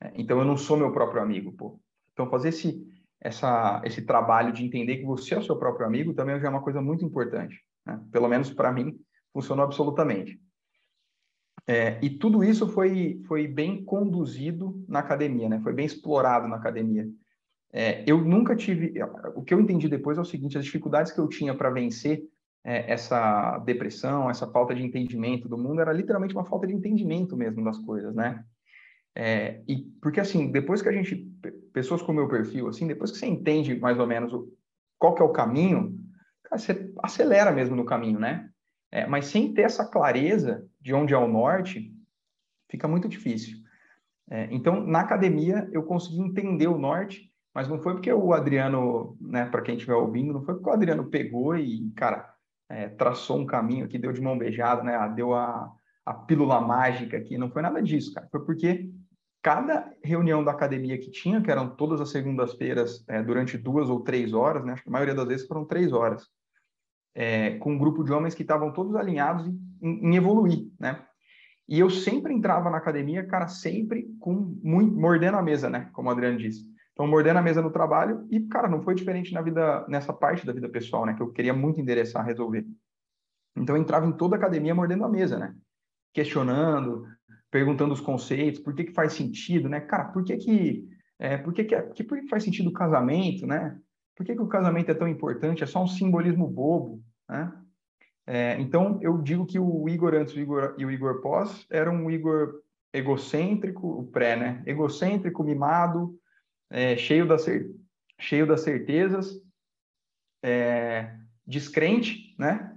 É, 0.00 0.12
então 0.14 0.38
eu 0.38 0.44
não 0.44 0.56
sou 0.56 0.76
meu 0.76 0.92
próprio 0.92 1.22
amigo, 1.22 1.52
pô. 1.52 1.80
Então 2.12 2.30
fazer 2.30 2.50
esse 2.50 2.86
essa 3.24 3.80
esse 3.84 4.02
trabalho 4.02 4.52
de 4.52 4.64
entender 4.64 4.98
que 4.98 5.04
você 5.04 5.34
é 5.34 5.38
o 5.38 5.42
seu 5.42 5.56
próprio 5.56 5.86
amigo 5.86 6.12
também 6.12 6.38
já 6.38 6.46
é 6.46 6.50
uma 6.50 6.62
coisa 6.62 6.80
muito 6.82 7.04
importante, 7.04 7.58
né? 7.86 7.98
Pelo 8.12 8.28
menos 8.28 8.50
para 8.50 8.70
mim 8.70 8.96
funcionou 9.32 9.64
absolutamente. 9.64 10.38
É, 11.66 11.98
e 12.04 12.10
tudo 12.10 12.44
isso 12.44 12.68
foi 12.68 13.22
foi 13.26 13.48
bem 13.48 13.82
conduzido 13.82 14.84
na 14.86 14.98
academia, 14.98 15.48
né? 15.48 15.58
Foi 15.60 15.72
bem 15.72 15.86
explorado 15.86 16.46
na 16.46 16.56
academia. 16.56 17.08
É, 17.72 18.04
eu 18.06 18.22
nunca 18.22 18.54
tive. 18.54 18.94
O 19.34 19.42
que 19.42 19.54
eu 19.54 19.60
entendi 19.60 19.88
depois 19.88 20.18
é 20.18 20.20
o 20.20 20.24
seguinte: 20.24 20.58
as 20.58 20.64
dificuldades 20.64 21.10
que 21.10 21.18
eu 21.18 21.26
tinha 21.26 21.54
para 21.54 21.70
vencer 21.70 22.22
é, 22.62 22.92
essa 22.92 23.58
depressão, 23.58 24.30
essa 24.30 24.46
falta 24.46 24.74
de 24.74 24.82
entendimento 24.84 25.48
do 25.48 25.56
mundo, 25.56 25.80
era 25.80 25.92
literalmente 25.92 26.34
uma 26.34 26.44
falta 26.44 26.66
de 26.66 26.74
entendimento 26.74 27.36
mesmo 27.36 27.64
das 27.64 27.78
coisas, 27.78 28.14
né? 28.14 28.44
É, 29.16 29.62
e 29.66 29.82
porque 30.02 30.20
assim, 30.20 30.52
depois 30.52 30.82
que 30.82 30.88
a 30.88 30.92
gente, 30.92 31.28
pessoas 31.74 32.00
com 32.00 32.12
o 32.12 32.14
meu 32.14 32.26
perfil, 32.26 32.68
assim, 32.68 32.86
depois 32.86 33.10
que 33.10 33.18
você 33.18 33.26
entende 33.26 33.78
mais 33.78 33.98
ou 33.98 34.06
menos 34.06 34.32
o, 34.32 34.50
qual 34.98 35.14
que 35.14 35.20
é 35.20 35.24
o 35.24 35.32
caminho, 35.32 35.98
cara, 36.44 36.58
você 36.58 36.90
acelera 37.02 37.52
mesmo 37.52 37.76
no 37.76 37.84
caminho, 37.84 38.18
né? 38.18 38.48
É, 38.90 39.06
mas 39.06 39.26
sem 39.26 39.52
ter 39.52 39.62
essa 39.62 39.84
clareza 39.84 40.66
de 40.80 40.94
onde 40.94 41.12
é 41.12 41.18
o 41.18 41.28
norte, 41.28 41.92
fica 42.70 42.88
muito 42.88 43.08
difícil. 43.08 43.58
É, 44.30 44.48
então, 44.50 44.80
na 44.86 45.00
academia, 45.00 45.68
eu 45.72 45.82
consegui 45.82 46.20
entender 46.20 46.68
o 46.68 46.78
norte 46.78 47.30
mas 47.54 47.68
não 47.68 47.78
foi 47.78 47.94
porque 47.94 48.12
o 48.12 48.32
Adriano, 48.32 49.16
né, 49.20 49.46
para 49.46 49.62
quem 49.62 49.76
estiver 49.76 49.94
ouvindo, 49.94 50.32
não 50.32 50.42
foi 50.42 50.54
porque 50.54 50.68
o 50.68 50.72
Adriano 50.72 51.04
pegou 51.08 51.56
e, 51.56 51.88
cara, 51.92 52.34
é, 52.68 52.88
traçou 52.88 53.38
um 53.38 53.46
caminho 53.46 53.84
aqui, 53.84 53.96
deu 53.96 54.12
de 54.12 54.20
mão 54.20 54.36
beijada, 54.36 54.82
né, 54.82 55.12
deu 55.14 55.32
a, 55.32 55.72
a 56.04 56.12
pílula 56.12 56.60
mágica 56.60 57.16
aqui, 57.16 57.38
não 57.38 57.48
foi 57.48 57.62
nada 57.62 57.80
disso, 57.80 58.12
cara. 58.12 58.28
Foi 58.28 58.44
porque 58.44 58.90
cada 59.44 59.92
reunião 60.02 60.42
da 60.42 60.52
academia 60.52 60.96
que 60.96 61.10
tinha, 61.10 61.42
que 61.42 61.50
eram 61.50 61.68
todas 61.68 62.00
as 62.00 62.08
segundas-feiras, 62.08 63.04
é, 63.06 63.22
durante 63.22 63.58
duas 63.58 63.90
ou 63.90 64.00
três 64.00 64.32
horas, 64.32 64.64
né, 64.64 64.72
acho 64.72 64.82
que 64.82 64.88
a 64.88 64.92
maioria 64.92 65.14
das 65.14 65.26
vezes 65.28 65.46
foram 65.46 65.66
três 65.66 65.92
horas, 65.92 66.26
é, 67.14 67.58
com 67.58 67.72
um 67.72 67.78
grupo 67.78 68.02
de 68.02 68.10
homens 68.10 68.34
que 68.34 68.40
estavam 68.40 68.72
todos 68.72 68.96
alinhados 68.96 69.46
em, 69.82 70.08
em, 70.08 70.16
evoluir, 70.16 70.66
né? 70.80 71.06
E 71.68 71.78
eu 71.78 71.90
sempre 71.90 72.32
entrava 72.32 72.70
na 72.70 72.78
academia, 72.78 73.26
cara, 73.26 73.46
sempre 73.46 74.08
com 74.18 74.58
muito, 74.62 74.98
mordendo 74.98 75.36
a 75.36 75.42
mesa, 75.42 75.68
né? 75.68 75.90
Como 75.92 76.08
o 76.08 76.12
Adriano 76.12 76.38
disse. 76.38 76.66
Então, 76.92 77.06
mordendo 77.06 77.38
a 77.38 77.42
mesa 77.42 77.60
no 77.60 77.70
trabalho 77.70 78.26
e, 78.30 78.40
cara, 78.40 78.66
não 78.66 78.80
foi 78.80 78.94
diferente 78.94 79.32
na 79.34 79.42
vida, 79.42 79.84
nessa 79.88 80.12
parte 80.12 80.46
da 80.46 80.54
vida 80.54 80.70
pessoal, 80.70 81.04
né? 81.04 81.12
Que 81.12 81.22
eu 81.22 81.30
queria 81.30 81.52
muito 81.52 81.80
endereçar, 81.80 82.24
resolver. 82.24 82.66
Então, 83.54 83.76
eu 83.76 83.82
entrava 83.82 84.06
em 84.06 84.12
toda 84.12 84.36
a 84.36 84.38
academia 84.38 84.74
mordendo 84.74 85.04
a 85.04 85.08
mesa, 85.08 85.38
né? 85.38 85.54
Questionando, 86.14 87.06
perguntando 87.54 87.94
os 87.94 88.00
conceitos, 88.00 88.58
por 88.58 88.74
que 88.74 88.82
que 88.82 88.92
faz 88.92 89.12
sentido, 89.12 89.68
né? 89.68 89.78
Cara, 89.78 90.06
por 90.06 90.24
que 90.24 90.36
que, 90.36 90.88
é, 91.20 91.36
por 91.36 91.54
que 91.54 91.62
que, 91.62 91.80
que, 91.82 92.02
por 92.02 92.20
que 92.20 92.26
faz 92.26 92.42
sentido 92.42 92.68
o 92.68 92.72
casamento, 92.72 93.46
né? 93.46 93.78
Por 94.16 94.26
que 94.26 94.34
que 94.34 94.42
o 94.42 94.48
casamento 94.48 94.90
é 94.90 94.94
tão 94.94 95.06
importante? 95.06 95.62
É 95.62 95.66
só 95.66 95.80
um 95.80 95.86
simbolismo 95.86 96.48
bobo, 96.48 97.00
né? 97.28 97.52
É, 98.26 98.60
então, 98.60 98.98
eu 99.00 99.22
digo 99.22 99.46
que 99.46 99.56
o 99.56 99.88
Igor 99.88 100.16
antes 100.16 100.34
o 100.34 100.40
Igor, 100.40 100.74
e 100.76 100.84
o 100.84 100.90
Igor 100.90 101.20
pós 101.20 101.64
era 101.70 101.88
um 101.88 102.10
Igor 102.10 102.60
egocêntrico, 102.92 104.00
o 104.00 104.04
pré, 104.04 104.34
né? 104.34 104.60
Egocêntrico, 104.66 105.44
mimado, 105.44 106.18
é, 106.68 106.96
cheio, 106.96 107.24
da 107.24 107.38
cer 107.38 107.70
cheio 108.18 108.48
das 108.48 108.62
certezas, 108.62 109.40
é, 110.42 111.16
descrente, 111.46 112.34
né? 112.36 112.73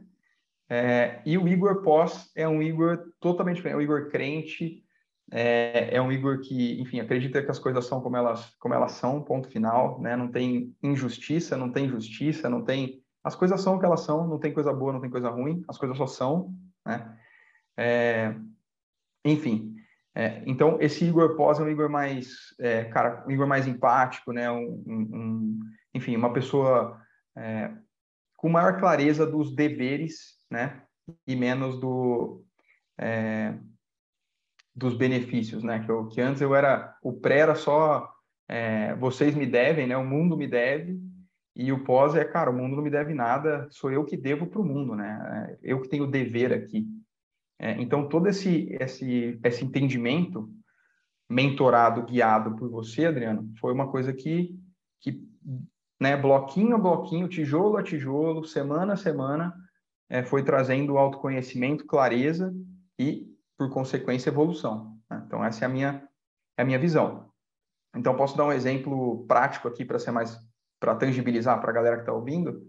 É, 0.70 1.22
e 1.26 1.38
o 1.38 1.48
Igor 1.48 1.82
pós 1.82 2.30
é 2.36 2.48
um 2.48 2.62
Igor 2.62 3.12
totalmente 3.20 3.58
diferente, 3.58 3.76
é 3.76 3.78
um 3.78 3.82
Igor 3.82 4.10
crente, 4.10 4.84
é, 5.32 5.96
é, 5.96 6.02
um 6.02 6.12
Igor 6.12 6.42
que, 6.42 6.80
enfim, 6.82 7.00
acredita 7.00 7.42
que 7.42 7.52
as 7.52 7.60
coisas 7.60 7.86
são 7.86 8.02
como 8.02 8.18
elas, 8.18 8.54
como 8.60 8.74
elas 8.74 8.94
são, 8.94 9.24
ponto 9.24 9.50
final, 9.50 10.02
né? 10.02 10.16
Não 10.16 10.30
tem 10.30 10.76
injustiça, 10.82 11.58
não 11.58 11.72
tem 11.72 11.90
justiça, 11.90 12.50
não 12.50 12.64
tem... 12.64 13.02
As 13.24 13.36
coisas 13.36 13.60
são 13.62 13.76
o 13.76 13.80
que 13.80 13.86
elas 13.86 14.02
são, 14.02 14.28
não 14.28 14.40
tem 14.40 14.54
coisa 14.54 14.72
boa, 14.74 14.94
não 14.94 15.02
tem 15.02 15.10
coisa 15.10 15.30
ruim, 15.30 15.64
as 15.68 15.78
coisas 15.78 15.98
só 15.98 16.08
são, 16.08 16.54
né? 16.86 17.18
É, 17.78 18.36
enfim, 19.26 19.78
é, 20.18 20.42
então, 20.48 20.80
esse 20.82 21.06
Igor 21.06 21.36
Pós 21.36 21.60
é 21.60 21.64
um 21.64 21.70
Igor 21.70 21.92
mais, 21.92 22.56
é, 22.60 22.86
cara, 22.86 23.24
um 23.28 23.30
Igor 23.30 23.46
mais 23.46 23.68
empático, 23.68 24.34
né? 24.34 24.50
Um, 24.50 24.84
um, 24.88 25.60
enfim, 25.94 26.16
uma 26.16 26.34
pessoa 26.34 27.00
é, 27.38 27.72
com 28.36 28.50
maior 28.50 28.80
clareza 28.80 29.28
dos 29.28 29.54
deveres, 29.54 30.37
né? 30.50 30.82
E 31.26 31.36
menos 31.36 31.80
do, 31.80 32.44
é, 32.98 33.54
dos 34.76 34.96
benefícios, 34.96 35.64
né? 35.64 35.84
Que, 35.84 35.92
eu, 35.92 36.08
que 36.08 36.22
antes 36.22 36.42
eu 36.42 36.56
era, 36.56 36.96
o 37.02 37.14
pré 37.14 37.40
era 37.40 37.56
só, 37.56 38.12
é, 38.48 38.96
vocês 38.96 39.36
me 39.36 39.46
devem, 39.46 39.88
né? 39.88 39.98
O 39.98 40.06
mundo 40.06 40.38
me 40.38 40.48
deve, 40.48 41.00
e 41.56 41.72
o 41.72 41.84
pós 41.84 42.14
é, 42.16 42.24
cara, 42.24 42.52
o 42.52 42.54
mundo 42.54 42.76
não 42.76 42.84
me 42.84 42.90
deve 42.92 43.16
nada, 43.16 43.68
sou 43.72 43.92
eu 43.92 44.06
que 44.06 44.16
devo 44.16 44.46
para 44.46 44.62
o 44.62 44.66
mundo, 44.66 44.96
né? 44.96 45.58
É, 45.64 45.72
eu 45.72 45.82
que 45.82 45.90
tenho 45.90 46.04
o 46.04 46.12
dever 46.12 46.54
aqui. 46.54 46.88
É, 47.60 47.72
então, 47.82 48.08
todo 48.08 48.28
esse, 48.28 48.68
esse, 48.80 49.40
esse 49.44 49.66
entendimento 49.66 50.48
mentorado, 51.28 52.04
guiado 52.04 52.56
por 52.56 52.70
você, 52.70 53.08
Adriano, 53.08 53.52
foi 53.60 53.74
uma 53.74 53.90
coisa 53.90 54.14
que, 54.14 54.56
que 55.02 55.20
né, 56.00 56.16
bloquinho 56.16 56.76
a 56.76 56.80
bloquinho, 56.80 57.28
tijolo 57.28 57.78
a 57.78 57.84
tijolo, 57.84 58.46
semana 58.46 58.94
a 58.94 58.98
semana, 58.98 59.54
é, 60.10 60.24
foi 60.24 60.44
trazendo 60.44 60.98
autoconhecimento, 60.98 61.86
clareza 61.86 62.54
e, 62.98 63.28
por 63.58 63.70
consequência, 63.70 64.30
evolução. 64.30 64.98
Né? 65.10 65.24
Então, 65.26 65.44
essa 65.44 65.66
é 65.66 65.68
a 65.68 65.70
minha, 65.70 66.08
é 66.58 66.62
a 66.62 66.66
minha 66.66 66.80
visão. 66.80 67.30
Então, 67.96 68.16
posso 68.16 68.38
dar 68.38 68.46
um 68.46 68.52
exemplo 68.52 69.26
prático 69.28 69.68
aqui 69.68 69.84
para 69.84 70.00
ser 70.00 70.12
mais 70.12 70.38
para 70.80 70.96
tangibilizar 70.96 71.60
para 71.60 71.72
a 71.72 71.74
galera 71.74 71.96
que 71.96 72.04
está 72.04 72.14
ouvindo. 72.14 72.62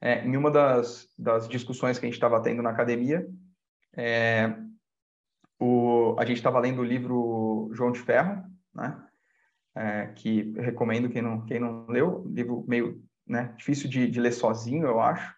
É, 0.00 0.24
em 0.24 0.36
uma 0.36 0.50
das, 0.50 1.08
das 1.18 1.48
discussões 1.48 1.98
que 1.98 2.06
a 2.06 2.08
gente 2.08 2.14
estava 2.14 2.40
tendo 2.40 2.62
na 2.62 2.70
academia, 2.70 3.26
é, 3.96 4.56
o, 5.58 6.14
a 6.18 6.24
gente 6.24 6.36
estava 6.36 6.60
lendo 6.60 6.80
o 6.80 6.84
livro 6.84 7.70
João 7.72 7.90
de 7.90 8.00
Ferro, 8.00 8.44
né? 8.74 9.02
É, 9.74 10.06
que 10.14 10.52
recomendo 10.58 11.10
quem 11.10 11.20
não, 11.20 11.44
quem 11.44 11.60
não 11.60 11.86
leu, 11.86 12.24
livro 12.28 12.64
meio 12.66 13.02
né, 13.26 13.52
difícil 13.58 13.90
de, 13.90 14.10
de, 14.10 14.18
ler 14.18 14.32
sozinho, 14.32 14.86
eu 14.86 15.00
acho. 15.00 15.35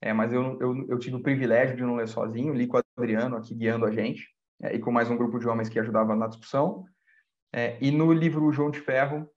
É, 0.00 0.12
mas 0.12 0.32
eu, 0.32 0.58
eu, 0.60 0.86
eu, 0.88 0.98
tive 0.98 1.16
o 1.16 1.22
privilégio 1.22 1.76
de 1.76 1.82
não 1.82 1.96
ler 1.96 2.08
sozinho, 2.08 2.54
li 2.54 2.66
com 2.66 2.76
o 2.76 2.82
Adriano 2.96 3.36
aqui 3.36 3.54
guiando 3.54 3.84
a 3.84 3.90
gente, 3.90 4.28
é, 4.62 4.74
e 4.74 4.78
com 4.78 4.92
mais 4.92 5.10
um 5.10 5.16
grupo 5.16 5.38
de 5.38 5.48
homens 5.48 5.68
que 5.68 5.78
ajudava 5.78 6.14
na 6.14 6.28
discussão. 6.28 6.84
É, 7.52 7.76
e 7.80 7.90
no 7.90 8.12
livro 8.12 8.52
João 8.52 8.70
de 8.70 8.80
Ferro, 8.80 9.28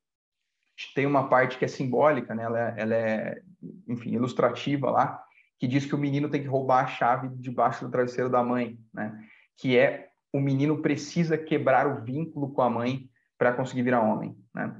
tem 0.94 1.06
uma 1.06 1.30
parte 1.30 1.58
que 1.58 1.66
é 1.66 1.68
simbólica, 1.68 2.36
né? 2.36 2.44
ela, 2.44 2.60
é, 2.60 2.76
ela 2.78 2.96
é, 2.96 3.42
enfim, 3.88 4.12
ilustrativa 4.12 4.90
lá, 4.90 5.24
que 5.60 5.68
diz 5.68 5.86
que 5.86 5.96
o 5.96 5.98
menino 5.98 6.30
tem 6.30 6.42
que 6.42 6.48
roubar 6.48 6.84
a 6.84 6.88
chave 6.88 7.30
debaixo 7.30 7.86
do 7.86 7.92
travesseiro 7.92 8.30
da 8.30 8.44
mãe, 8.44 8.80
né? 8.94 9.20
que 9.58 9.78
é 9.78 10.10
o 10.34 10.40
menino 10.40 10.82
precisa 10.82 11.38
quebrar 11.38 11.88
o 11.88 12.04
vínculo 12.04 12.52
com 12.54 12.62
a 12.62 12.70
mãe 12.70 13.10
para 13.38 13.54
conseguir 13.54 13.84
virar 13.84 14.02
homem. 14.02 14.36
Né? 14.54 14.76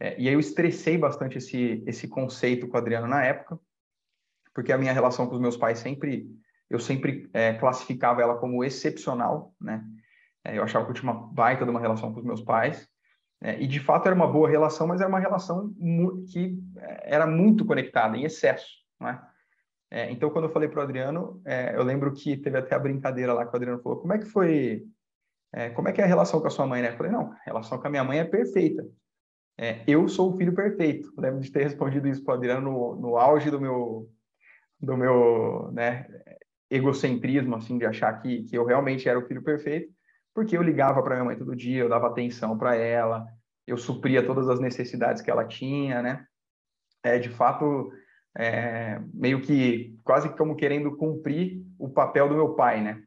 É, 0.00 0.20
e 0.20 0.28
aí 0.28 0.34
eu 0.34 0.40
estressei 0.40 0.96
bastante 0.96 1.38
esse, 1.38 1.82
esse 1.86 2.08
conceito 2.08 2.66
com 2.68 2.76
o 2.76 2.80
Adriano 2.80 3.06
na 3.06 3.24
época, 3.24 3.58
porque 4.58 4.72
a 4.72 4.78
minha 4.78 4.92
relação 4.92 5.28
com 5.28 5.36
os 5.36 5.40
meus 5.40 5.56
pais 5.56 5.78
sempre, 5.78 6.28
eu 6.68 6.80
sempre 6.80 7.30
é, 7.32 7.54
classificava 7.54 8.20
ela 8.20 8.38
como 8.38 8.64
excepcional, 8.64 9.54
né? 9.60 9.84
É, 10.44 10.58
eu 10.58 10.64
achava 10.64 10.84
que 10.84 10.90
eu 10.90 10.94
tinha 10.96 11.12
uma 11.12 11.32
baita 11.32 11.64
de 11.64 11.70
uma 11.70 11.78
relação 11.78 12.12
com 12.12 12.18
os 12.18 12.26
meus 12.26 12.42
pais, 12.42 12.88
é, 13.40 13.62
e 13.62 13.68
de 13.68 13.78
fato 13.78 14.06
era 14.06 14.16
uma 14.16 14.26
boa 14.26 14.48
relação, 14.48 14.88
mas 14.88 15.00
era 15.00 15.08
uma 15.08 15.20
relação 15.20 15.72
que 16.32 16.58
é, 16.76 17.14
era 17.14 17.24
muito 17.24 17.64
conectada, 17.64 18.16
em 18.16 18.24
excesso, 18.24 18.66
né? 19.00 19.22
É, 19.92 20.10
então, 20.10 20.28
quando 20.28 20.46
eu 20.46 20.52
falei 20.52 20.68
para 20.68 20.80
o 20.80 20.82
Adriano, 20.82 21.40
é, 21.44 21.76
eu 21.76 21.84
lembro 21.84 22.12
que 22.12 22.36
teve 22.36 22.58
até 22.58 22.74
a 22.74 22.80
brincadeira 22.80 23.32
lá 23.32 23.46
que 23.46 23.52
o 23.52 23.56
Adriano 23.56 23.80
falou: 23.80 24.00
como 24.00 24.12
é 24.12 24.18
que 24.18 24.26
foi, 24.26 24.82
é, 25.52 25.70
como 25.70 25.86
é 25.86 25.92
que 25.92 26.00
é 26.00 26.04
a 26.04 26.08
relação 26.08 26.40
com 26.40 26.48
a 26.48 26.50
sua 26.50 26.66
mãe, 26.66 26.82
né? 26.82 26.88
Eu 26.88 26.96
falei: 26.96 27.12
não, 27.12 27.30
a 27.30 27.38
relação 27.46 27.78
com 27.78 27.86
a 27.86 27.90
minha 27.90 28.02
mãe 28.02 28.18
é 28.18 28.24
perfeita. 28.24 28.84
É, 29.56 29.84
eu 29.86 30.08
sou 30.08 30.32
o 30.32 30.36
filho 30.36 30.52
perfeito. 30.52 31.12
Lembro 31.16 31.38
de 31.40 31.52
ter 31.52 31.62
respondido 31.62 32.08
isso 32.08 32.24
para 32.24 32.34
o 32.34 32.36
Adriano 32.36 32.72
no, 32.72 32.96
no 32.96 33.16
auge 33.16 33.52
do 33.52 33.60
meu, 33.60 34.10
do 34.80 34.96
meu 34.96 35.70
né, 35.72 36.06
egocentrismo, 36.70 37.56
assim, 37.56 37.78
de 37.78 37.86
achar 37.86 38.12
que, 38.20 38.44
que 38.44 38.56
eu 38.56 38.64
realmente 38.64 39.08
era 39.08 39.18
o 39.18 39.26
filho 39.26 39.42
perfeito, 39.42 39.92
porque 40.34 40.56
eu 40.56 40.62
ligava 40.62 41.02
para 41.02 41.14
minha 41.16 41.24
mãe 41.24 41.36
todo 41.36 41.56
dia, 41.56 41.80
eu 41.80 41.88
dava 41.88 42.06
atenção 42.06 42.56
para 42.56 42.76
ela, 42.76 43.26
eu 43.66 43.76
supria 43.76 44.24
todas 44.24 44.48
as 44.48 44.60
necessidades 44.60 45.20
que 45.20 45.30
ela 45.30 45.44
tinha, 45.44 46.00
né? 46.00 46.26
É, 47.02 47.18
de 47.18 47.28
fato, 47.28 47.90
é, 48.36 49.00
meio 49.12 49.40
que 49.40 49.98
quase 50.04 50.28
como 50.36 50.56
querendo 50.56 50.96
cumprir 50.96 51.62
o 51.78 51.88
papel 51.88 52.28
do 52.28 52.34
meu 52.34 52.54
pai, 52.54 52.82
né? 52.82 53.02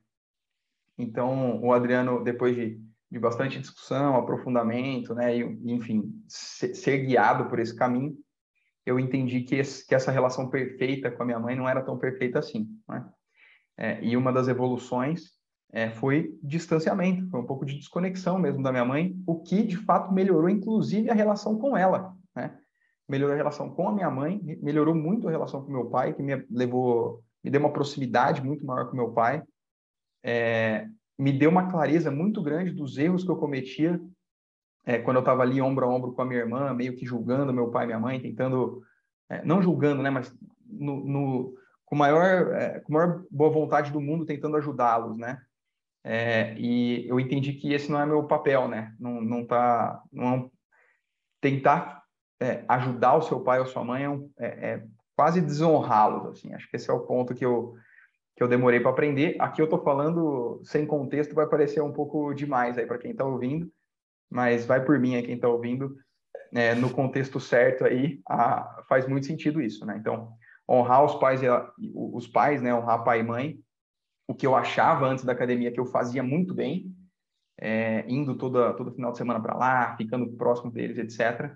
Então, 0.97 1.61
o 1.63 1.73
Adriano, 1.73 2.23
depois 2.23 2.55
de, 2.55 2.79
de 3.09 3.19
bastante 3.19 3.59
discussão, 3.59 4.15
aprofundamento, 4.15 5.15
né, 5.15 5.35
e, 5.35 5.41
enfim, 5.71 6.13
ser, 6.27 6.75
ser 6.75 6.97
guiado 6.99 7.49
por 7.49 7.59
esse 7.59 7.75
caminho, 7.75 8.15
eu 8.85 8.99
entendi 8.99 9.41
que, 9.41 9.55
esse, 9.55 9.85
que, 9.85 9.93
essa 9.93 10.11
relação 10.11 10.49
perfeita 10.49 11.11
com 11.11 11.23
a 11.23 11.25
minha 11.25 11.39
mãe 11.39 11.55
não 11.55 11.67
era 11.67 11.81
tão 11.81 11.97
perfeita 11.97 12.39
assim. 12.39 12.67
Né? 12.87 13.05
É, 13.77 14.03
e 14.03 14.17
uma 14.17 14.31
das 14.31 14.47
evoluções 14.47 15.31
é, 15.71 15.89
foi 15.89 16.37
distanciamento, 16.43 17.29
foi 17.29 17.39
um 17.39 17.45
pouco 17.45 17.65
de 17.65 17.75
desconexão 17.75 18.37
mesmo 18.37 18.63
da 18.63 18.71
minha 18.71 18.85
mãe, 18.85 19.15
o 19.25 19.41
que 19.41 19.63
de 19.63 19.77
fato 19.77 20.13
melhorou, 20.13 20.49
inclusive, 20.49 21.09
a 21.09 21.13
relação 21.13 21.57
com 21.57 21.77
ela. 21.77 22.13
Né? 22.35 22.57
melhorou 23.11 23.33
a 23.33 23.37
relação 23.37 23.69
com 23.69 23.89
a 23.89 23.93
minha 23.93 24.09
mãe, 24.09 24.41
melhorou 24.61 24.95
muito 24.95 25.27
a 25.27 25.31
relação 25.31 25.61
com 25.63 25.71
meu 25.71 25.89
pai, 25.89 26.13
que 26.13 26.23
me 26.23 26.45
levou, 26.49 27.21
me 27.43 27.51
deu 27.51 27.59
uma 27.59 27.73
proximidade 27.73 28.41
muito 28.41 28.65
maior 28.65 28.89
com 28.89 28.95
meu 28.95 29.11
pai, 29.11 29.43
é, 30.23 30.87
me 31.19 31.33
deu 31.33 31.49
uma 31.49 31.69
clareza 31.69 32.09
muito 32.09 32.41
grande 32.41 32.71
dos 32.71 32.97
erros 32.97 33.25
que 33.25 33.29
eu 33.29 33.35
cometia 33.35 33.99
é, 34.85 34.97
quando 34.97 35.17
eu 35.17 35.21
estava 35.21 35.43
ali 35.43 35.61
ombro 35.61 35.85
a 35.85 35.89
ombro 35.89 36.13
com 36.13 36.21
a 36.21 36.25
minha 36.25 36.39
irmã, 36.39 36.73
meio 36.73 36.95
que 36.95 37.05
julgando 37.05 37.53
meu 37.53 37.69
pai 37.69 37.83
e 37.83 37.87
minha 37.87 37.99
mãe, 37.99 38.19
tentando, 38.19 38.81
é, 39.29 39.43
não 39.45 39.61
julgando, 39.61 40.01
né, 40.01 40.09
mas 40.09 40.35
no, 40.65 41.03
no 41.05 41.55
com 41.85 41.95
maior, 41.95 42.53
é, 42.53 42.79
com 42.79 42.93
maior 42.93 43.23
boa 43.29 43.49
vontade 43.49 43.91
do 43.91 43.99
mundo, 43.99 44.25
tentando 44.25 44.57
ajudá-los, 44.57 45.17
né? 45.17 45.41
É, 46.03 46.55
e 46.57 47.07
eu 47.07 47.19
entendi 47.19 47.53
que 47.53 47.73
esse 47.73 47.91
não 47.91 47.99
é 47.99 48.05
meu 48.05 48.23
papel, 48.23 48.67
né? 48.67 48.95
Não, 48.99 49.21
não 49.21 49.45
tá, 49.45 50.01
não 50.11 50.33
é 50.33 50.49
tentar 51.41 52.03
é, 52.39 52.63
ajudar 52.67 53.17
o 53.17 53.21
seu 53.21 53.41
pai 53.41 53.59
ou 53.59 53.65
sua 53.65 53.83
mãe 53.83 54.03
é 54.39 54.81
quase 55.15 55.41
desonrá-los, 55.41 56.25
assim. 56.25 56.53
Acho 56.53 56.67
que 56.69 56.75
esse 56.75 56.89
é 56.89 56.93
o 56.93 57.01
ponto 57.01 57.35
que 57.35 57.45
eu, 57.45 57.75
que 58.35 58.41
eu 58.41 58.47
demorei 58.47 58.79
para 58.79 58.89
aprender. 58.89 59.35
Aqui 59.39 59.61
eu 59.61 59.65
estou 59.65 59.83
falando 59.83 60.59
sem 60.63 60.85
contexto, 60.85 61.35
vai 61.35 61.45
parecer 61.45 61.81
um 61.81 61.93
pouco 61.93 62.33
demais 62.33 62.77
aí 62.77 62.87
para 62.87 62.97
quem 62.97 63.11
está 63.11 63.23
ouvindo, 63.23 63.71
mas 64.31 64.65
vai 64.65 64.83
por 64.83 64.97
mim 64.97 65.15
aí 65.15 65.23
quem 65.23 65.35
está 65.35 65.49
ouvindo, 65.49 65.95
é, 66.53 66.73
no 66.73 66.89
contexto 66.89 67.39
certo 67.39 67.85
aí, 67.85 68.21
a, 68.27 68.83
faz 68.87 69.07
muito 69.07 69.25
sentido 69.25 69.61
isso, 69.61 69.85
né? 69.85 69.97
Então, 69.99 70.33
honrar 70.69 71.03
os 71.03 71.15
pais, 71.15 71.41
os 71.93 72.27
pais, 72.27 72.61
né? 72.61 72.73
Honrar 72.73 73.03
pai 73.03 73.19
e 73.19 73.23
mãe, 73.23 73.59
o 74.27 74.33
que 74.33 74.47
eu 74.47 74.55
achava 74.55 75.05
antes 75.05 75.25
da 75.25 75.33
academia 75.33 75.71
que 75.71 75.79
eu 75.79 75.85
fazia 75.85 76.23
muito 76.23 76.53
bem, 76.53 76.95
é, 77.59 78.05
indo 78.07 78.35
toda, 78.35 78.73
todo 78.73 78.93
final 78.93 79.11
de 79.11 79.17
semana 79.17 79.41
para 79.41 79.55
lá, 79.55 79.95
ficando 79.97 80.31
próximo 80.35 80.71
deles, 80.71 80.97
etc. 80.97 81.53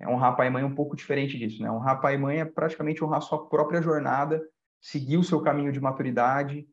É 0.00 0.08
honrar 0.08 0.36
pai 0.36 0.46
e 0.46 0.50
mãe 0.50 0.62
é 0.62 0.66
um 0.66 0.74
pouco 0.74 0.94
diferente 0.94 1.38
disso, 1.38 1.62
né? 1.62 1.70
Honrar 1.70 2.00
pai 2.00 2.14
e 2.14 2.18
mãe 2.18 2.40
é 2.40 2.44
praticamente 2.44 3.02
honrar 3.02 3.22
sua 3.22 3.48
própria 3.48 3.82
jornada, 3.82 4.42
seguir 4.80 5.16
o 5.16 5.24
seu 5.24 5.40
caminho 5.40 5.72
de 5.72 5.80
maturidade, 5.80 6.66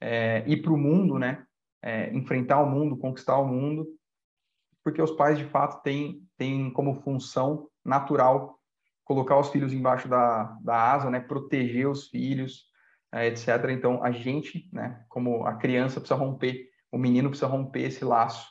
é, 0.00 0.42
ir 0.46 0.62
para 0.62 0.72
o 0.72 0.78
mundo, 0.78 1.18
né? 1.18 1.44
É, 1.82 2.12
enfrentar 2.14 2.60
o 2.62 2.70
mundo, 2.70 2.96
conquistar 2.96 3.38
o 3.38 3.46
mundo, 3.46 3.86
porque 4.90 5.00
os 5.00 5.12
pais 5.12 5.38
de 5.38 5.44
fato 5.44 5.82
têm, 5.82 6.20
têm 6.36 6.70
como 6.72 7.00
função 7.02 7.68
natural 7.84 8.58
colocar 9.04 9.38
os 9.38 9.48
filhos 9.48 9.72
embaixo 9.72 10.08
da, 10.08 10.56
da 10.62 10.92
asa, 10.92 11.10
né? 11.10 11.20
Proteger 11.20 11.88
os 11.88 12.08
filhos, 12.08 12.64
é, 13.12 13.28
etc. 13.28 13.70
Então 13.70 14.02
a 14.02 14.10
gente, 14.10 14.68
né? 14.72 15.04
Como 15.08 15.46
a 15.46 15.54
criança 15.54 16.00
precisa 16.00 16.18
romper, 16.18 16.68
o 16.90 16.98
menino 16.98 17.28
precisa 17.28 17.46
romper 17.46 17.82
esse 17.82 18.04
laço. 18.04 18.48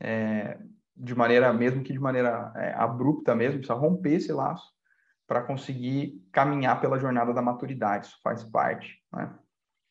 É, 0.00 0.58
de 0.96 1.14
maneira, 1.14 1.52
mesmo 1.52 1.82
que 1.82 1.92
de 1.92 1.98
maneira 1.98 2.52
é, 2.56 2.72
abrupta 2.72 3.34
mesmo, 3.34 3.58
precisa 3.58 3.78
romper 3.78 4.14
esse 4.14 4.32
laço 4.32 4.66
para 5.26 5.42
conseguir 5.42 6.26
caminhar 6.32 6.80
pela 6.80 6.98
jornada 6.98 7.34
da 7.34 7.42
maturidade, 7.42 8.06
isso 8.06 8.18
faz 8.22 8.44
parte, 8.44 8.94
né? 9.12 9.34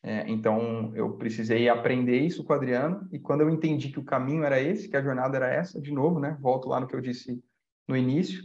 É, 0.08 0.24
então, 0.30 0.92
eu 0.94 1.18
precisei 1.18 1.68
aprender 1.68 2.20
isso 2.20 2.44
com 2.44 2.54
o 2.54 2.56
Adriano, 2.56 3.10
e 3.12 3.18
quando 3.18 3.42
eu 3.42 3.50
entendi 3.50 3.90
que 3.90 4.00
o 4.00 4.06
caminho 4.06 4.44
era 4.44 4.62
esse, 4.62 4.88
que 4.88 4.96
a 4.96 5.02
jornada 5.02 5.36
era 5.36 5.52
essa, 5.52 5.82
de 5.82 5.92
novo, 5.92 6.20
né? 6.20 6.38
Volto 6.40 6.70
lá 6.70 6.80
no 6.80 6.88
que 6.88 6.96
eu 6.96 7.02
disse 7.02 7.44
no 7.88 7.98
início. 7.98 8.40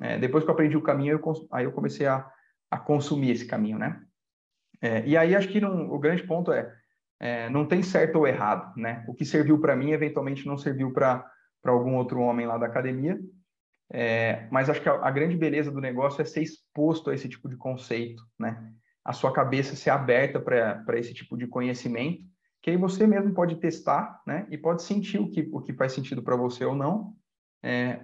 É, 0.00 0.16
depois 0.16 0.44
que 0.44 0.50
eu 0.50 0.54
aprendi 0.54 0.76
o 0.76 0.82
caminho, 0.82 1.18
eu, 1.18 1.48
aí 1.50 1.64
eu 1.64 1.72
comecei 1.72 2.06
a, 2.06 2.24
a 2.70 2.78
consumir 2.78 3.32
esse 3.32 3.44
caminho, 3.46 3.80
né? 3.80 4.00
É, 4.80 5.04
e 5.04 5.16
aí 5.16 5.34
acho 5.34 5.48
que 5.48 5.60
não, 5.60 5.90
o 5.92 5.98
grande 5.98 6.22
ponto 6.22 6.52
é, 6.52 6.72
é, 7.18 7.50
não 7.50 7.66
tem 7.66 7.82
certo 7.82 8.20
ou 8.20 8.26
errado, 8.28 8.72
né? 8.76 9.04
O 9.08 9.14
que 9.14 9.24
serviu 9.24 9.60
para 9.60 9.74
mim, 9.74 9.90
eventualmente 9.90 10.46
não 10.46 10.56
serviu 10.56 10.92
para 10.92 11.28
algum 11.64 11.96
outro 11.96 12.20
homem 12.20 12.46
lá 12.46 12.56
da 12.58 12.66
academia. 12.66 13.18
É, 13.92 14.46
mas 14.52 14.70
acho 14.70 14.80
que 14.80 14.88
a, 14.88 15.04
a, 15.04 15.10
grande 15.10 15.36
beleza 15.36 15.72
do 15.72 15.80
negócio 15.80 16.22
é 16.22 16.24
ser 16.24 16.42
exposto 16.42 17.10
a 17.10 17.14
esse 17.14 17.28
tipo 17.28 17.48
de 17.48 17.56
conceito, 17.56 18.22
né? 18.38 18.72
A 19.04 19.12
sua 19.12 19.32
cabeça 19.32 19.76
ser 19.76 19.90
aberta 19.90 20.40
para 20.40 20.98
esse 20.98 21.12
tipo 21.12 21.36
de 21.36 21.46
conhecimento, 21.46 22.22
que 22.62 22.70
aí 22.70 22.76
você 22.76 23.06
mesmo 23.06 23.34
pode 23.34 23.56
testar, 23.56 24.22
né? 24.26 24.46
E 24.48 24.56
pode 24.56 24.82
sentir 24.82 25.18
o 25.18 25.28
que, 25.28 25.48
o 25.52 25.60
que 25.60 25.72
faz 25.72 25.92
sentido 25.92 26.22
para 26.22 26.36
você 26.36 26.64
ou 26.64 26.74
não. 26.74 27.14
É, 27.62 28.00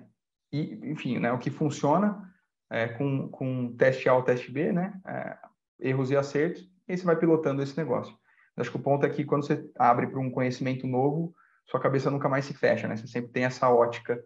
e, 0.52 0.80
enfim, 0.90 1.18
né? 1.18 1.30
O 1.32 1.38
que 1.38 1.50
funciona 1.50 2.28
é, 2.68 2.88
com, 2.88 3.28
com 3.28 3.76
teste 3.76 4.08
A 4.08 4.14
ou 4.14 4.22
teste 4.22 4.50
B, 4.50 4.72
né? 4.72 5.00
É, 5.06 5.38
erros 5.80 6.11
e 6.11 6.16
acertos, 6.16 6.68
e 6.88 6.96
você 6.96 7.04
vai 7.04 7.16
pilotando 7.16 7.62
esse 7.62 7.76
negócio. 7.76 8.16
Acho 8.56 8.70
que 8.72 8.76
o 8.76 8.82
ponto 8.82 9.06
é 9.06 9.08
que 9.08 9.24
quando 9.24 9.46
você 9.46 9.70
abre 9.78 10.08
para 10.08 10.18
um 10.18 10.30
conhecimento 10.30 10.87
novo, 10.87 11.32
sua 11.64 11.78
cabeça 11.78 12.11
nunca 12.11 12.28
mais 12.28 12.44
se 12.44 12.54
fecha, 12.54 12.88
né? 12.88 12.96
Você 12.96 13.06
sempre 13.06 13.30
tem 13.30 13.44
essa 13.44 13.68
ótica 13.70 14.20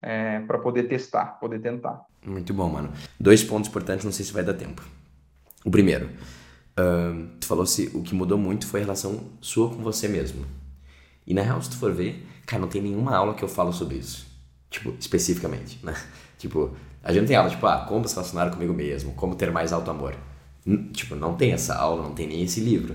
é, 0.00 0.40
para 0.40 0.58
poder 0.58 0.84
testar, 0.84 1.38
poder 1.38 1.60
tentar. 1.60 2.00
Muito 2.24 2.54
bom, 2.54 2.70
mano. 2.70 2.92
Dois 3.20 3.44
pontos 3.44 3.68
importantes, 3.68 4.04
não 4.04 4.12
sei 4.12 4.24
se 4.24 4.32
vai 4.32 4.42
dar 4.42 4.54
tempo. 4.54 4.82
O 5.64 5.70
primeiro, 5.70 6.10
uh, 6.78 7.26
tu 7.40 7.46
falou 7.46 7.64
se 7.64 7.90
o 7.94 8.02
que 8.02 8.14
mudou 8.14 8.36
muito 8.36 8.66
foi 8.66 8.80
a 8.80 8.82
relação 8.84 9.32
sua 9.40 9.70
com 9.70 9.82
você 9.82 10.06
mesmo. 10.06 10.44
E 11.26 11.32
na 11.32 11.42
real, 11.42 11.60
se 11.62 11.70
tu 11.70 11.76
for 11.78 11.92
ver, 11.92 12.24
cara, 12.44 12.60
não 12.60 12.68
tem 12.68 12.82
nenhuma 12.82 13.16
aula 13.16 13.34
que 13.34 13.42
eu 13.42 13.48
falo 13.48 13.72
sobre 13.72 13.96
isso. 13.96 14.26
Tipo, 14.70 14.94
especificamente, 14.98 15.78
né? 15.82 15.94
Tipo, 16.36 16.76
a 17.02 17.10
gente 17.10 17.22
não 17.22 17.28
tem 17.28 17.36
aula, 17.36 17.48
tipo, 17.48 17.66
ah, 17.66 17.86
como 17.88 18.06
se 18.06 18.14
relacionar 18.14 18.50
comigo 18.50 18.74
mesmo, 18.74 19.12
como 19.14 19.34
ter 19.34 19.50
mais 19.50 19.72
alto 19.72 19.90
amor. 19.90 20.14
Tipo, 20.92 21.14
não 21.14 21.36
tem 21.36 21.52
essa 21.52 21.74
aula, 21.74 22.02
não 22.02 22.12
tem 22.12 22.26
nem 22.26 22.42
esse 22.42 22.60
livro, 22.60 22.94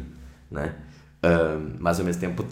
né? 0.52 0.76
Uh, 1.24 1.76
mas 1.80 2.00
ao 2.00 2.06
mesmo 2.06 2.20
tempo 2.20 2.46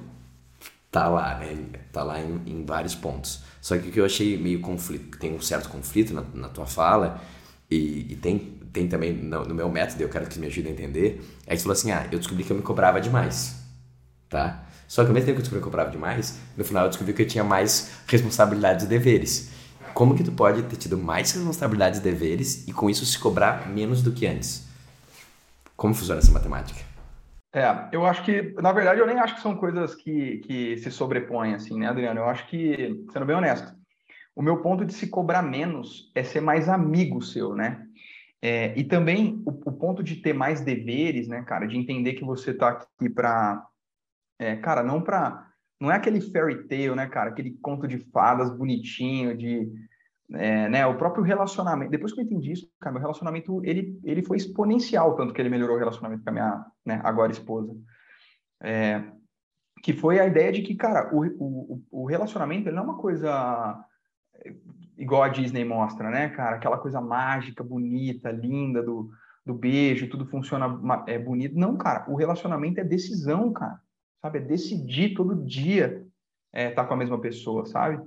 tá 0.91 1.07
lá, 1.07 1.37
né? 1.37 1.55
Tá 1.91 2.03
lá 2.03 2.19
em, 2.19 2.41
em, 2.45 2.65
vários 2.65 2.95
pontos. 2.95 3.41
Só 3.61 3.77
que 3.77 3.89
o 3.89 3.91
que 3.91 3.99
eu 3.99 4.05
achei 4.05 4.37
meio 4.37 4.59
conflito, 4.59 5.19
tem 5.19 5.35
um 5.35 5.41
certo 5.41 5.69
conflito 5.69 6.13
na, 6.13 6.23
na 6.33 6.49
tua 6.49 6.65
fala, 6.65 7.21
e, 7.69 8.13
e, 8.13 8.15
tem, 8.15 8.56
tem 8.77 8.87
também 8.87 9.11
no, 9.11 9.43
no, 9.43 9.55
meu 9.55 9.69
método, 9.69 10.01
eu 10.03 10.09
quero 10.09 10.27
que 10.27 10.37
me 10.39 10.45
ajude 10.45 10.67
a 10.67 10.71
entender, 10.71 11.19
é 11.47 11.51
que 11.51 11.57
você 11.57 11.63
falou 11.63 11.73
assim, 11.73 11.91
ah, 11.91 12.07
eu 12.11 12.19
descobri 12.19 12.43
que 12.43 12.51
eu 12.51 12.55
me 12.55 12.61
cobrava 12.61 13.01
demais, 13.01 13.55
tá? 14.29 14.63
Só 14.87 15.01
que 15.01 15.07
ao 15.07 15.13
mesmo 15.13 15.25
tempo 15.25 15.37
que 15.37 15.39
eu 15.39 15.43
descobri 15.43 15.61
que 15.61 15.67
eu 15.67 15.71
cobrava 15.71 15.89
demais, 15.89 16.39
no 16.55 16.63
final 16.63 16.83
eu 16.83 16.89
descobri 16.89 17.13
que 17.13 17.23
eu 17.23 17.27
tinha 17.27 17.43
mais 17.43 18.03
responsabilidades 18.07 18.85
e 18.85 18.87
deveres. 18.87 19.51
Como 19.93 20.15
que 20.15 20.23
tu 20.23 20.31
pode 20.31 20.61
ter 20.63 20.75
tido 20.75 20.97
mais 20.97 21.31
responsabilidades 21.31 21.99
e 21.99 22.03
deveres 22.03 22.67
e 22.67 22.71
com 22.71 22.89
isso 22.89 23.05
se 23.05 23.17
cobrar 23.17 23.67
menos 23.67 24.03
do 24.03 24.11
que 24.11 24.27
antes? 24.27 24.67
Como 25.75 25.93
funciona 25.93 26.19
essa 26.19 26.31
matemática? 26.31 26.79
É, 27.53 27.89
eu 27.91 28.05
acho 28.05 28.23
que, 28.23 28.53
na 28.61 28.71
verdade, 28.71 28.99
eu 28.99 29.07
nem 29.07 29.17
acho 29.17 29.35
que 29.35 29.41
são 29.41 29.55
coisas 29.55 29.95
que, 29.95 30.37
que 30.39 30.77
se 30.77 30.91
sobrepõem, 30.91 31.55
assim, 31.55 31.79
né, 31.79 31.87
Adriano? 31.87 32.19
Eu 32.19 32.29
acho 32.29 32.47
que, 32.47 33.03
sendo 33.11 33.25
bem 33.25 33.35
honesto, 33.35 33.73
o 34.35 34.41
meu 34.43 34.57
ponto 34.61 34.85
de 34.85 34.93
se 34.93 35.07
cobrar 35.07 35.41
menos 35.41 36.11
é 36.13 36.23
ser 36.23 36.41
mais 36.41 36.69
amigo 36.69 37.21
seu, 37.21 37.55
né? 37.55 37.87
É, 38.41 38.77
e 38.77 38.83
também 38.83 39.41
o, 39.45 39.49
o, 39.49 39.71
ponto 39.71 40.03
de 40.03 40.17
ter 40.17 40.33
mais 40.33 40.61
deveres, 40.61 41.27
né, 41.27 41.43
cara, 41.43 41.65
de 41.65 41.77
entender 41.77 42.13
que 42.13 42.23
você 42.23 42.53
tá 42.53 42.69
aqui 42.69 43.09
para, 43.09 43.65
é, 44.37 44.55
cara, 44.55 44.83
não 44.83 45.01
para, 45.01 45.47
não 45.81 45.91
é 45.91 45.95
aquele 45.95 46.21
fairy 46.21 46.67
tale, 46.67 46.95
né, 46.95 47.07
cara, 47.07 47.31
aquele 47.31 47.57
conto 47.61 47.87
de 47.87 47.97
fadas 48.11 48.55
bonitinho, 48.55 49.35
de, 49.35 49.67
é, 50.33 50.69
né, 50.69 50.85
o 50.85 50.97
próprio 50.97 51.23
relacionamento. 51.23 51.89
Depois 51.89 52.13
que 52.13 52.21
eu 52.21 52.25
entendi 52.25 52.51
isso, 52.51 52.69
cara, 52.79 52.93
meu 52.93 53.01
relacionamento 53.01 53.59
ele, 53.65 53.99
ele 54.03 54.21
foi 54.21 54.37
exponencial, 54.37 55.15
tanto 55.15 55.33
que 55.33 55.41
ele 55.41 55.49
melhorou 55.49 55.75
o 55.75 55.79
relacionamento 55.79 56.23
com 56.23 56.29
a 56.29 56.33
minha, 56.33 56.65
né, 56.85 57.01
agora 57.03 57.31
esposa. 57.31 57.75
É, 58.61 59.03
que 59.83 59.93
foi 59.93 60.19
a 60.19 60.27
ideia 60.27 60.51
de 60.51 60.61
que, 60.61 60.75
cara, 60.75 61.09
o, 61.13 61.25
o, 61.39 61.83
o 61.91 62.05
relacionamento 62.05 62.69
ele 62.69 62.75
não 62.75 62.83
é 62.83 62.85
uma 62.85 62.97
coisa 62.97 63.83
igual 64.97 65.23
a 65.23 65.29
Disney 65.29 65.63
mostra, 65.63 66.09
né, 66.09 66.29
cara? 66.29 66.55
Aquela 66.55 66.77
coisa 66.77 66.99
mágica, 66.99 67.63
bonita, 67.63 68.31
linda 68.31 68.81
do, 68.81 69.09
do 69.45 69.53
beijo, 69.53 70.09
tudo 70.09 70.25
funciona 70.25 70.79
é, 71.07 71.17
bonito. 71.17 71.57
Não, 71.57 71.77
cara, 71.77 72.05
o 72.09 72.15
relacionamento 72.15 72.79
é 72.79 72.83
decisão, 72.83 73.51
cara. 73.53 73.79
Sabe? 74.21 74.39
É 74.39 74.41
decidir 74.41 75.13
todo 75.13 75.45
dia 75.45 76.05
é, 76.51 76.69
estar 76.69 76.83
tá 76.83 76.87
com 76.87 76.93
a 76.93 76.97
mesma 76.97 77.19
pessoa, 77.19 77.65
sabe? 77.65 78.03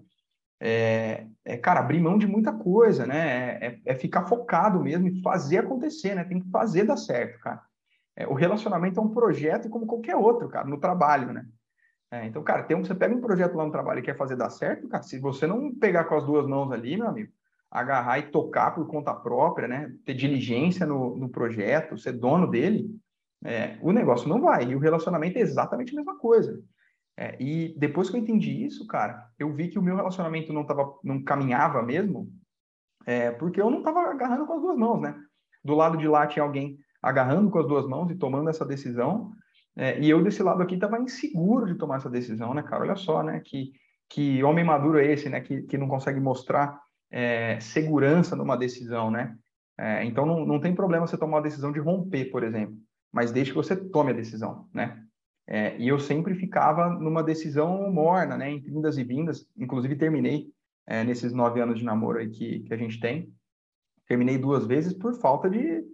É, 0.62 1.26
é, 1.44 1.56
cara, 1.56 1.80
abrir 1.80 2.00
mão 2.00 2.18
de 2.18 2.26
muita 2.26 2.52
coisa, 2.52 3.06
né? 3.06 3.18
É, 3.18 3.66
é, 3.66 3.80
é, 3.86 3.94
ficar 3.94 4.26
focado 4.26 4.80
mesmo 4.80 5.08
e 5.08 5.22
fazer 5.22 5.58
acontecer, 5.58 6.14
né? 6.14 6.24
Tem 6.24 6.40
que 6.40 6.50
fazer 6.50 6.84
dar 6.84 6.96
certo, 6.96 7.40
cara. 7.40 7.62
É, 8.14 8.26
o 8.26 8.34
relacionamento 8.34 9.00
é 9.00 9.02
um 9.02 9.14
projeto 9.14 9.70
como 9.70 9.86
qualquer 9.86 10.16
outro, 10.16 10.48
cara, 10.48 10.66
no 10.66 10.78
trabalho, 10.78 11.32
né? 11.32 11.46
É, 12.10 12.26
então, 12.26 12.42
cara, 12.42 12.64
tem 12.64 12.76
um, 12.76 12.84
você 12.84 12.94
pega 12.94 13.14
um 13.14 13.20
projeto 13.20 13.54
lá 13.54 13.64
no 13.64 13.70
trabalho 13.70 14.00
e 14.00 14.02
quer 14.02 14.16
fazer 14.16 14.34
dar 14.36 14.50
certo, 14.50 14.88
cara, 14.88 15.02
se 15.02 15.18
você 15.18 15.46
não 15.46 15.72
pegar 15.72 16.04
com 16.04 16.16
as 16.16 16.24
duas 16.24 16.46
mãos 16.46 16.72
ali, 16.72 16.96
meu 16.96 17.06
amigo, 17.06 17.32
agarrar 17.70 18.18
e 18.18 18.30
tocar 18.30 18.72
por 18.74 18.86
conta 18.88 19.14
própria, 19.14 19.68
né, 19.68 19.94
ter 20.04 20.14
diligência 20.14 20.84
no, 20.84 21.16
no 21.16 21.28
projeto, 21.28 21.96
ser 21.96 22.12
dono 22.12 22.48
dele, 22.48 22.90
é, 23.44 23.78
o 23.80 23.92
negócio 23.92 24.28
não 24.28 24.40
vai. 24.40 24.64
E 24.64 24.74
o 24.74 24.80
relacionamento 24.80 25.38
é 25.38 25.40
exatamente 25.40 25.92
a 25.92 25.96
mesma 25.96 26.18
coisa. 26.18 26.60
É, 27.16 27.36
e 27.40 27.74
depois 27.78 28.10
que 28.10 28.16
eu 28.16 28.20
entendi 28.20 28.64
isso, 28.64 28.86
cara, 28.86 29.28
eu 29.38 29.52
vi 29.52 29.68
que 29.68 29.78
o 29.78 29.82
meu 29.82 29.94
relacionamento 29.94 30.52
não, 30.52 30.64
tava, 30.64 30.92
não 31.04 31.22
caminhava 31.22 31.82
mesmo, 31.82 32.32
é, 33.06 33.30
porque 33.30 33.60
eu 33.60 33.70
não 33.70 33.78
estava 33.78 34.00
agarrando 34.00 34.46
com 34.46 34.54
as 34.54 34.60
duas 34.60 34.76
mãos, 34.76 35.00
né? 35.00 35.14
Do 35.62 35.74
lado 35.74 35.96
de 35.96 36.08
lá 36.08 36.26
tinha 36.26 36.42
alguém 36.42 36.78
agarrando 37.02 37.50
com 37.50 37.58
as 37.58 37.66
duas 37.66 37.86
mãos 37.86 38.10
e 38.10 38.14
tomando 38.14 38.50
essa 38.50 38.64
decisão, 38.64 39.32
é, 39.76 40.00
e 40.00 40.10
eu 40.10 40.22
desse 40.22 40.42
lado 40.42 40.62
aqui 40.62 40.74
estava 40.74 40.98
inseguro 40.98 41.66
de 41.66 41.76
tomar 41.76 41.96
essa 41.96 42.10
decisão, 42.10 42.52
né, 42.54 42.62
cara? 42.62 42.82
Olha 42.82 42.96
só, 42.96 43.22
né? 43.22 43.40
Que, 43.44 43.72
que 44.08 44.42
homem 44.42 44.64
maduro 44.64 44.98
é 44.98 45.12
esse, 45.12 45.28
né? 45.28 45.40
Que, 45.40 45.62
que 45.62 45.78
não 45.78 45.88
consegue 45.88 46.20
mostrar 46.20 46.80
é, 47.10 47.58
segurança 47.60 48.36
numa 48.36 48.56
decisão, 48.56 49.10
né? 49.10 49.36
É, 49.78 50.04
então 50.04 50.26
não, 50.26 50.44
não 50.44 50.60
tem 50.60 50.74
problema 50.74 51.06
você 51.06 51.16
tomar 51.16 51.38
a 51.38 51.42
decisão 51.42 51.72
de 51.72 51.78
romper, 51.78 52.26
por 52.26 52.42
exemplo, 52.42 52.76
mas 53.10 53.32
desde 53.32 53.52
que 53.52 53.56
você 53.56 53.74
tome 53.74 54.10
a 54.10 54.14
decisão, 54.14 54.68
né? 54.74 55.02
É, 55.46 55.76
e 55.78 55.88
eu 55.88 55.98
sempre 55.98 56.34
ficava 56.34 56.88
numa 56.90 57.24
decisão 57.24 57.90
morna, 57.90 58.36
né? 58.36 58.50
Entre 58.50 58.70
vindas 58.70 58.98
e 58.98 59.04
vindas. 59.04 59.48
Inclusive 59.56 59.96
terminei 59.96 60.52
é, 60.86 61.02
nesses 61.02 61.32
nove 61.32 61.60
anos 61.60 61.78
de 61.78 61.84
namoro 61.84 62.18
aí 62.18 62.28
que, 62.28 62.60
que 62.60 62.74
a 62.74 62.76
gente 62.76 63.00
tem. 63.00 63.32
Terminei 64.06 64.38
duas 64.38 64.66
vezes 64.66 64.92
por 64.92 65.14
falta 65.14 65.48
de, 65.48 65.84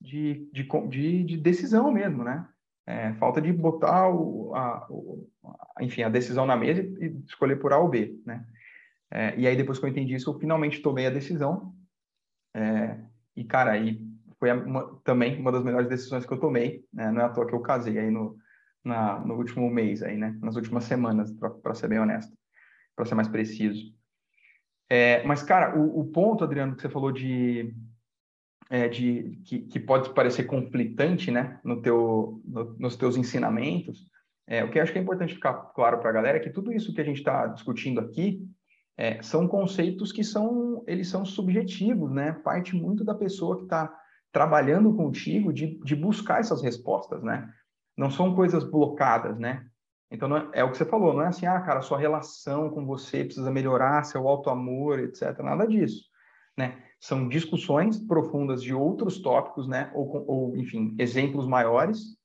de, 0.00 0.48
de, 0.52 0.68
de, 0.88 1.24
de 1.24 1.36
decisão 1.36 1.92
mesmo, 1.92 2.24
né? 2.24 2.48
É, 2.86 3.14
falta 3.14 3.40
de 3.40 3.52
botar 3.52 4.10
o, 4.10 4.54
a, 4.54 4.86
o, 4.90 5.26
enfim, 5.80 6.02
a 6.02 6.08
decisão 6.08 6.44
na 6.44 6.56
mesa 6.56 6.82
e 6.82 7.16
escolher 7.26 7.56
por 7.56 7.72
A 7.72 7.78
ou 7.78 7.88
B, 7.88 8.20
né? 8.26 8.46
É, 9.10 9.38
e 9.38 9.46
aí, 9.46 9.56
depois 9.56 9.78
que 9.78 9.84
eu 9.84 9.88
entendi 9.88 10.14
isso, 10.14 10.30
eu 10.30 10.38
finalmente 10.38 10.82
tomei 10.82 11.06
a 11.06 11.10
decisão. 11.10 11.74
É, 12.52 12.98
e, 13.36 13.44
cara, 13.44 13.72
aí 13.72 14.00
foi 14.38 14.52
uma, 14.52 15.00
também 15.04 15.40
uma 15.40 15.52
das 15.52 15.64
melhores 15.64 15.88
decisões 15.88 16.26
que 16.26 16.32
eu 16.32 16.40
tomei, 16.40 16.84
né? 16.92 17.10
Não 17.10 17.22
é 17.22 17.24
à 17.24 17.28
toa 17.28 17.46
que 17.46 17.54
eu 17.54 17.60
casei 17.60 17.98
aí 17.98 18.10
no, 18.10 18.36
na, 18.84 19.20
no 19.20 19.34
último 19.34 19.70
mês, 19.70 20.02
aí, 20.02 20.16
né? 20.16 20.36
Nas 20.42 20.56
últimas 20.56 20.84
semanas, 20.84 21.32
para 21.32 21.74
ser 21.74 21.88
bem 21.88 21.98
honesto, 21.98 22.36
para 22.94 23.06
ser 23.06 23.14
mais 23.14 23.28
preciso. 23.28 23.94
É, 24.90 25.22
mas, 25.24 25.42
cara, 25.42 25.78
o, 25.78 26.00
o 26.00 26.04
ponto, 26.06 26.44
Adriano, 26.44 26.76
que 26.76 26.82
você 26.82 26.88
falou 26.88 27.10
de 27.10 27.74
é, 28.70 28.88
de, 28.88 29.40
que, 29.44 29.60
que, 29.60 29.80
pode 29.80 30.12
parecer 30.14 30.44
conflitante 30.44 31.30
né, 31.30 31.60
no 31.62 31.80
teu, 31.80 32.40
no, 32.44 32.76
nos 32.78 32.96
teus 32.96 33.16
ensinamentos, 33.16 34.06
é, 34.46 34.62
o 34.62 34.70
que 34.70 34.78
eu 34.78 34.82
acho 34.82 34.92
que 34.92 34.98
é 34.98 35.02
importante 35.02 35.34
ficar 35.34 35.54
claro 35.74 35.98
para 35.98 36.10
a 36.10 36.12
galera 36.12 36.38
é 36.38 36.40
que 36.40 36.50
tudo 36.50 36.72
isso 36.72 36.92
que 36.92 37.00
a 37.00 37.04
gente 37.04 37.18
está 37.18 37.46
discutindo 37.46 38.00
aqui 38.00 38.46
é, 38.96 39.22
são 39.22 39.48
conceitos 39.48 40.12
que 40.12 40.22
são, 40.22 40.84
eles 40.86 41.08
são 41.08 41.24
subjetivos, 41.24 42.12
né? 42.12 42.32
Parte 42.32 42.76
muito 42.76 43.04
da 43.04 43.14
pessoa 43.14 43.56
que 43.56 43.64
está 43.64 43.92
trabalhando 44.30 44.94
contigo 44.94 45.52
de, 45.52 45.78
de 45.80 45.96
buscar 45.96 46.40
essas 46.40 46.62
respostas, 46.62 47.22
né? 47.22 47.48
Não 47.96 48.10
são 48.10 48.34
coisas 48.34 48.64
blocadas, 48.64 49.38
né? 49.38 49.66
Então, 50.10 50.36
é, 50.36 50.48
é, 50.52 50.64
o 50.64 50.70
que 50.70 50.76
você 50.76 50.84
falou, 50.84 51.12
não 51.12 51.22
é 51.22 51.28
assim, 51.28 51.46
ah, 51.46 51.60
cara, 51.60 51.80
sua 51.80 51.98
relação 51.98 52.70
com 52.70 52.84
você 52.84 53.24
precisa 53.24 53.50
melhorar, 53.50 54.04
seu 54.04 54.28
auto-amor, 54.28 55.00
etc. 55.00 55.38
Nada 55.40 55.66
disso, 55.66 56.04
né? 56.56 56.82
São 57.04 57.28
discussões 57.28 57.98
profundas 57.98 58.62
de 58.62 58.72
outros 58.72 59.20
tópicos, 59.20 59.68
né? 59.68 59.90
Ou, 59.94 60.24
ou 60.26 60.56
enfim, 60.56 60.96
exemplos 60.98 61.46
maiores, 61.46 62.16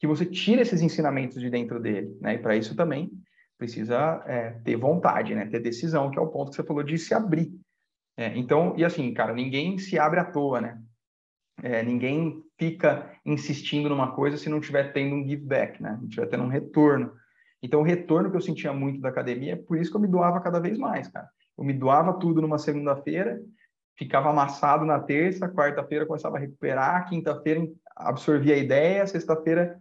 que 0.00 0.06
você 0.06 0.24
tira 0.24 0.62
esses 0.62 0.80
ensinamentos 0.80 1.38
de 1.38 1.50
dentro 1.50 1.78
dele, 1.78 2.16
né? 2.18 2.36
E 2.36 2.38
para 2.38 2.56
isso 2.56 2.74
também 2.74 3.10
precisa 3.58 4.24
é, 4.26 4.52
ter 4.64 4.74
vontade, 4.76 5.34
né? 5.34 5.44
Ter 5.44 5.60
decisão, 5.60 6.10
que 6.10 6.18
é 6.18 6.22
o 6.22 6.28
ponto 6.28 6.48
que 6.48 6.56
você 6.56 6.64
falou 6.64 6.82
de 6.82 6.96
se 6.96 7.12
abrir. 7.12 7.52
É, 8.16 8.34
então, 8.38 8.72
e 8.74 8.86
assim, 8.86 9.12
cara, 9.12 9.34
ninguém 9.34 9.76
se 9.76 9.98
abre 9.98 10.18
à 10.18 10.24
toa, 10.24 10.62
né? 10.62 10.82
É, 11.62 11.82
ninguém 11.82 12.42
fica 12.58 13.12
insistindo 13.26 13.90
numa 13.90 14.12
coisa 14.12 14.38
se 14.38 14.48
não 14.48 14.60
estiver 14.60 14.94
tendo 14.94 15.14
um 15.14 15.28
give 15.28 15.44
back, 15.44 15.82
né? 15.82 15.98
Não 16.00 16.08
estiver 16.08 16.26
tendo 16.28 16.44
um 16.44 16.48
retorno. 16.48 17.12
Então, 17.62 17.80
o 17.80 17.84
retorno 17.84 18.30
que 18.30 18.36
eu 18.38 18.40
sentia 18.40 18.72
muito 18.72 18.98
da 18.98 19.10
academia, 19.10 19.52
é 19.52 19.56
por 19.56 19.76
isso 19.76 19.90
que 19.90 19.96
eu 19.98 20.00
me 20.00 20.08
doava 20.08 20.40
cada 20.40 20.58
vez 20.58 20.78
mais, 20.78 21.06
cara. 21.08 21.28
Eu 21.58 21.64
me 21.64 21.74
doava 21.74 22.14
tudo 22.14 22.40
numa 22.40 22.56
segunda-feira 22.56 23.38
ficava 23.96 24.30
amassado 24.30 24.84
na 24.84 24.98
terça, 24.98 25.48
quarta-feira 25.48 26.06
começava 26.06 26.36
a 26.36 26.40
recuperar, 26.40 27.08
quinta-feira 27.08 27.66
absorvia 27.96 28.54
a 28.54 28.58
ideia, 28.58 29.06
sexta-feira 29.06 29.78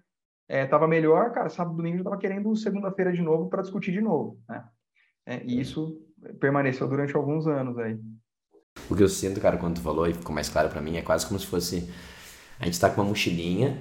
estava 0.47 0.85
é, 0.85 0.87
melhor, 0.87 1.31
cara, 1.31 1.49
sábado 1.49 1.77
domingo 1.77 1.97
eu 1.97 2.01
estava 2.01 2.17
querendo 2.17 2.55
segunda-feira 2.55 3.13
de 3.13 3.21
novo 3.21 3.49
para 3.49 3.61
discutir 3.61 3.91
de 3.91 4.01
novo, 4.01 4.37
né? 4.49 4.63
É, 5.25 5.41
e 5.45 5.61
isso 5.61 5.97
permaneceu 6.39 6.87
durante 6.87 7.15
alguns 7.15 7.47
anos 7.47 7.77
aí. 7.77 7.97
O 8.89 8.95
que 8.95 9.03
eu 9.03 9.07
sinto, 9.09 9.39
cara, 9.39 9.57
quando 9.57 9.75
tu 9.75 9.81
falou 9.81 10.07
e 10.07 10.13
ficou 10.13 10.33
mais 10.33 10.49
claro 10.49 10.69
para 10.69 10.81
mim, 10.81 10.97
é 10.97 11.01
quase 11.01 11.25
como 11.25 11.39
se 11.39 11.47
fosse 11.47 11.89
a 12.59 12.65
gente 12.65 12.79
tá 12.79 12.89
com 12.89 13.01
uma 13.01 13.09
mochilinha 13.09 13.77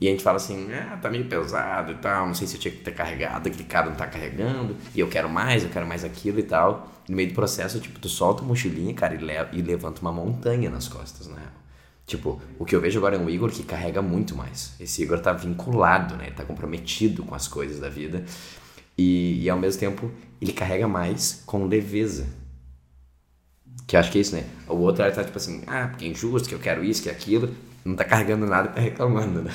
e 0.00 0.06
a 0.06 0.10
gente 0.10 0.22
fala 0.22 0.36
assim, 0.36 0.68
ah, 0.72 0.96
tá 0.96 1.10
meio 1.10 1.24
pesado 1.26 1.92
e 1.92 1.96
tal, 1.96 2.26
não 2.26 2.34
sei 2.34 2.46
se 2.46 2.54
eu 2.56 2.60
tinha 2.60 2.72
que 2.72 2.80
ter 2.80 2.92
carregado, 2.92 3.48
aquele 3.48 3.64
cara 3.64 3.88
não 3.90 3.96
tá 3.96 4.06
carregando, 4.06 4.76
e 4.94 5.00
eu 5.00 5.08
quero 5.08 5.28
mais, 5.28 5.64
eu 5.64 5.70
quero 5.70 5.86
mais 5.86 6.04
aquilo 6.04 6.38
e 6.38 6.44
tal. 6.44 6.88
no 7.08 7.16
meio 7.16 7.30
do 7.30 7.34
processo, 7.34 7.80
tipo, 7.80 7.98
tu 7.98 8.08
solta 8.08 8.42
a 8.42 8.46
mochilinha, 8.46 8.94
cara, 8.94 9.14
e, 9.14 9.18
le 9.18 9.32
e 9.52 9.62
levanta 9.62 10.00
uma 10.00 10.12
montanha 10.12 10.70
nas 10.70 10.86
costas, 10.86 11.26
né? 11.26 11.42
Tipo, 12.06 12.40
o 12.58 12.64
que 12.64 12.74
eu 12.74 12.80
vejo 12.80 12.98
agora 12.98 13.16
é 13.16 13.18
um 13.18 13.28
Igor 13.28 13.50
que 13.50 13.62
carrega 13.62 14.00
muito 14.00 14.34
mais. 14.34 14.72
Esse 14.80 15.02
Igor 15.02 15.20
tá 15.20 15.32
vinculado, 15.32 16.16
né? 16.16 16.30
Tá 16.30 16.42
comprometido 16.42 17.22
com 17.22 17.34
as 17.34 17.46
coisas 17.46 17.80
da 17.80 17.90
vida. 17.90 18.24
E, 18.96 19.42
e 19.42 19.50
ao 19.50 19.58
mesmo 19.58 19.78
tempo, 19.78 20.10
ele 20.40 20.54
carrega 20.54 20.88
mais 20.88 21.42
com 21.44 21.66
leveza. 21.66 22.26
Que 23.86 23.94
acho 23.94 24.10
que 24.10 24.18
é 24.18 24.20
isso, 24.22 24.34
né? 24.34 24.44
O 24.66 24.76
outro 24.76 25.04
tá 25.12 25.22
tipo 25.22 25.36
assim, 25.36 25.62
ah, 25.66 25.88
porque 25.88 26.06
é 26.06 26.08
injusto, 26.08 26.48
que 26.48 26.54
eu 26.54 26.58
quero 26.58 26.82
isso, 26.82 27.02
que 27.02 27.10
aquilo. 27.10 27.54
Não 27.88 27.96
tá 27.96 28.04
carregando 28.04 28.44
nada 28.44 28.68
e 28.68 28.72
tá 28.74 28.80
reclamando, 28.80 29.40
né? 29.40 29.50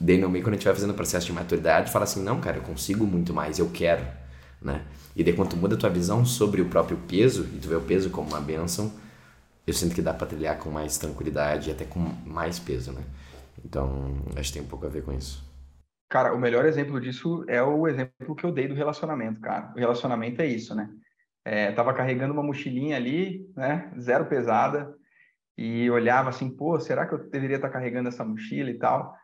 Daí 0.00 0.16
no 0.16 0.28
meio, 0.28 0.44
quando 0.44 0.54
a 0.54 0.56
gente 0.56 0.64
vai 0.64 0.74
fazendo 0.74 0.90
o 0.90 0.94
processo 0.94 1.26
de 1.26 1.32
maturidade, 1.32 1.90
fala 1.90 2.04
assim, 2.04 2.22
não, 2.22 2.40
cara, 2.40 2.58
eu 2.58 2.62
consigo 2.62 3.04
muito 3.04 3.34
mais, 3.34 3.58
eu 3.58 3.68
quero, 3.68 4.06
né? 4.62 4.82
E 5.16 5.24
daí 5.24 5.32
quando 5.32 5.50
tu 5.50 5.56
muda 5.56 5.74
a 5.74 5.78
tua 5.78 5.90
visão 5.90 6.24
sobre 6.24 6.60
o 6.60 6.66
próprio 6.66 6.96
peso, 7.08 7.48
e 7.52 7.58
tu 7.58 7.68
vê 7.68 7.74
o 7.74 7.80
peso 7.80 8.10
como 8.10 8.28
uma 8.28 8.40
benção, 8.40 8.92
eu 9.66 9.74
sinto 9.74 9.92
que 9.92 10.00
dá 10.00 10.14
pra 10.14 10.24
trilhar 10.24 10.56
com 10.58 10.70
mais 10.70 10.98
tranquilidade 10.98 11.68
e 11.68 11.72
até 11.72 11.84
com 11.84 11.98
mais 12.24 12.60
peso, 12.60 12.92
né? 12.92 13.02
Então, 13.64 14.18
acho 14.36 14.52
que 14.52 14.58
tem 14.58 14.62
um 14.62 14.70
pouco 14.70 14.86
a 14.86 14.88
ver 14.88 15.02
com 15.02 15.12
isso. 15.12 15.42
Cara, 16.08 16.32
o 16.32 16.38
melhor 16.38 16.64
exemplo 16.66 17.00
disso 17.00 17.44
é 17.48 17.60
o 17.60 17.88
exemplo 17.88 18.36
que 18.36 18.44
eu 18.44 18.52
dei 18.52 18.68
do 18.68 18.74
relacionamento, 18.74 19.40
cara. 19.40 19.72
O 19.74 19.80
relacionamento 19.80 20.40
é 20.40 20.46
isso, 20.46 20.76
né? 20.76 20.88
É, 21.44 21.72
tava 21.72 21.92
carregando 21.92 22.34
uma 22.34 22.42
mochilinha 22.42 22.96
ali, 22.96 23.50
né? 23.56 23.92
Zero 23.98 24.26
pesada, 24.26 24.94
e 25.56 25.88
olhava 25.90 26.30
assim, 26.30 26.50
pô, 26.50 26.78
será 26.80 27.06
que 27.06 27.14
eu 27.14 27.30
deveria 27.30 27.56
estar 27.56 27.70
carregando 27.70 28.08
essa 28.08 28.24
mochila 28.24 28.70
e 28.70 28.78
tal? 28.78 29.14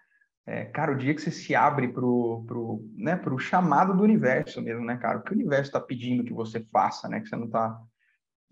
É, 0.47 0.65
cara, 0.65 0.93
o 0.93 0.97
dia 0.97 1.15
que 1.15 1.21
você 1.21 1.31
se 1.31 1.55
abre 1.55 1.89
pro, 1.89 2.45
pro, 2.47 2.85
né, 2.97 3.17
pro 3.17 3.39
chamado 3.39 3.97
do 3.97 4.03
universo 4.03 4.61
mesmo, 4.63 4.85
né, 4.85 4.97
cara? 4.97 5.19
O 5.19 5.23
que 5.23 5.33
o 5.33 5.35
universo 5.35 5.69
está 5.69 5.81
pedindo 5.81 6.25
que 6.25 6.33
você 6.33 6.61
faça, 6.73 7.09
né? 7.09 7.21
Que 7.21 7.29
você 7.29 7.37
não 7.37 7.47
está... 7.47 7.79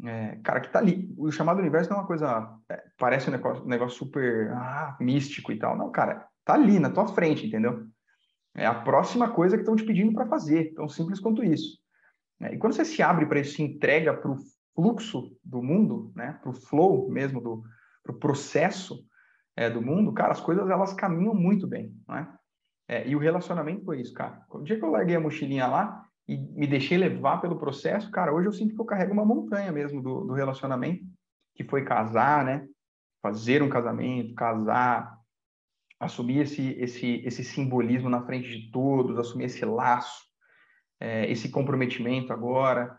É, 0.04 0.38
cara, 0.44 0.60
que 0.60 0.70
tá 0.70 0.78
ali. 0.78 1.12
O 1.16 1.30
chamado 1.32 1.56
do 1.56 1.62
universo 1.62 1.90
não 1.90 1.96
é 1.96 2.00
uma 2.00 2.06
coisa... 2.06 2.56
É, 2.68 2.84
parece 2.96 3.28
um 3.28 3.32
negócio, 3.32 3.64
um 3.64 3.68
negócio 3.68 3.98
super 3.98 4.50
ah, 4.52 4.96
místico 5.00 5.50
e 5.50 5.58
tal. 5.58 5.76
Não, 5.76 5.90
cara, 5.90 6.26
tá 6.44 6.54
ali 6.54 6.78
na 6.78 6.90
tua 6.90 7.08
frente, 7.08 7.46
entendeu? 7.46 7.84
É 8.54 8.66
a 8.66 8.74
próxima 8.74 9.30
coisa 9.30 9.56
que 9.56 9.62
estão 9.62 9.76
te 9.76 9.84
pedindo 9.84 10.12
para 10.12 10.26
fazer, 10.26 10.74
tão 10.74 10.88
simples 10.88 11.20
quanto 11.20 11.44
isso. 11.44 11.78
É, 12.40 12.54
e 12.54 12.58
quando 12.58 12.74
você 12.74 12.84
se 12.84 13.02
abre 13.02 13.26
para 13.26 13.40
isso, 13.40 13.56
se 13.56 13.62
entrega 13.62 14.14
para 14.14 14.30
o 14.30 14.36
fluxo 14.78 15.36
do 15.42 15.60
mundo, 15.60 16.12
né, 16.14 16.38
para 16.40 16.50
o 16.50 16.54
flow 16.54 17.10
mesmo, 17.10 17.40
do 17.40 17.64
pro 18.04 18.16
processo 18.16 19.04
é, 19.56 19.68
do 19.68 19.82
mundo, 19.82 20.12
cara, 20.12 20.30
as 20.30 20.40
coisas 20.40 20.70
elas 20.70 20.94
caminham 20.94 21.34
muito 21.34 21.66
bem, 21.66 21.92
né? 22.08 22.32
É, 22.86 23.06
e 23.06 23.16
o 23.16 23.18
relacionamento 23.18 23.84
foi 23.84 24.00
isso, 24.00 24.14
cara. 24.14 24.46
O 24.48 24.62
dia 24.62 24.78
que 24.78 24.84
eu 24.84 24.90
larguei 24.90 25.16
a 25.16 25.20
mochilinha 25.20 25.66
lá 25.66 26.06
e 26.28 26.38
me 26.38 26.66
deixei 26.66 26.96
levar 26.96 27.38
pelo 27.40 27.58
processo, 27.58 28.08
cara, 28.12 28.32
hoje 28.32 28.46
eu 28.46 28.52
sinto 28.52 28.74
que 28.74 28.80
eu 28.80 28.84
carrego 28.84 29.12
uma 29.12 29.26
montanha 29.26 29.72
mesmo 29.72 30.00
do, 30.00 30.24
do 30.24 30.32
relacionamento, 30.32 31.04
que 31.56 31.64
foi 31.64 31.84
casar, 31.84 32.44
né? 32.44 32.66
Fazer 33.20 33.62
um 33.62 33.68
casamento, 33.68 34.32
casar, 34.34 35.18
assumir 35.98 36.38
esse, 36.42 36.70
esse, 36.78 37.16
esse 37.26 37.42
simbolismo 37.42 38.08
na 38.08 38.24
frente 38.24 38.48
de 38.48 38.70
todos, 38.70 39.18
assumir 39.18 39.46
esse 39.46 39.64
laço, 39.64 40.22
é, 41.00 41.30
esse 41.30 41.50
comprometimento 41.50 42.32
agora, 42.32 42.96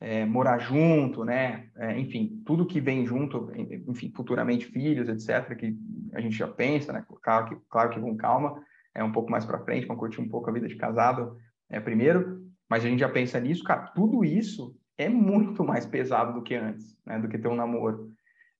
é, 0.00 0.24
morar 0.24 0.58
junto, 0.58 1.24
né? 1.24 1.68
É, 1.76 1.98
enfim, 1.98 2.42
tudo 2.46 2.66
que 2.66 2.80
vem 2.80 3.04
junto, 3.04 3.50
enfim, 3.88 4.12
futuramente 4.14 4.66
filhos, 4.66 5.08
etc., 5.08 5.56
que 5.56 5.76
a 6.12 6.20
gente 6.20 6.36
já 6.36 6.46
pensa, 6.46 6.92
né? 6.92 7.04
Claro 7.22 7.48
que, 7.48 7.56
claro 7.68 7.90
que 7.90 8.00
com 8.00 8.16
calma, 8.16 8.62
é 8.94 9.02
um 9.02 9.12
pouco 9.12 9.30
mais 9.30 9.44
para 9.44 9.64
frente, 9.64 9.86
vamos 9.86 10.00
curtir 10.00 10.20
um 10.20 10.28
pouco 10.28 10.48
a 10.48 10.52
vida 10.52 10.68
de 10.68 10.76
casado 10.76 11.36
é, 11.68 11.80
primeiro, 11.80 12.46
mas 12.68 12.84
a 12.84 12.88
gente 12.88 13.00
já 13.00 13.08
pensa 13.08 13.40
nisso, 13.40 13.64
cara, 13.64 13.88
tudo 13.88 14.24
isso 14.24 14.76
é 14.96 15.08
muito 15.08 15.64
mais 15.64 15.86
pesado 15.86 16.32
do 16.32 16.42
que 16.42 16.54
antes, 16.54 16.96
né? 17.04 17.18
Do 17.18 17.28
que 17.28 17.38
ter 17.38 17.48
um 17.48 17.56
namoro. 17.56 18.12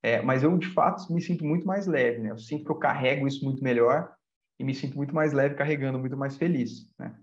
É, 0.03 0.23
mas 0.23 0.43
eu, 0.43 0.57
de 0.57 0.69
fato, 0.69 1.13
me 1.13 1.21
sinto 1.21 1.45
muito 1.45 1.67
mais 1.67 1.87
leve, 1.87 2.19
né? 2.19 2.31
Eu 2.31 2.39
sinto 2.39 2.65
que 2.65 2.71
eu 2.71 2.77
carrego 2.77 3.27
isso 3.27 3.45
muito 3.45 3.63
melhor 3.63 4.11
e 4.59 4.65
me 4.65 4.75
sinto 4.75 4.97
muito 4.97 5.15
mais 5.15 5.33
leve 5.33 5.55
carregando, 5.55 5.99
muito 5.99 6.17
mais 6.17 6.37
feliz, 6.37 6.93
né? 6.99 7.15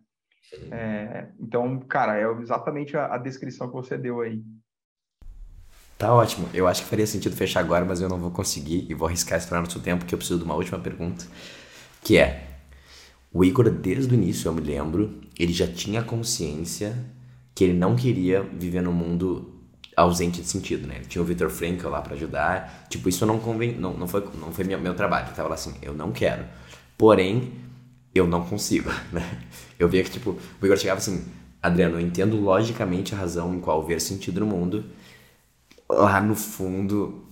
É, 0.72 1.28
então, 1.40 1.80
cara, 1.80 2.18
é 2.18 2.42
exatamente 2.42 2.96
a, 2.96 3.16
a, 3.16 3.18
descrição 3.18 3.68
que 3.68 3.74
você 3.74 3.98
deu 3.98 4.22
aí. 4.22 4.42
Tá 5.98 6.14
ótimo. 6.14 6.50
Eu 6.54 6.68
acho 6.68 6.84
que 6.84 6.90
faria 6.90 7.08
sentido 7.08 7.36
fechar 7.36 7.60
agora, 7.60 7.86
mas 7.86 8.02
eu 8.02 8.10
não 8.10 8.18
vou 8.18 8.32
conseguir 8.32 8.86
e 8.90 8.94
vou 8.94 9.08
arriscar 9.08 9.38
esperar 9.38 9.66
seu 9.70 9.82
tempo, 9.82 10.00
porque 10.00 10.14
eu 10.14 10.18
preciso 10.18 10.40
de 10.40 10.46
uma 10.46 10.56
última 10.56 10.80
pergunta, 10.80 11.26
que 12.04 12.18
é: 12.18 12.48
o 13.34 13.44
Igor, 13.44 13.70
desde 13.70 14.14
o 14.14 14.16
início, 14.16 14.48
eu 14.48 14.54
me 14.54 14.62
lembro, 14.62 15.22
ele 15.38 15.54
já 15.54 15.68
tinha 15.68 16.04
consciência 16.04 16.96
que 17.54 17.64
ele 17.64 17.74
não 17.74 17.96
queria 17.96 18.42
viver 18.42 18.82
no 18.82 18.92
mundo 18.92 19.54
ausente 19.96 20.42
de 20.42 20.48
sentido, 20.48 20.88
né? 20.88 21.02
Tinha 21.08 21.22
o 21.22 21.26
Victor 21.26 21.50
Frankl 21.50 21.88
lá 21.88 22.02
para 22.02 22.16
ajudar. 22.16 22.86
Tipo, 22.90 23.08
isso 23.08 23.26
não 23.26 23.40
convém, 23.40 23.74
não, 23.76 23.94
não 23.94 24.08
foi, 24.08 24.28
não 24.40 24.52
foi 24.52 24.66
meu, 24.66 24.80
meu 24.80 24.94
trabalho. 24.94 25.28
Ele 25.28 25.36
tava 25.36 25.50
lá 25.50 25.56
assim, 25.56 25.74
eu 25.82 25.94
não 25.94 26.12
quero. 26.12 26.46
Porém, 26.98 27.54
eu 28.16 28.26
não 28.26 28.46
consigo, 28.46 28.90
né? 29.12 29.40
Eu 29.78 29.90
via 29.90 30.04
que, 30.04 30.10
tipo, 30.10 30.32
o 30.62 30.66
Igor 30.66 30.78
chegava 30.78 31.00
assim, 31.00 31.26
Adriano, 31.62 32.00
eu 32.00 32.02
entendo 32.02 32.40
logicamente 32.40 33.14
a 33.14 33.18
razão 33.18 33.54
em 33.54 33.60
qual 33.60 33.86
ver 33.86 34.00
sentido 34.00 34.40
no 34.40 34.46
mundo. 34.46 34.86
Lá 35.90 36.22
no 36.22 36.36
fundo, 36.36 37.26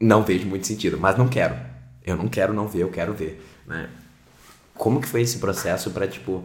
não 0.00 0.22
vejo 0.22 0.46
muito 0.46 0.66
sentido, 0.66 0.98
mas 0.98 1.16
não 1.18 1.28
quero. 1.28 1.54
Eu 2.04 2.16
não 2.16 2.28
quero 2.28 2.52
não 2.52 2.66
ver, 2.66 2.80
eu 2.80 2.90
quero 2.90 3.12
ver, 3.12 3.44
né? 3.66 3.88
Como 4.74 5.00
que 5.00 5.06
foi 5.06 5.22
esse 5.22 5.38
processo 5.38 5.90
para 5.90 6.08
tipo, 6.08 6.42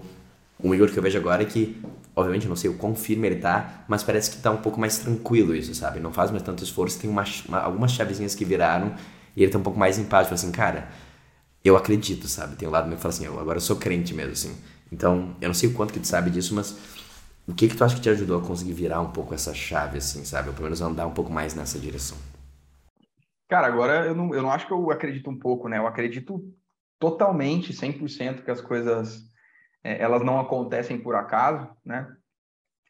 o 0.61 0.75
Igor 0.75 0.89
que 0.89 0.97
eu 0.97 1.03
vejo 1.03 1.17
agora 1.17 1.41
é 1.41 1.45
que, 1.45 1.81
obviamente, 2.15 2.47
não 2.47 2.55
sei 2.55 2.69
o 2.69 2.75
quão 2.75 2.93
firme 2.95 3.27
ele 3.27 3.37
tá, 3.37 3.85
mas 3.87 4.03
parece 4.03 4.29
que 4.29 4.37
tá 4.37 4.51
um 4.51 4.57
pouco 4.57 4.79
mais 4.79 4.99
tranquilo 4.99 5.55
isso, 5.55 5.73
sabe? 5.73 5.99
Não 5.99 6.11
faz 6.11 6.29
mais 6.31 6.43
tanto 6.43 6.63
esforço, 6.63 6.99
tem 6.99 7.09
uma, 7.09 7.23
uma, 7.47 7.59
algumas 7.59 7.91
chavezinhas 7.91 8.35
que 8.35 8.45
viraram 8.45 8.93
e 9.35 9.41
ele 9.41 9.51
tá 9.51 9.57
um 9.57 9.63
pouco 9.63 9.79
mais 9.79 9.97
empático, 9.97 10.33
assim, 10.33 10.51
cara, 10.51 10.89
eu 11.63 11.75
acredito, 11.75 12.27
sabe? 12.27 12.55
Tem 12.55 12.67
um 12.67 12.71
lado 12.71 12.87
meu 12.87 12.95
que 12.95 13.01
fala 13.01 13.13
assim, 13.13 13.25
eu 13.25 13.39
agora 13.39 13.57
eu 13.57 13.61
sou 13.61 13.75
crente 13.75 14.13
mesmo, 14.13 14.31
assim. 14.31 14.57
Então, 14.91 15.35
eu 15.41 15.47
não 15.47 15.53
sei 15.53 15.69
o 15.69 15.73
quanto 15.73 15.93
que 15.93 15.99
tu 15.99 16.07
sabe 16.07 16.29
disso, 16.29 16.55
mas 16.55 16.77
o 17.47 17.53
que 17.53 17.67
que 17.67 17.75
tu 17.75 17.83
acha 17.83 17.95
que 17.95 18.01
te 18.01 18.09
ajudou 18.09 18.39
a 18.39 18.45
conseguir 18.45 18.73
virar 18.73 19.01
um 19.01 19.11
pouco 19.11 19.33
essa 19.33 19.53
chave, 19.53 19.97
assim, 19.97 20.23
sabe? 20.23 20.49
Ou 20.49 20.53
pelo 20.53 20.65
menos 20.65 20.81
andar 20.81 21.05
um 21.05 21.13
pouco 21.13 21.31
mais 21.31 21.53
nessa 21.53 21.77
direção? 21.77 22.17
Cara, 23.47 23.67
agora 23.67 24.05
eu 24.05 24.15
não, 24.15 24.33
eu 24.33 24.41
não 24.41 24.51
acho 24.51 24.67
que 24.67 24.73
eu 24.73 24.91
acredito 24.91 25.29
um 25.29 25.37
pouco, 25.37 25.67
né? 25.67 25.77
Eu 25.77 25.87
acredito 25.87 26.41
totalmente, 26.99 27.73
100% 27.73 28.43
que 28.43 28.51
as 28.51 28.61
coisas, 28.61 29.21
é, 29.83 30.01
elas 30.01 30.23
não 30.23 30.39
acontecem 30.39 30.99
por 30.99 31.15
acaso, 31.15 31.67
né? 31.83 32.07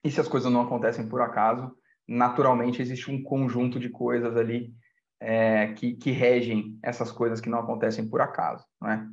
E 0.03 0.11
se 0.11 0.19
as 0.19 0.27
coisas 0.27 0.51
não 0.51 0.61
acontecem 0.61 1.07
por 1.07 1.21
acaso, 1.21 1.71
naturalmente 2.07 2.81
existe 2.81 3.11
um 3.11 3.21
conjunto 3.21 3.79
de 3.79 3.89
coisas 3.89 4.35
ali 4.35 4.73
é, 5.19 5.73
que, 5.73 5.93
que 5.93 6.11
regem 6.11 6.77
essas 6.81 7.11
coisas 7.11 7.41
que 7.41 7.49
não 7.49 7.59
acontecem 7.59 8.07
por 8.07 8.21
acaso, 8.21 8.65
né? 8.81 9.07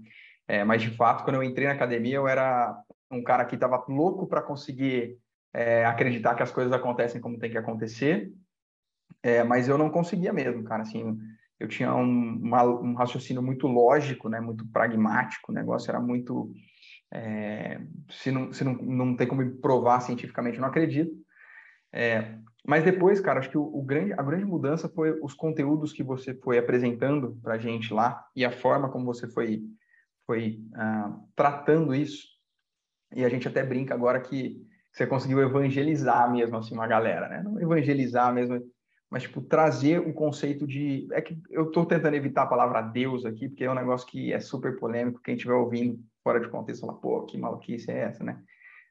É, 0.48 0.62
mas 0.62 0.80
de 0.80 0.90
fato, 0.90 1.24
quando 1.24 1.36
eu 1.36 1.42
entrei 1.42 1.66
na 1.66 1.72
academia, 1.72 2.16
eu 2.16 2.28
era 2.28 2.76
um 3.10 3.22
cara 3.22 3.44
que 3.44 3.56
estava 3.56 3.84
louco 3.88 4.28
para 4.28 4.42
conseguir 4.42 5.18
é, 5.52 5.84
acreditar 5.84 6.36
que 6.36 6.42
as 6.42 6.52
coisas 6.52 6.72
acontecem 6.72 7.20
como 7.20 7.38
tem 7.38 7.50
que 7.50 7.58
acontecer, 7.58 8.30
é, 9.22 9.42
mas 9.42 9.68
eu 9.68 9.76
não 9.76 9.90
conseguia 9.90 10.32
mesmo, 10.32 10.62
cara. 10.62 10.82
Assim, 10.82 11.18
eu 11.58 11.66
tinha 11.66 11.92
um, 11.94 12.38
uma, 12.42 12.62
um 12.62 12.94
raciocínio 12.94 13.42
muito 13.42 13.66
lógico, 13.66 14.28
né? 14.28 14.40
Muito 14.40 14.64
pragmático. 14.68 15.50
O 15.50 15.54
negócio 15.54 15.90
era 15.90 15.98
muito 15.98 16.52
é, 17.12 17.80
se 18.10 18.30
não, 18.30 18.52
se 18.52 18.64
não, 18.64 18.74
não 18.74 19.16
tem 19.16 19.26
como 19.26 19.48
provar 19.56 20.00
cientificamente, 20.00 20.56
eu 20.56 20.62
não 20.62 20.68
acredito. 20.68 21.12
É, 21.92 22.38
mas 22.66 22.84
depois, 22.84 23.20
cara, 23.20 23.38
acho 23.38 23.48
que 23.48 23.56
o, 23.56 23.62
o, 23.62 23.80
grande, 23.82 24.12
a 24.12 24.22
grande 24.22 24.44
mudança 24.44 24.88
foi 24.88 25.16
os 25.22 25.34
conteúdos 25.34 25.92
que 25.92 26.02
você 26.02 26.34
foi 26.34 26.58
apresentando 26.58 27.38
para 27.40 27.54
a 27.54 27.58
gente 27.58 27.94
lá 27.94 28.26
e 28.34 28.44
a 28.44 28.50
forma 28.50 28.90
como 28.90 29.04
você 29.04 29.28
foi, 29.28 29.62
foi 30.26 30.60
uh, 30.72 31.28
tratando 31.36 31.94
isso. 31.94 32.26
E 33.14 33.24
a 33.24 33.28
gente 33.28 33.46
até 33.46 33.62
brinca 33.62 33.94
agora 33.94 34.20
que 34.20 34.60
você 34.92 35.06
conseguiu 35.06 35.40
evangelizar 35.40 36.30
mesmo 36.32 36.56
assim 36.56 36.74
uma 36.74 36.88
galera, 36.88 37.28
né? 37.28 37.42
Não 37.44 37.60
evangelizar 37.60 38.34
mesmo, 38.34 38.60
mas 39.08 39.22
tipo 39.22 39.40
trazer 39.42 40.00
o 40.00 40.12
conceito 40.12 40.66
de 40.66 41.06
é 41.12 41.20
que 41.20 41.40
eu 41.50 41.66
estou 41.66 41.86
tentando 41.86 42.16
evitar 42.16 42.42
a 42.42 42.48
palavra 42.48 42.82
Deus 42.82 43.24
aqui 43.24 43.48
porque 43.48 43.64
é 43.64 43.70
um 43.70 43.74
negócio 43.74 44.08
que 44.08 44.32
é 44.32 44.40
super 44.40 44.76
polêmico. 44.76 45.22
Quem 45.22 45.36
estiver 45.36 45.54
ouvindo 45.54 46.00
fora 46.24 46.40
de 46.40 46.48
contexto 46.48 46.80
fala, 46.80 46.98
pô, 46.98 47.22
que 47.26 47.38
maluquice 47.38 47.92
é 47.92 47.98
essa, 47.98 48.24
né? 48.24 48.42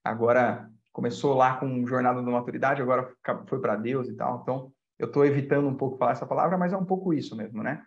Agora 0.02 0.70
começou 0.96 1.34
lá 1.34 1.58
com 1.58 1.86
jornada 1.86 2.24
da 2.24 2.32
maturidade, 2.32 2.82
agora 2.82 3.12
foi 3.48 3.60
para 3.60 3.76
Deus 3.76 4.08
e 4.08 4.14
tal. 4.14 4.40
Então, 4.42 4.72
eu 4.98 5.08
estou 5.08 5.26
evitando 5.26 5.68
um 5.68 5.76
pouco 5.76 5.98
falar 5.98 6.14
essa 6.14 6.26
palavra, 6.26 6.58
mas 6.58 6.72
é 6.72 6.78
um 6.78 6.86
pouco 6.86 7.14
isso 7.14 7.36
mesmo, 7.36 7.62
né? 7.62 7.84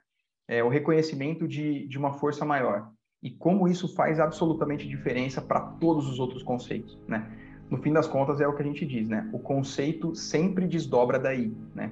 É 0.47 0.63
o 0.63 0.69
reconhecimento 0.69 1.49
de, 1.49 1.89
de 1.89 1.97
uma 1.97 2.13
força 2.13 2.45
maior 2.45 2.91
e 3.23 3.31
como 3.31 3.67
isso 3.67 3.95
faz 3.95 4.21
absolutamente 4.21 4.87
diferença 4.87 5.41
para 5.41 5.59
todos 5.59 6.07
os 6.07 6.19
outros 6.19 6.43
conceitos, 6.43 6.99
né? 7.09 7.27
No 7.71 7.79
fim 7.79 7.95
das 7.95 8.07
contas 8.07 8.43
é 8.43 8.47
o 8.47 8.55
que 8.55 8.61
a 8.61 8.67
gente 8.67 8.85
diz, 8.85 9.09
né? 9.09 9.27
O 9.33 9.39
conceito 9.39 10.15
sempre 10.15 10.67
desdobra 10.67 11.19
daí, 11.19 11.57
né? 11.75 11.91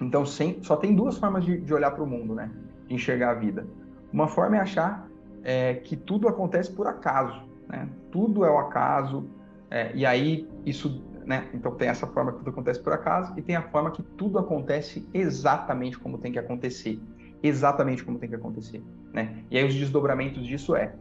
Então 0.00 0.24
sem, 0.24 0.62
só 0.62 0.76
tem 0.76 0.94
duas 0.94 1.18
formas 1.18 1.44
de, 1.44 1.60
de 1.60 1.74
olhar 1.74 1.90
para 1.90 2.04
o 2.04 2.06
mundo, 2.06 2.32
né? 2.36 2.48
De 2.86 2.94
enxergar 2.94 3.32
a 3.32 3.34
vida. 3.34 3.66
Uma 4.12 4.28
forma 4.28 4.56
é 4.56 4.60
achar 4.60 5.08
é, 5.42 5.74
que 5.74 5.96
tudo 5.96 6.28
acontece 6.28 6.72
por 6.72 6.86
acaso, 6.86 7.42
né? 7.68 7.88
Tudo 8.12 8.44
é 8.44 8.50
o 8.50 8.58
acaso, 8.58 9.28
é, 9.70 9.94
e 9.94 10.06
aí, 10.06 10.48
isso, 10.64 11.04
né? 11.26 11.48
Então, 11.52 11.74
tem 11.74 11.88
essa 11.88 12.06
forma 12.06 12.32
que 12.32 12.38
tudo 12.38 12.50
acontece 12.50 12.80
por 12.80 12.92
acaso 12.92 13.34
e 13.36 13.42
tem 13.42 13.56
a 13.56 13.62
forma 13.62 13.90
que 13.90 14.02
tudo 14.02 14.38
acontece 14.38 15.06
exatamente 15.12 15.98
como 15.98 16.18
tem 16.18 16.32
que 16.32 16.38
acontecer. 16.38 17.00
Exatamente 17.42 18.02
como 18.04 18.18
tem 18.18 18.28
que 18.28 18.34
acontecer, 18.34 18.82
né? 19.12 19.44
E 19.50 19.58
aí, 19.58 19.64
os 19.64 19.74
desdobramentos 19.74 20.46
disso 20.46 20.74
é, 20.74 20.94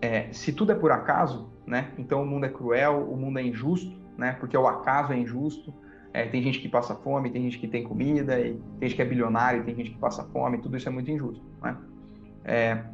é 0.00 0.32
se 0.32 0.52
tudo 0.52 0.72
é 0.72 0.74
por 0.74 0.92
acaso, 0.92 1.50
né? 1.66 1.92
Então, 1.98 2.22
o 2.22 2.26
mundo 2.26 2.46
é 2.46 2.48
cruel, 2.48 3.10
o 3.10 3.16
mundo 3.16 3.38
é 3.38 3.42
injusto, 3.42 3.94
né? 4.16 4.36
Porque 4.38 4.56
o 4.56 4.66
acaso 4.66 5.12
é 5.12 5.18
injusto. 5.18 5.74
É, 6.12 6.26
tem 6.26 6.42
gente 6.42 6.60
que 6.60 6.68
passa 6.68 6.94
fome, 6.94 7.30
tem 7.30 7.42
gente 7.42 7.58
que 7.58 7.68
tem 7.68 7.84
comida, 7.84 8.40
e 8.40 8.54
tem 8.78 8.88
gente 8.88 8.96
que 8.96 9.02
é 9.02 9.04
bilionário, 9.04 9.64
tem 9.64 9.76
gente 9.76 9.90
que 9.90 9.98
passa 9.98 10.24
fome, 10.24 10.58
tudo 10.58 10.76
isso 10.76 10.88
é 10.88 10.90
muito 10.90 11.08
injusto, 11.08 11.44
né? 11.62 11.76
É, 12.44 12.84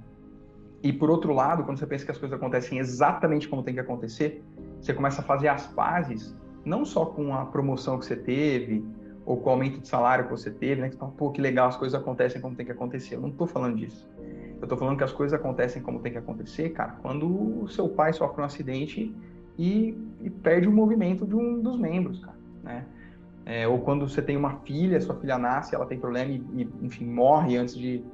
e 0.82 0.92
por 0.92 1.10
outro 1.10 1.32
lado, 1.32 1.64
quando 1.64 1.78
você 1.78 1.86
pensa 1.86 2.04
que 2.04 2.10
as 2.10 2.18
coisas 2.18 2.36
acontecem 2.36 2.78
exatamente 2.78 3.48
como 3.48 3.62
tem 3.62 3.74
que 3.74 3.80
acontecer, 3.80 4.44
você 4.86 4.94
começa 4.94 5.20
a 5.20 5.24
fazer 5.24 5.48
as 5.48 5.66
pazes, 5.66 6.34
não 6.64 6.84
só 6.84 7.06
com 7.06 7.34
a 7.34 7.44
promoção 7.44 7.98
que 7.98 8.06
você 8.06 8.16
teve, 8.16 8.84
ou 9.24 9.36
com 9.36 9.50
o 9.50 9.52
aumento 9.52 9.80
de 9.80 9.88
salário 9.88 10.26
que 10.26 10.30
você 10.30 10.50
teve, 10.50 10.80
né? 10.80 10.88
Que 10.88 10.94
você 10.94 11.00
fala, 11.00 11.12
pô, 11.12 11.30
que 11.30 11.40
legal, 11.40 11.68
as 11.68 11.76
coisas 11.76 12.00
acontecem 12.00 12.40
como 12.40 12.54
tem 12.54 12.64
que 12.64 12.72
acontecer. 12.72 13.16
Eu 13.16 13.20
não 13.20 13.30
estou 13.30 13.46
falando 13.46 13.76
disso. 13.76 14.08
Eu 14.56 14.62
estou 14.62 14.78
falando 14.78 14.96
que 14.96 15.04
as 15.04 15.12
coisas 15.12 15.38
acontecem 15.38 15.82
como 15.82 15.98
tem 15.98 16.12
que 16.12 16.18
acontecer, 16.18 16.70
cara, 16.70 16.92
quando 17.02 17.62
o 17.62 17.68
seu 17.68 17.88
pai 17.88 18.12
sofre 18.12 18.40
um 18.40 18.44
acidente 18.44 19.14
e, 19.58 19.98
e 20.22 20.30
perde 20.30 20.68
o 20.68 20.72
movimento 20.72 21.26
de 21.26 21.34
um 21.34 21.60
dos 21.60 21.76
membros, 21.76 22.20
cara, 22.20 22.38
né? 22.62 22.84
É, 23.44 23.66
ou 23.68 23.80
quando 23.80 24.08
você 24.08 24.20
tem 24.20 24.36
uma 24.36 24.56
filha, 24.60 25.00
sua 25.00 25.14
filha 25.14 25.38
nasce, 25.38 25.74
ela 25.74 25.86
tem 25.86 25.98
problema 25.98 26.32
e, 26.32 26.44
e 26.56 26.68
enfim, 26.82 27.04
morre 27.04 27.56
antes 27.56 27.76
de, 27.76 28.04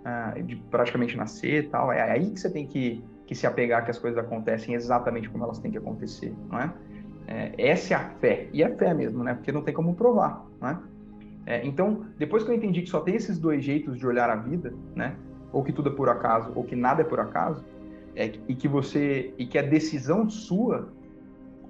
uh, 0.00 0.42
de 0.42 0.56
praticamente 0.56 1.16
nascer 1.16 1.70
tal. 1.70 1.90
É 1.90 2.02
aí 2.10 2.30
que 2.30 2.38
você 2.38 2.50
tem 2.50 2.66
que 2.66 3.02
que 3.32 3.38
se 3.38 3.46
apegar 3.46 3.82
que 3.82 3.90
as 3.90 3.98
coisas 3.98 4.22
acontecem 4.22 4.74
exatamente 4.74 5.28
como 5.30 5.42
elas 5.44 5.58
têm 5.58 5.70
que 5.70 5.78
acontecer, 5.78 6.34
não 6.50 6.58
é? 6.58 6.72
é 7.26 7.70
essa 7.70 7.94
é 7.94 7.96
a 7.96 8.10
fé, 8.20 8.48
e 8.52 8.62
é 8.62 8.68
fé 8.76 8.92
mesmo, 8.92 9.24
né? 9.24 9.34
Porque 9.34 9.50
não 9.50 9.62
tem 9.62 9.72
como 9.72 9.94
provar, 9.94 10.46
não 10.60 10.68
é? 10.68 10.78
é? 11.46 11.66
Então, 11.66 12.04
depois 12.18 12.44
que 12.44 12.50
eu 12.50 12.54
entendi 12.54 12.82
que 12.82 12.90
só 12.90 13.00
tem 13.00 13.14
esses 13.14 13.38
dois 13.38 13.64
jeitos 13.64 13.98
de 13.98 14.06
olhar 14.06 14.28
a 14.28 14.36
vida, 14.36 14.74
né? 14.94 15.16
Ou 15.50 15.64
que 15.64 15.72
tudo 15.72 15.88
é 15.88 15.92
por 15.92 16.10
acaso, 16.10 16.52
ou 16.54 16.62
que 16.62 16.76
nada 16.76 17.00
é 17.00 17.04
por 17.04 17.20
acaso, 17.20 17.64
é, 18.14 18.32
e 18.46 18.54
que 18.54 18.68
você 18.68 19.32
e 19.38 19.46
que 19.46 19.58
a 19.58 19.62
decisão 19.62 20.28
sua, 20.28 20.92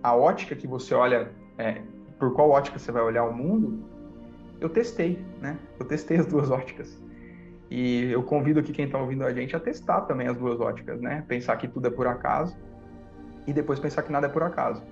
a 0.03 0.17
ótica 0.17 0.57
que 0.57 0.67
você 0.67 0.95
olha, 0.95 1.31
é, 1.59 1.81
por 2.19 2.35
qual 2.35 2.51
ótica 2.51 2.77
você 2.77 2.91
vai 2.91 3.03
olhar 3.03 3.25
o 3.25 3.33
mundo, 3.33 3.85
eu 4.61 4.69
testei, 4.69 5.25
né? 5.41 5.57
Eu 5.79 5.87
testei 5.87 6.17
as 6.17 6.27
duas 6.27 6.51
óticas. 6.51 7.01
E 7.75 8.13
eu 8.13 8.23
convido 8.23 8.61
aqui 8.61 8.71
quem 8.71 8.85
está 8.85 8.99
ouvindo 8.99 9.25
a 9.25 9.33
gente 9.33 9.57
a 9.57 9.59
testar 9.59 10.03
também 10.03 10.29
as 10.29 10.37
duas 10.37 10.61
óticas, 10.61 11.01
né? 11.01 11.25
Pensar 11.27 11.57
que 11.57 11.67
tudo 11.67 11.89
é 11.89 11.91
por 11.91 12.07
acaso 12.07 12.55
e 13.47 13.53
depois 13.55 13.81
pensar 13.81 14.03
que 14.03 14.13
nada 14.13 14.27
é 14.27 14.29
por 14.29 14.43
acaso. 14.43 14.83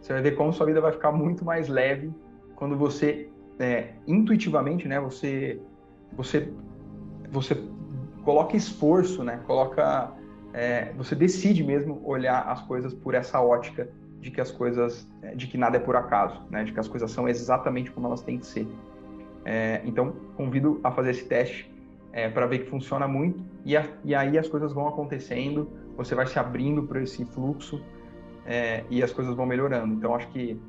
Você 0.00 0.12
vai 0.12 0.22
ver 0.22 0.36
como 0.36 0.52
sua 0.52 0.64
vida 0.64 0.80
vai 0.80 0.92
ficar 0.92 1.10
muito 1.10 1.44
mais 1.44 1.66
leve 1.66 2.14
quando 2.54 2.76
você 2.76 3.28
é, 3.58 3.94
intuitivamente, 4.06 4.86
né? 4.86 5.00
Você, 5.00 5.60
você, 6.12 6.52
você 7.32 7.60
coloca 8.24 8.56
esforço, 8.56 9.24
né? 9.24 9.40
Coloca, 9.44 10.12
é, 10.54 10.92
você 10.96 11.16
decide 11.16 11.64
mesmo 11.64 12.00
olhar 12.04 12.42
as 12.42 12.62
coisas 12.62 12.94
por 12.94 13.12
essa 13.12 13.40
ótica 13.40 13.88
de 14.20 14.30
que 14.30 14.40
as 14.40 14.52
coisas, 14.52 15.08
de 15.34 15.48
que 15.48 15.58
nada 15.58 15.78
é 15.78 15.80
por 15.80 15.96
acaso, 15.96 16.40
né? 16.48 16.62
De 16.62 16.72
que 16.72 16.78
as 16.78 16.86
coisas 16.86 17.10
são 17.10 17.28
exatamente 17.28 17.90
como 17.90 18.06
elas 18.06 18.22
têm 18.22 18.38
que 18.38 18.46
ser. 18.46 18.68
É, 19.44 19.82
então, 19.84 20.12
convido 20.36 20.78
a 20.84 20.92
fazer 20.92 21.10
esse 21.10 21.24
teste 21.24 21.79
é, 22.12 22.28
para 22.28 22.46
ver 22.46 22.60
que 22.60 22.70
funciona 22.70 23.06
muito 23.06 23.44
e, 23.64 23.76
a, 23.76 23.86
e, 24.04 24.14
aí 24.14 24.38
as 24.38 24.48
coisas 24.48 24.72
vão 24.72 24.88
acontecendo, 24.88 25.70
você 25.96 26.14
vai 26.14 26.26
se 26.26 26.38
abrindo 26.38 26.84
para 26.84 27.02
esse 27.02 27.24
fluxo 27.24 27.82
é, 28.46 28.84
e 28.90 29.02
as 29.02 29.12
coisas 29.12 29.34
vão 29.34 29.46
melhorando. 29.46 29.94
Então, 29.94 30.14
acho 30.14 30.28
que, 30.28 30.60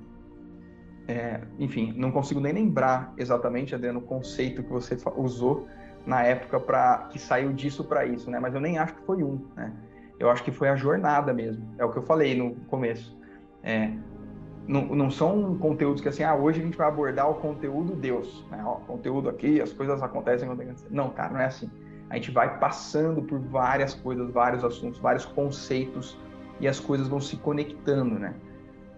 é, 1.07 1.41
enfim, 1.57 1.93
não 1.95 2.11
consigo 2.11 2.39
nem 2.39 2.53
lembrar 2.53 3.13
exatamente, 3.17 3.73
Adriano, 3.73 3.99
o 3.99 4.03
conceito 4.03 4.61
que 4.63 4.69
você 4.69 4.97
usou 5.15 5.67
na 6.05 6.23
época 6.23 6.59
para 6.59 7.09
que 7.11 7.19
saiu 7.19 7.53
disso 7.53 7.83
para 7.83 8.05
isso, 8.05 8.29
né? 8.29 8.39
Mas 8.39 8.53
eu 8.53 8.59
nem 8.59 8.77
acho 8.77 8.95
que 8.95 9.03
foi 9.03 9.23
um, 9.23 9.47
né? 9.55 9.71
Eu 10.19 10.29
acho 10.29 10.43
que 10.43 10.51
foi 10.51 10.69
a 10.69 10.75
jornada 10.75 11.33
mesmo. 11.33 11.67
É 11.77 11.85
o 11.85 11.91
que 11.91 11.97
eu 11.97 12.03
falei 12.03 12.35
no 12.35 12.55
começo. 12.67 13.17
É, 13.63 13.91
não, 14.67 14.85
não 14.85 15.09
são 15.09 15.57
conteúdos 15.57 16.01
que 16.01 16.09
assim, 16.09 16.23
ah, 16.23 16.35
hoje 16.35 16.61
a 16.61 16.63
gente 16.63 16.77
vai 16.77 16.87
abordar 16.87 17.29
o 17.29 17.35
conteúdo 17.35 17.95
Deus, 17.95 18.45
né? 18.51 18.61
Ó, 18.65 18.75
conteúdo 18.75 19.29
aqui, 19.29 19.61
as 19.61 19.73
coisas 19.73 20.01
acontecem 20.01 20.49
que 20.55 20.75
Não, 20.89 21.09
cara, 21.09 21.33
não 21.33 21.39
é 21.39 21.45
assim. 21.45 21.69
A 22.09 22.15
gente 22.15 22.31
vai 22.31 22.59
passando 22.59 23.21
por 23.21 23.39
várias 23.39 23.93
coisas, 23.93 24.29
vários 24.31 24.63
assuntos, 24.63 24.99
vários 24.99 25.25
conceitos 25.25 26.17
e 26.59 26.67
as 26.67 26.79
coisas 26.79 27.07
vão 27.07 27.19
se 27.19 27.37
conectando, 27.37 28.19
né? 28.19 28.35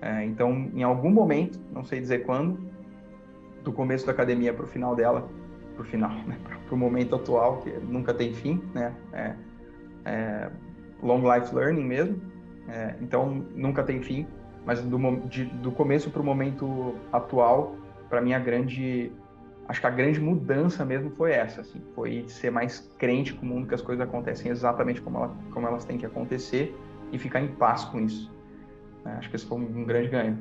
É, 0.01 0.26
então, 0.26 0.70
em 0.74 0.84
algum 0.84 1.09
momento, 1.09 1.59
não 1.72 1.84
sei 1.84 2.01
dizer 2.01 2.26
quando, 2.26 2.59
do 3.64 3.72
começo 3.72 4.05
da 4.05 4.11
academia 4.11 4.53
para 4.53 4.66
o 4.66 4.68
final 4.68 4.95
dela, 4.95 5.30
para 5.76 5.84
o 5.84 5.86
final, 5.86 6.11
né? 6.28 6.38
para 6.68 6.76
o 6.76 6.78
momento 6.78 7.16
atual, 7.16 7.57
que 7.57 7.70
nunca 7.70 8.14
tem 8.14 8.34
fim, 8.34 8.61
né? 8.74 8.93
É, 9.14 9.36
é 10.05 10.51
long 11.01 11.22
life 11.34 11.55
learning 11.55 11.86
mesmo. 11.86 12.22
É, 12.68 12.95
então, 13.01 13.45
nunca 13.55 13.84
tem 13.84 14.01
fim 14.01 14.28
mas 14.66 14.82
do, 14.82 14.97
de, 15.28 15.45
do 15.45 15.72
começo 15.72 16.09
para 16.09 16.22
o 16.22 16.26
momento 16.26 16.95
atual, 17.11 17.76
para 18.09 18.22
mim 18.22 18.34
a 18.34 18.39
grande, 18.39 19.11
acho 19.68 19.82
que 19.82 19.88
a 19.88 19.89
grande 19.89 20.20
mudança 20.20 20.86
mesmo 20.86 21.09
foi 21.11 21.32
essa, 21.32 21.61
assim, 21.61 21.82
foi 21.95 22.26
ser 22.28 22.51
mais 22.51 22.89
crente 22.97 23.34
com 23.34 23.45
o 23.45 23.49
mundo 23.49 23.68
que 23.68 23.76
as 23.76 23.82
coisas 23.82 24.05
acontecem 24.05 24.51
exatamente 24.51 25.01
como, 25.01 25.18
ela, 25.18 25.38
como 25.51 25.68
elas 25.68 25.86
têm 25.86 25.97
que 25.97 26.05
acontecer 26.05 26.76
e 27.11 27.18
ficar 27.18 27.41
em 27.41 27.47
paz 27.47 27.84
com 27.86 27.99
isso. 27.99 28.32
É, 29.05 29.09
acho 29.11 29.30
que 29.30 29.36
esse 29.36 29.45
foi 29.45 29.57
um, 29.57 29.82
um 29.82 29.84
grande 29.84 30.09
ganho. 30.09 30.38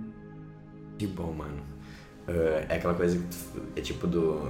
Que 0.98 1.06
bom, 1.06 1.32
mano. 1.32 1.60
Uh, 2.28 2.64
é 2.68 2.76
aquela 2.76 2.94
coisa 2.94 3.18
que 3.18 3.80
é 3.80 3.82
tipo 3.82 4.06
do 4.06 4.48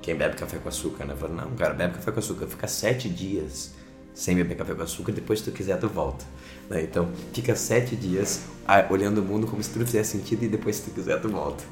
quem 0.00 0.16
bebe 0.16 0.34
café 0.34 0.58
com 0.58 0.68
açúcar, 0.68 1.04
né? 1.04 1.14
Fala, 1.14 1.32
não, 1.32 1.52
cara, 1.52 1.72
bebe 1.74 1.94
café 1.94 2.10
com 2.10 2.18
açúcar, 2.18 2.46
fica 2.48 2.66
sete 2.66 3.08
dias 3.08 3.76
sem 4.14 4.36
beber 4.36 4.56
café 4.56 4.74
com 4.74 4.82
açúcar, 4.82 5.12
depois 5.12 5.40
se 5.40 5.46
tu 5.46 5.52
quiser 5.52 5.78
tu 5.78 5.88
volta. 5.88 6.24
Né? 6.68 6.82
Então, 6.82 7.10
fica 7.32 7.54
sete 7.56 7.96
dias 7.96 8.42
ah, 8.66 8.86
olhando 8.90 9.18
o 9.18 9.24
mundo 9.24 9.46
como 9.46 9.62
se 9.62 9.70
tudo 9.70 9.84
fizesse 9.84 10.16
sentido 10.16 10.44
e 10.44 10.48
depois, 10.48 10.76
se 10.76 10.82
tu 10.82 10.90
quiser, 10.90 11.20
tu 11.20 11.28
volta. 11.28 11.64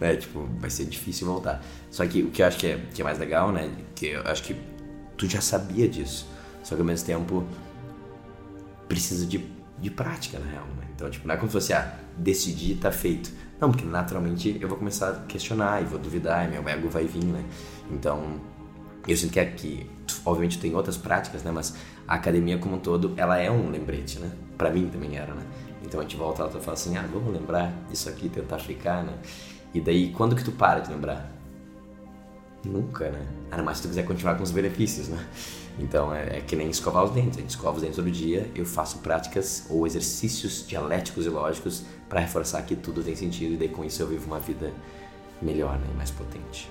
Né? 0.00 0.16
Tipo, 0.16 0.48
vai 0.58 0.70
ser 0.70 0.84
difícil 0.84 1.26
voltar. 1.26 1.64
Só 1.90 2.06
que 2.06 2.22
o 2.22 2.30
que 2.30 2.42
eu 2.42 2.46
acho 2.46 2.58
que 2.58 2.66
é, 2.66 2.80
que 2.92 3.00
é 3.00 3.04
mais 3.04 3.18
legal, 3.18 3.50
né? 3.50 3.70
Que 3.94 4.08
eu 4.08 4.22
acho 4.22 4.42
que 4.42 4.56
tu 5.16 5.26
já 5.26 5.40
sabia 5.40 5.88
disso. 5.88 6.28
Só 6.62 6.74
que 6.74 6.80
ao 6.80 6.86
mesmo 6.86 7.06
tempo 7.06 7.44
precisa 8.88 9.26
de, 9.26 9.44
de 9.78 9.90
prática, 9.90 10.38
na 10.38 10.46
real. 10.46 10.66
Né? 10.78 10.86
Então, 10.94 11.10
tipo, 11.10 11.26
não 11.26 11.34
é 11.34 11.38
como 11.38 11.48
se 11.48 11.54
fosse, 11.54 11.72
ah, 11.72 11.98
decidir 12.16 12.76
tá 12.76 12.92
feito. 12.92 13.30
Não, 13.60 13.70
porque 13.70 13.86
naturalmente 13.86 14.58
eu 14.60 14.68
vou 14.68 14.76
começar 14.76 15.10
a 15.10 15.14
questionar 15.26 15.82
e 15.82 15.86
vou 15.86 15.98
duvidar 15.98 16.46
e 16.46 16.50
meu 16.50 16.68
ego 16.68 16.88
vai 16.88 17.04
vir, 17.04 17.24
né? 17.24 17.42
Então, 17.90 18.38
eu 19.08 19.16
sinto 19.16 19.32
que 19.32 19.40
aqui, 19.40 19.88
obviamente 20.26 20.58
tem 20.58 20.74
outras 20.74 20.96
práticas, 20.96 21.42
né? 21.42 21.50
Mas 21.50 21.74
a 22.06 22.14
academia 22.14 22.58
como 22.58 22.76
um 22.76 22.78
todo, 22.78 23.14
ela 23.16 23.38
é 23.38 23.50
um 23.50 23.70
lembrete, 23.70 24.18
né? 24.18 24.30
Para 24.58 24.70
mim 24.70 24.88
também 24.88 25.16
era, 25.16 25.32
né? 25.32 25.42
Então 25.82 26.00
a 26.00 26.02
gente 26.02 26.16
volta 26.16 26.42
lá 26.42 26.50
e 26.50 26.60
fala 26.60 26.72
assim, 26.72 26.96
ah, 26.96 27.08
vamos 27.10 27.32
lembrar 27.32 27.72
isso 27.92 28.08
aqui, 28.08 28.28
tentar 28.28 28.58
ficar, 28.58 29.04
né? 29.04 29.14
E 29.72 29.80
daí, 29.80 30.10
quando 30.10 30.34
que 30.34 30.42
tu 30.42 30.52
para 30.52 30.80
de 30.80 30.90
lembrar? 30.90 31.30
Nunca, 32.64 33.08
né? 33.10 33.24
Ainda 33.50 33.62
mais 33.62 33.78
se 33.78 33.84
tu 33.84 33.88
quiser 33.88 34.04
continuar 34.04 34.34
com 34.34 34.42
os 34.42 34.50
benefícios, 34.50 35.08
né? 35.08 35.24
Então 35.78 36.12
é, 36.12 36.38
é, 36.38 36.40
que 36.40 36.56
nem 36.56 36.68
escovar 36.68 37.04
os 37.04 37.10
dentes. 37.10 37.38
A 37.38 37.40
gente 37.40 37.50
escova 37.50 37.76
os 37.76 37.82
dentes 37.82 37.96
todo 37.96 38.10
dia, 38.10 38.50
eu 38.54 38.64
faço 38.64 38.98
práticas 38.98 39.66
ou 39.70 39.86
exercícios 39.86 40.66
dialéticos 40.66 41.26
e 41.26 41.28
lógicos 41.28 41.84
para 42.08 42.20
reforçar 42.20 42.62
que 42.62 42.74
tudo 42.74 43.02
tem 43.02 43.14
sentido 43.14 43.54
e 43.54 43.56
daí 43.56 43.68
com 43.68 43.84
isso 43.84 44.02
eu 44.02 44.08
vivo 44.08 44.26
uma 44.26 44.40
vida 44.40 44.72
melhor 45.40 45.78
né? 45.78 45.86
e 45.92 45.96
mais 45.96 46.10
potente. 46.10 46.70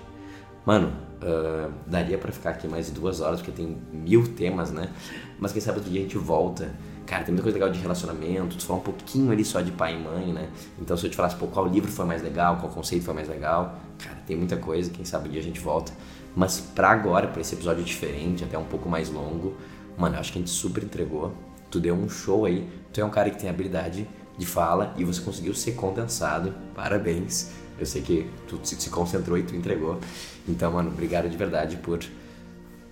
Mano, 0.65 0.91
uh, 1.21 1.71
daria 1.85 2.17
para 2.17 2.31
ficar 2.31 2.51
aqui 2.51 2.67
mais 2.67 2.89
duas 2.89 3.21
horas, 3.21 3.39
porque 3.39 3.51
tem 3.51 3.77
mil 3.93 4.27
temas, 4.27 4.71
né? 4.71 4.91
Mas 5.39 5.51
quem 5.51 5.61
sabe 5.61 5.77
outro 5.77 5.91
dia 5.91 6.01
a 6.01 6.03
gente 6.03 6.17
volta. 6.17 6.73
Cara, 7.05 7.23
tem 7.23 7.31
muita 7.31 7.43
coisa 7.43 7.57
legal 7.57 7.71
de 7.71 7.79
relacionamento, 7.79 8.57
tu 8.57 8.65
fala 8.65 8.79
um 8.79 8.83
pouquinho 8.83 9.31
ali 9.31 9.45
só 9.45 9.61
de 9.61 9.71
pai 9.71 9.95
e 9.95 9.99
mãe, 9.99 10.33
né? 10.33 10.49
Então 10.79 10.97
se 10.97 11.05
eu 11.05 11.09
te 11.09 11.15
falasse, 11.15 11.35
pô, 11.35 11.45
qual 11.45 11.67
livro 11.67 11.91
foi 11.91 12.03
mais 12.03 12.23
legal, 12.23 12.57
qual 12.57 12.71
conceito 12.71 13.05
foi 13.05 13.13
mais 13.13 13.29
legal, 13.29 13.77
cara, 13.99 14.17
tem 14.25 14.35
muita 14.35 14.57
coisa, 14.57 14.89
quem 14.89 15.05
sabe 15.05 15.29
um 15.29 15.31
dia 15.31 15.39
a 15.39 15.43
gente 15.43 15.59
volta. 15.59 15.91
Mas 16.35 16.59
pra 16.59 16.89
agora, 16.89 17.27
pra 17.27 17.41
esse 17.41 17.53
episódio 17.53 17.83
diferente, 17.83 18.43
até 18.43 18.57
um 18.57 18.65
pouco 18.65 18.89
mais 18.89 19.09
longo, 19.11 19.55
mano, 19.95 20.15
eu 20.15 20.19
acho 20.19 20.31
que 20.31 20.39
a 20.39 20.41
gente 20.41 20.51
super 20.51 20.83
entregou. 20.83 21.31
Tu 21.69 21.79
deu 21.79 21.93
um 21.93 22.09
show 22.09 22.45
aí, 22.45 22.67
tu 22.91 22.99
é 22.99 23.05
um 23.05 23.11
cara 23.11 23.29
que 23.29 23.39
tem 23.39 23.49
habilidade 23.49 24.07
de 24.35 24.45
fala 24.45 24.93
e 24.97 25.03
você 25.03 25.21
conseguiu 25.21 25.53
ser 25.53 25.73
condensado. 25.73 26.53
Parabéns. 26.73 27.51
Eu 27.77 27.85
sei 27.85 28.01
que 28.01 28.29
tu 28.47 28.59
se 28.63 28.89
concentrou 28.89 29.37
e 29.37 29.43
tu 29.43 29.55
entregou. 29.55 29.99
Então, 30.47 30.71
mano, 30.71 30.89
obrigado 30.89 31.29
de 31.29 31.37
verdade 31.37 31.77
por 31.77 31.99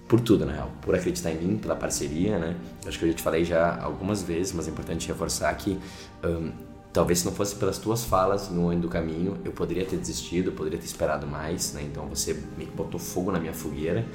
por 0.07 0.19
tudo, 0.19 0.45
na 0.45 0.53
real. 0.53 0.71
Por 0.81 0.93
acreditar 0.93 1.31
em 1.31 1.37
mim, 1.37 1.57
pela 1.57 1.75
parceria, 1.75 2.37
né? 2.37 2.55
Acho 2.85 2.99
que 2.99 3.05
eu 3.05 3.09
já 3.09 3.15
te 3.15 3.23
falei 3.23 3.43
já 3.43 3.81
algumas 3.81 4.21
vezes, 4.21 4.53
mas 4.53 4.67
é 4.67 4.69
importante 4.69 5.07
reforçar 5.07 5.51
que 5.55 5.79
um, 6.23 6.51
talvez 6.91 7.19
se 7.19 7.25
não 7.25 7.31
fosse 7.31 7.55
pelas 7.55 7.77
tuas 7.79 8.03
falas 8.03 8.49
no 8.49 8.69
ano 8.69 8.81
do 8.81 8.89
caminho, 8.89 9.37
eu 9.43 9.51
poderia 9.51 9.85
ter 9.85 9.97
desistido, 9.97 10.49
eu 10.49 10.53
poderia 10.53 10.77
ter 10.77 10.85
esperado 10.85 11.25
mais, 11.25 11.73
né? 11.73 11.81
Então 11.83 12.05
você 12.07 12.39
me 12.57 12.65
botou 12.65 12.99
fogo 12.99 13.31
na 13.31 13.39
minha 13.39 13.53
fogueira. 13.53 14.05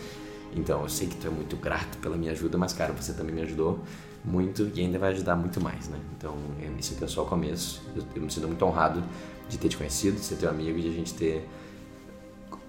Então 0.55 0.83
eu 0.83 0.89
sei 0.89 1.09
que 1.09 1.17
tu 1.17 1.27
é 1.27 1.31
muito 1.31 1.57
grato 1.57 1.99
pela 1.99 2.17
minha 2.17 2.33
ajuda, 2.33 2.57
mas 2.57 2.73
cara, 2.73 2.93
você 2.93 3.13
também 3.13 3.35
me 3.35 3.43
ajudou 3.43 3.81
muito 4.25 4.71
e 4.75 4.81
ainda 4.81 4.99
vai 4.99 5.11
ajudar 5.13 5.37
muito 5.37 5.61
mais, 5.61 5.89
né? 5.89 5.99
Então 6.17 6.35
esse 6.79 6.95
aqui 6.95 7.05
é 7.05 7.09
só 7.09 7.25
o 7.25 7.27
começo. 7.27 7.83
Eu, 7.97 8.05
eu 8.15 8.23
me 8.23 8.31
sinto 8.31 8.47
muito 8.47 8.65
honrado 8.65 9.03
de 9.49 9.59
ter 9.59 9.69
te 9.69 9.77
conhecido, 9.77 10.15
de 10.15 10.25
ser 10.25 10.37
teu 10.37 10.49
amigo 10.49 10.79
e 10.79 10.83
de 10.83 10.89
a 10.89 10.93
gente 10.93 11.15
ter 11.15 11.49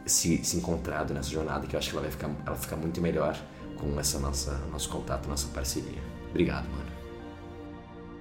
se, 0.10 0.44
se 0.44 0.58
encontrado 0.58 1.14
nessa 1.14 1.30
jornada, 1.30 1.68
que 1.68 1.76
eu 1.76 1.80
acho 1.80 1.90
que 1.90 1.96
ela 1.96 2.04
vai 2.04 2.12
ficar, 2.12 2.30
ela 2.46 2.56
fica 2.56 2.76
muito 2.76 3.02
melhor 3.02 3.38
com 3.78 4.00
essa 4.00 4.20
nossa 4.20 4.58
nosso 4.72 4.90
contato, 4.90 5.28
nossa 5.28 5.48
parceria. 5.54 6.02
Obrigado, 6.30 6.66
mano. 6.70 6.90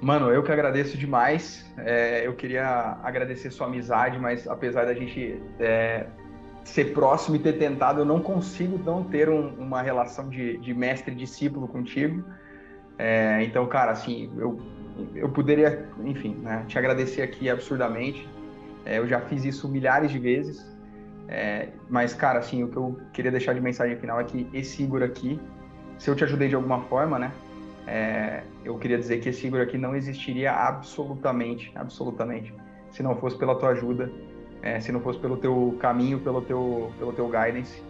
Mano, 0.01 0.31
eu 0.31 0.43
que 0.43 0.53
agradeço 0.53 0.97
demais. 0.97 1.67
É, 1.77 2.25
eu 2.25 2.35
queria 2.35 2.99
agradecer 3.03 3.51
sua 3.51 3.67
amizade, 3.67 4.19
mas 4.19 4.47
apesar 4.47 4.87
da 4.87 4.95
gente 4.95 5.43
é, 5.59 6.07
ser 6.65 6.93
próximo 6.93 7.35
e 7.35 7.39
ter 7.41 7.55
tentado, 7.55 8.03
eu 8.03 8.05
não 8.05 8.21
consigo 8.21 8.79
não 8.79 9.03
ter 9.03 9.29
um, 9.29 9.49
uma 9.55 9.83
relação 9.83 10.29
de, 10.29 10.59
de 10.59 10.73
mestre 10.73 11.15
discípulo 11.15 11.67
contigo. 11.67 12.23
É, 12.97 13.43
então, 13.43 13.67
cara, 13.67 13.91
assim, 13.91 14.31
eu, 14.37 14.61
eu 15.15 15.29
poderia, 15.31 15.89
enfim, 16.05 16.37
né, 16.43 16.65
te 16.69 16.79
agradecer 16.79 17.23
aqui 17.23 17.51
absurdamente. 17.51 18.29
É, 18.85 18.99
eu 18.99 19.07
já 19.09 19.21
fiz 19.21 19.45
isso 19.45 19.69
milhares 19.69 20.13
de 20.13 20.19
vezes. 20.19 20.65
É, 21.29 21.69
mas, 21.91 22.15
cara, 22.15 22.39
assim, 22.39 22.65
o 22.65 22.69
que 22.69 22.77
eu 22.77 22.99
queria 23.13 23.31
deixar 23.31 23.53
de 23.53 23.61
mensagem 23.61 23.97
final 23.97 24.19
é 24.19 24.25
que 24.25 24.49
esse 24.53 24.83
Igor 24.83 25.03
aqui, 25.03 25.39
se 25.99 26.11
eu 26.11 26.17
te 26.17 26.25
ajudei 26.25 26.49
de 26.49 26.55
alguma 26.55 26.81
forma, 26.85 27.19
né? 27.19 27.33
É, 27.87 28.43
eu 28.65 28.79
queria 28.79 28.99
dizer 28.99 29.19
que 29.21 29.29
esse 29.29 29.47
Igor 29.47 29.61
aqui 29.61 29.77
não 29.77 29.95
existiria 29.95 30.53
absolutamente, 30.53 31.71
absolutamente, 31.75 32.55
se 32.91 33.03
não 33.03 33.15
fosse 33.17 33.37
pela 33.37 33.55
tua 33.55 33.71
ajuda, 33.71 34.11
é, 34.63 34.81
se 34.81 34.91
não 34.91 35.01
fosse 35.01 35.19
pelo 35.19 35.37
teu 35.37 35.77
caminho, 35.81 36.19
pelo 36.19 36.41
teu, 36.41 36.91
pelo 36.99 37.13
teu 37.13 37.27
guidance. 37.27 37.83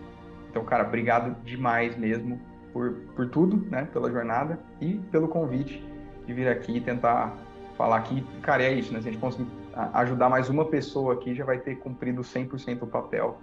Então, 0.51 0.65
cara, 0.65 0.85
obrigado 0.85 1.41
demais 1.45 1.97
mesmo 1.97 2.41
por, 2.73 2.93
por 3.15 3.29
tudo, 3.29 3.57
né? 3.71 3.89
Pela 3.93 4.11
jornada 4.11 4.59
e 4.81 4.95
pelo 5.11 5.29
convite 5.29 5.85
de 6.27 6.35
vir 6.35 6.49
aqui 6.49 6.77
e 6.77 6.81
tentar 6.81 7.37
falar 7.77 7.97
aqui. 7.97 8.25
Cara, 8.43 8.63
é 8.63 8.73
isso, 8.73 8.93
né? 8.93 9.01
Se 9.01 9.09
a 9.09 9.13
gente 9.13 9.21
conseguir 9.21 9.49
ajudar 9.95 10.29
mais 10.29 10.49
uma 10.49 10.65
pessoa 10.65 11.15
aqui, 11.15 11.35
já 11.35 11.45
vai 11.45 11.59
ter 11.59 11.77
cumprido 11.77 12.23
100% 12.23 12.83
o 12.83 12.87
papel. 12.87 13.41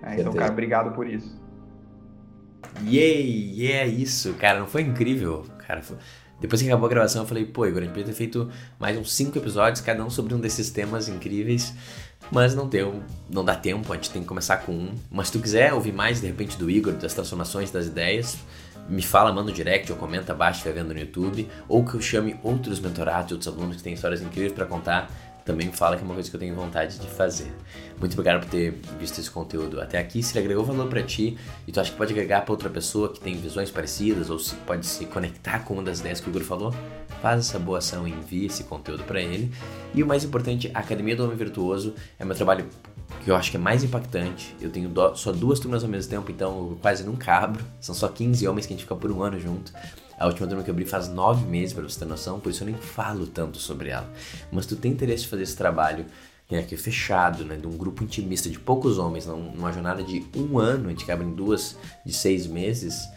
Né? 0.00 0.16
Então, 0.18 0.32
cara, 0.32 0.52
obrigado 0.52 0.94
por 0.94 1.06
isso. 1.06 1.40
Yay! 2.82 3.70
É 3.70 3.86
isso, 3.86 4.34
cara, 4.34 4.58
não 4.58 4.66
foi 4.66 4.82
incrível? 4.82 5.44
Cara, 5.58 5.82
foi... 5.82 5.96
Depois 6.40 6.60
que 6.60 6.68
acabou 6.68 6.86
a 6.86 6.90
gravação, 6.90 7.22
eu 7.22 7.28
falei, 7.28 7.44
pô, 7.44 7.64
Igor, 7.64 7.78
a 7.78 7.84
gente 7.84 7.92
podia 7.92 8.04
ter 8.04 8.12
feito 8.12 8.50
mais 8.78 8.98
uns 8.98 9.14
cinco 9.14 9.38
episódios, 9.38 9.80
cada 9.80 10.04
um 10.04 10.10
sobre 10.10 10.34
um 10.34 10.40
desses 10.40 10.70
temas 10.70 11.08
incríveis. 11.08 11.72
Mas 12.30 12.54
não 12.54 12.66
deu, 12.66 13.02
não 13.30 13.44
dá 13.44 13.54
tempo, 13.54 13.92
a 13.92 13.96
gente 13.96 14.10
tem 14.10 14.22
que 14.22 14.28
começar 14.28 14.58
com 14.58 14.72
um. 14.72 14.94
Mas 15.10 15.28
se 15.28 15.34
tu 15.34 15.40
quiser 15.40 15.72
ouvir 15.72 15.92
mais, 15.92 16.20
de 16.20 16.26
repente, 16.26 16.56
do 16.58 16.70
Igor, 16.70 16.94
das 16.94 17.14
transformações, 17.14 17.70
das 17.70 17.86
ideias, 17.86 18.38
me 18.88 19.02
fala, 19.02 19.32
manda 19.32 19.50
um 19.50 19.54
direct 19.54 19.90
ou 19.92 19.98
comenta 19.98 20.32
abaixo, 20.32 20.64
vai 20.64 20.72
vendo 20.72 20.92
no 20.92 20.98
YouTube. 20.98 21.48
Ou 21.68 21.84
que 21.84 21.94
eu 21.94 22.00
chame 22.00 22.36
outros 22.42 22.80
mentorados, 22.80 23.32
outros 23.32 23.48
alunos 23.48 23.76
que 23.76 23.82
têm 23.82 23.92
histórias 23.94 24.20
incríveis 24.20 24.52
para 24.52 24.66
contar 24.66 25.10
também 25.44 25.70
fala 25.70 25.96
que 25.96 26.02
é 26.02 26.04
uma 26.04 26.14
coisa 26.14 26.30
que 26.30 26.36
eu 26.36 26.40
tenho 26.40 26.54
vontade 26.54 26.98
de 26.98 27.06
fazer. 27.06 27.52
Muito 27.98 28.12
obrigado 28.14 28.40
por 28.40 28.50
ter 28.50 28.72
visto 28.98 29.18
esse 29.20 29.30
conteúdo 29.30 29.80
até 29.80 29.98
aqui. 29.98 30.22
Se 30.22 30.32
ele 30.32 30.46
agregou 30.46 30.64
valor 30.64 30.88
para 30.88 31.02
ti 31.02 31.36
e 31.66 31.72
tu 31.72 31.80
acha 31.80 31.90
que 31.90 31.96
pode 31.96 32.12
agregar 32.12 32.42
para 32.42 32.52
outra 32.52 32.70
pessoa 32.70 33.12
que 33.12 33.20
tem 33.20 33.36
visões 33.36 33.70
parecidas 33.70 34.30
ou 34.30 34.38
se 34.38 34.54
pode 34.56 34.86
se 34.86 35.04
conectar 35.06 35.60
com 35.60 35.74
uma 35.74 35.82
das 35.82 36.00
ideias 36.00 36.20
que 36.20 36.28
o 36.28 36.32
Guru 36.32 36.44
falou, 36.44 36.74
faz 37.20 37.40
essa 37.40 37.58
boa 37.58 37.78
ação 37.78 38.08
e 38.08 38.10
envie 38.10 38.46
esse 38.46 38.64
conteúdo 38.64 39.04
para 39.04 39.20
ele. 39.20 39.52
E 39.94 40.02
o 40.02 40.06
mais 40.06 40.24
importante, 40.24 40.70
a 40.74 40.78
Academia 40.78 41.14
do 41.14 41.24
Homem 41.24 41.36
Virtuoso 41.36 41.94
é 42.18 42.24
meu 42.24 42.34
trabalho 42.34 42.66
que 43.22 43.30
eu 43.30 43.36
acho 43.36 43.50
que 43.50 43.56
é 43.56 43.60
mais 43.60 43.84
impactante. 43.84 44.54
Eu 44.60 44.70
tenho 44.70 44.90
só 45.14 45.32
duas 45.32 45.60
turmas 45.60 45.82
ao 45.82 45.88
mesmo 45.88 46.10
tempo, 46.10 46.30
então 46.30 46.70
eu 46.70 46.78
quase 46.80 47.04
nunca 47.04 47.34
abro. 47.36 47.64
São 47.80 47.94
só 47.94 48.08
15 48.08 48.46
homens 48.48 48.66
que 48.66 48.72
a 48.72 48.76
gente 48.76 48.84
fica 48.84 48.96
por 48.96 49.10
um 49.10 49.22
ano 49.22 49.38
junto. 49.38 49.72
A 50.18 50.26
última 50.26 50.46
turma 50.46 50.62
que 50.62 50.70
eu 50.70 50.74
abri 50.74 50.84
faz 50.84 51.08
nove 51.08 51.44
meses, 51.46 51.72
para 51.72 51.82
você 51.82 51.98
ter 51.98 52.04
noção, 52.04 52.40
por 52.40 52.50
isso 52.50 52.62
eu 52.62 52.66
nem 52.66 52.76
falo 52.76 53.26
tanto 53.26 53.58
sobre 53.58 53.88
ela. 53.90 54.08
Mas 54.52 54.66
tu 54.66 54.76
tem 54.76 54.92
interesse 54.92 55.24
em 55.24 55.28
fazer 55.28 55.42
esse 55.42 55.56
trabalho 55.56 56.06
que 56.46 56.54
é 56.74 56.78
fechado, 56.78 57.44
né, 57.44 57.56
de 57.56 57.66
um 57.66 57.76
grupo 57.76 58.04
intimista 58.04 58.48
de 58.48 58.58
poucos 58.58 58.98
homens, 58.98 59.26
numa 59.26 59.72
jornada 59.72 60.02
de 60.04 60.24
um 60.36 60.58
ano, 60.58 60.86
a 60.86 60.90
gente 60.90 61.04
cabe 61.04 61.24
em 61.24 61.34
duas 61.34 61.76
de 62.04 62.12
seis 62.12 62.46
meses, 62.46 63.08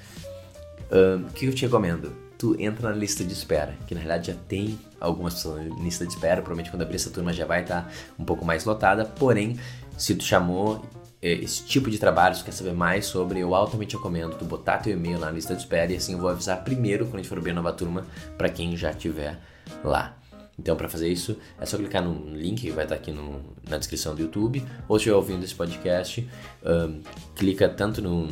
o 1.27 1.33
que 1.33 1.45
eu 1.45 1.53
te 1.53 1.63
recomendo? 1.63 2.11
Tu 2.37 2.55
entra 2.59 2.89
na 2.89 2.95
lista 2.95 3.23
de 3.23 3.33
espera, 3.33 3.75
que 3.85 3.93
na 3.93 4.01
realidade 4.01 4.31
já 4.31 4.37
tem 4.47 4.79
algumas 4.99 5.35
pessoas 5.35 5.67
na 5.67 5.75
lista 5.83 6.05
de 6.05 6.13
espera, 6.13 6.37
provavelmente 6.37 6.71
quando 6.71 6.83
abrir 6.83 6.95
essa 6.95 7.09
turma 7.09 7.33
já 7.33 7.45
vai 7.45 7.61
estar 7.61 7.91
um 8.17 8.23
pouco 8.23 8.45
mais 8.45 8.63
lotada, 8.63 9.05
porém, 9.05 9.59
se 9.97 10.15
tu 10.15 10.23
chamou 10.23 10.85
esse 11.34 11.63
tipo 11.63 11.89
de 11.89 11.97
trabalho, 11.97 12.36
se 12.36 12.43
quer 12.43 12.51
saber 12.51 12.73
mais 12.73 13.05
sobre, 13.05 13.39
eu 13.39 13.53
altamente 13.55 13.95
recomendo 13.95 14.36
tu 14.36 14.45
botar 14.45 14.78
teu 14.78 14.93
e-mail 14.93 15.19
na 15.19 15.32
lista 15.32 15.55
de 15.55 15.61
espera 15.61 15.91
e 15.91 15.95
assim 15.95 16.13
eu 16.13 16.19
vou 16.19 16.30
avisar 16.30 16.63
primeiro 16.63 17.05
quando 17.05 17.15
a 17.15 17.17
gente 17.17 17.30
for 17.30 17.38
abrir 17.38 17.51
a 17.51 17.55
nova 17.55 17.73
turma 17.73 18.05
para 18.38 18.49
quem 18.49 18.75
já 18.75 18.93
tiver 18.93 19.39
lá. 19.84 20.17
Então, 20.59 20.75
para 20.75 20.89
fazer 20.89 21.07
isso, 21.07 21.38
é 21.61 21.65
só 21.65 21.78
clicar 21.78 22.03
no 22.03 22.36
link 22.36 22.61
que 22.61 22.71
vai 22.71 22.86
estar 22.86 22.95
aqui 22.95 23.11
no, 23.11 23.41
na 23.69 23.78
descrição 23.78 24.15
do 24.15 24.21
YouTube, 24.21 24.65
ou 24.88 24.97
se 24.97 25.03
estiver 25.03 25.15
ouvindo 25.15 25.43
esse 25.43 25.53
podcast, 25.53 26.28
um, 26.65 27.01
clica 27.36 27.69
tanto 27.69 28.01
no, 28.01 28.28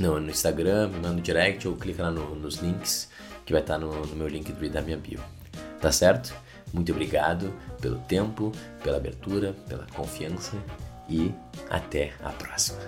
no, 0.00 0.20
no, 0.20 0.30
Instagram, 0.30 0.88
me 0.88 0.96
manda 0.96 1.10
no 1.10 1.20
direct, 1.20 1.68
ou 1.68 1.76
clica 1.76 2.04
lá 2.04 2.10
no, 2.10 2.34
nos 2.34 2.56
links 2.56 3.10
que 3.44 3.52
vai 3.52 3.60
estar 3.60 3.78
no, 3.78 4.06
no 4.06 4.16
meu 4.16 4.26
link 4.26 4.50
da 4.52 4.80
minha 4.80 4.96
bio. 4.96 5.20
Tá 5.80 5.92
certo? 5.92 6.34
Muito 6.72 6.90
obrigado 6.92 7.52
pelo 7.78 7.98
tempo, 7.98 8.50
pela 8.82 8.96
abertura, 8.96 9.54
pela 9.68 9.86
confiança 9.94 10.56
e 11.08 11.32
até 11.70 12.12
a 12.22 12.30
próxima. 12.30 12.78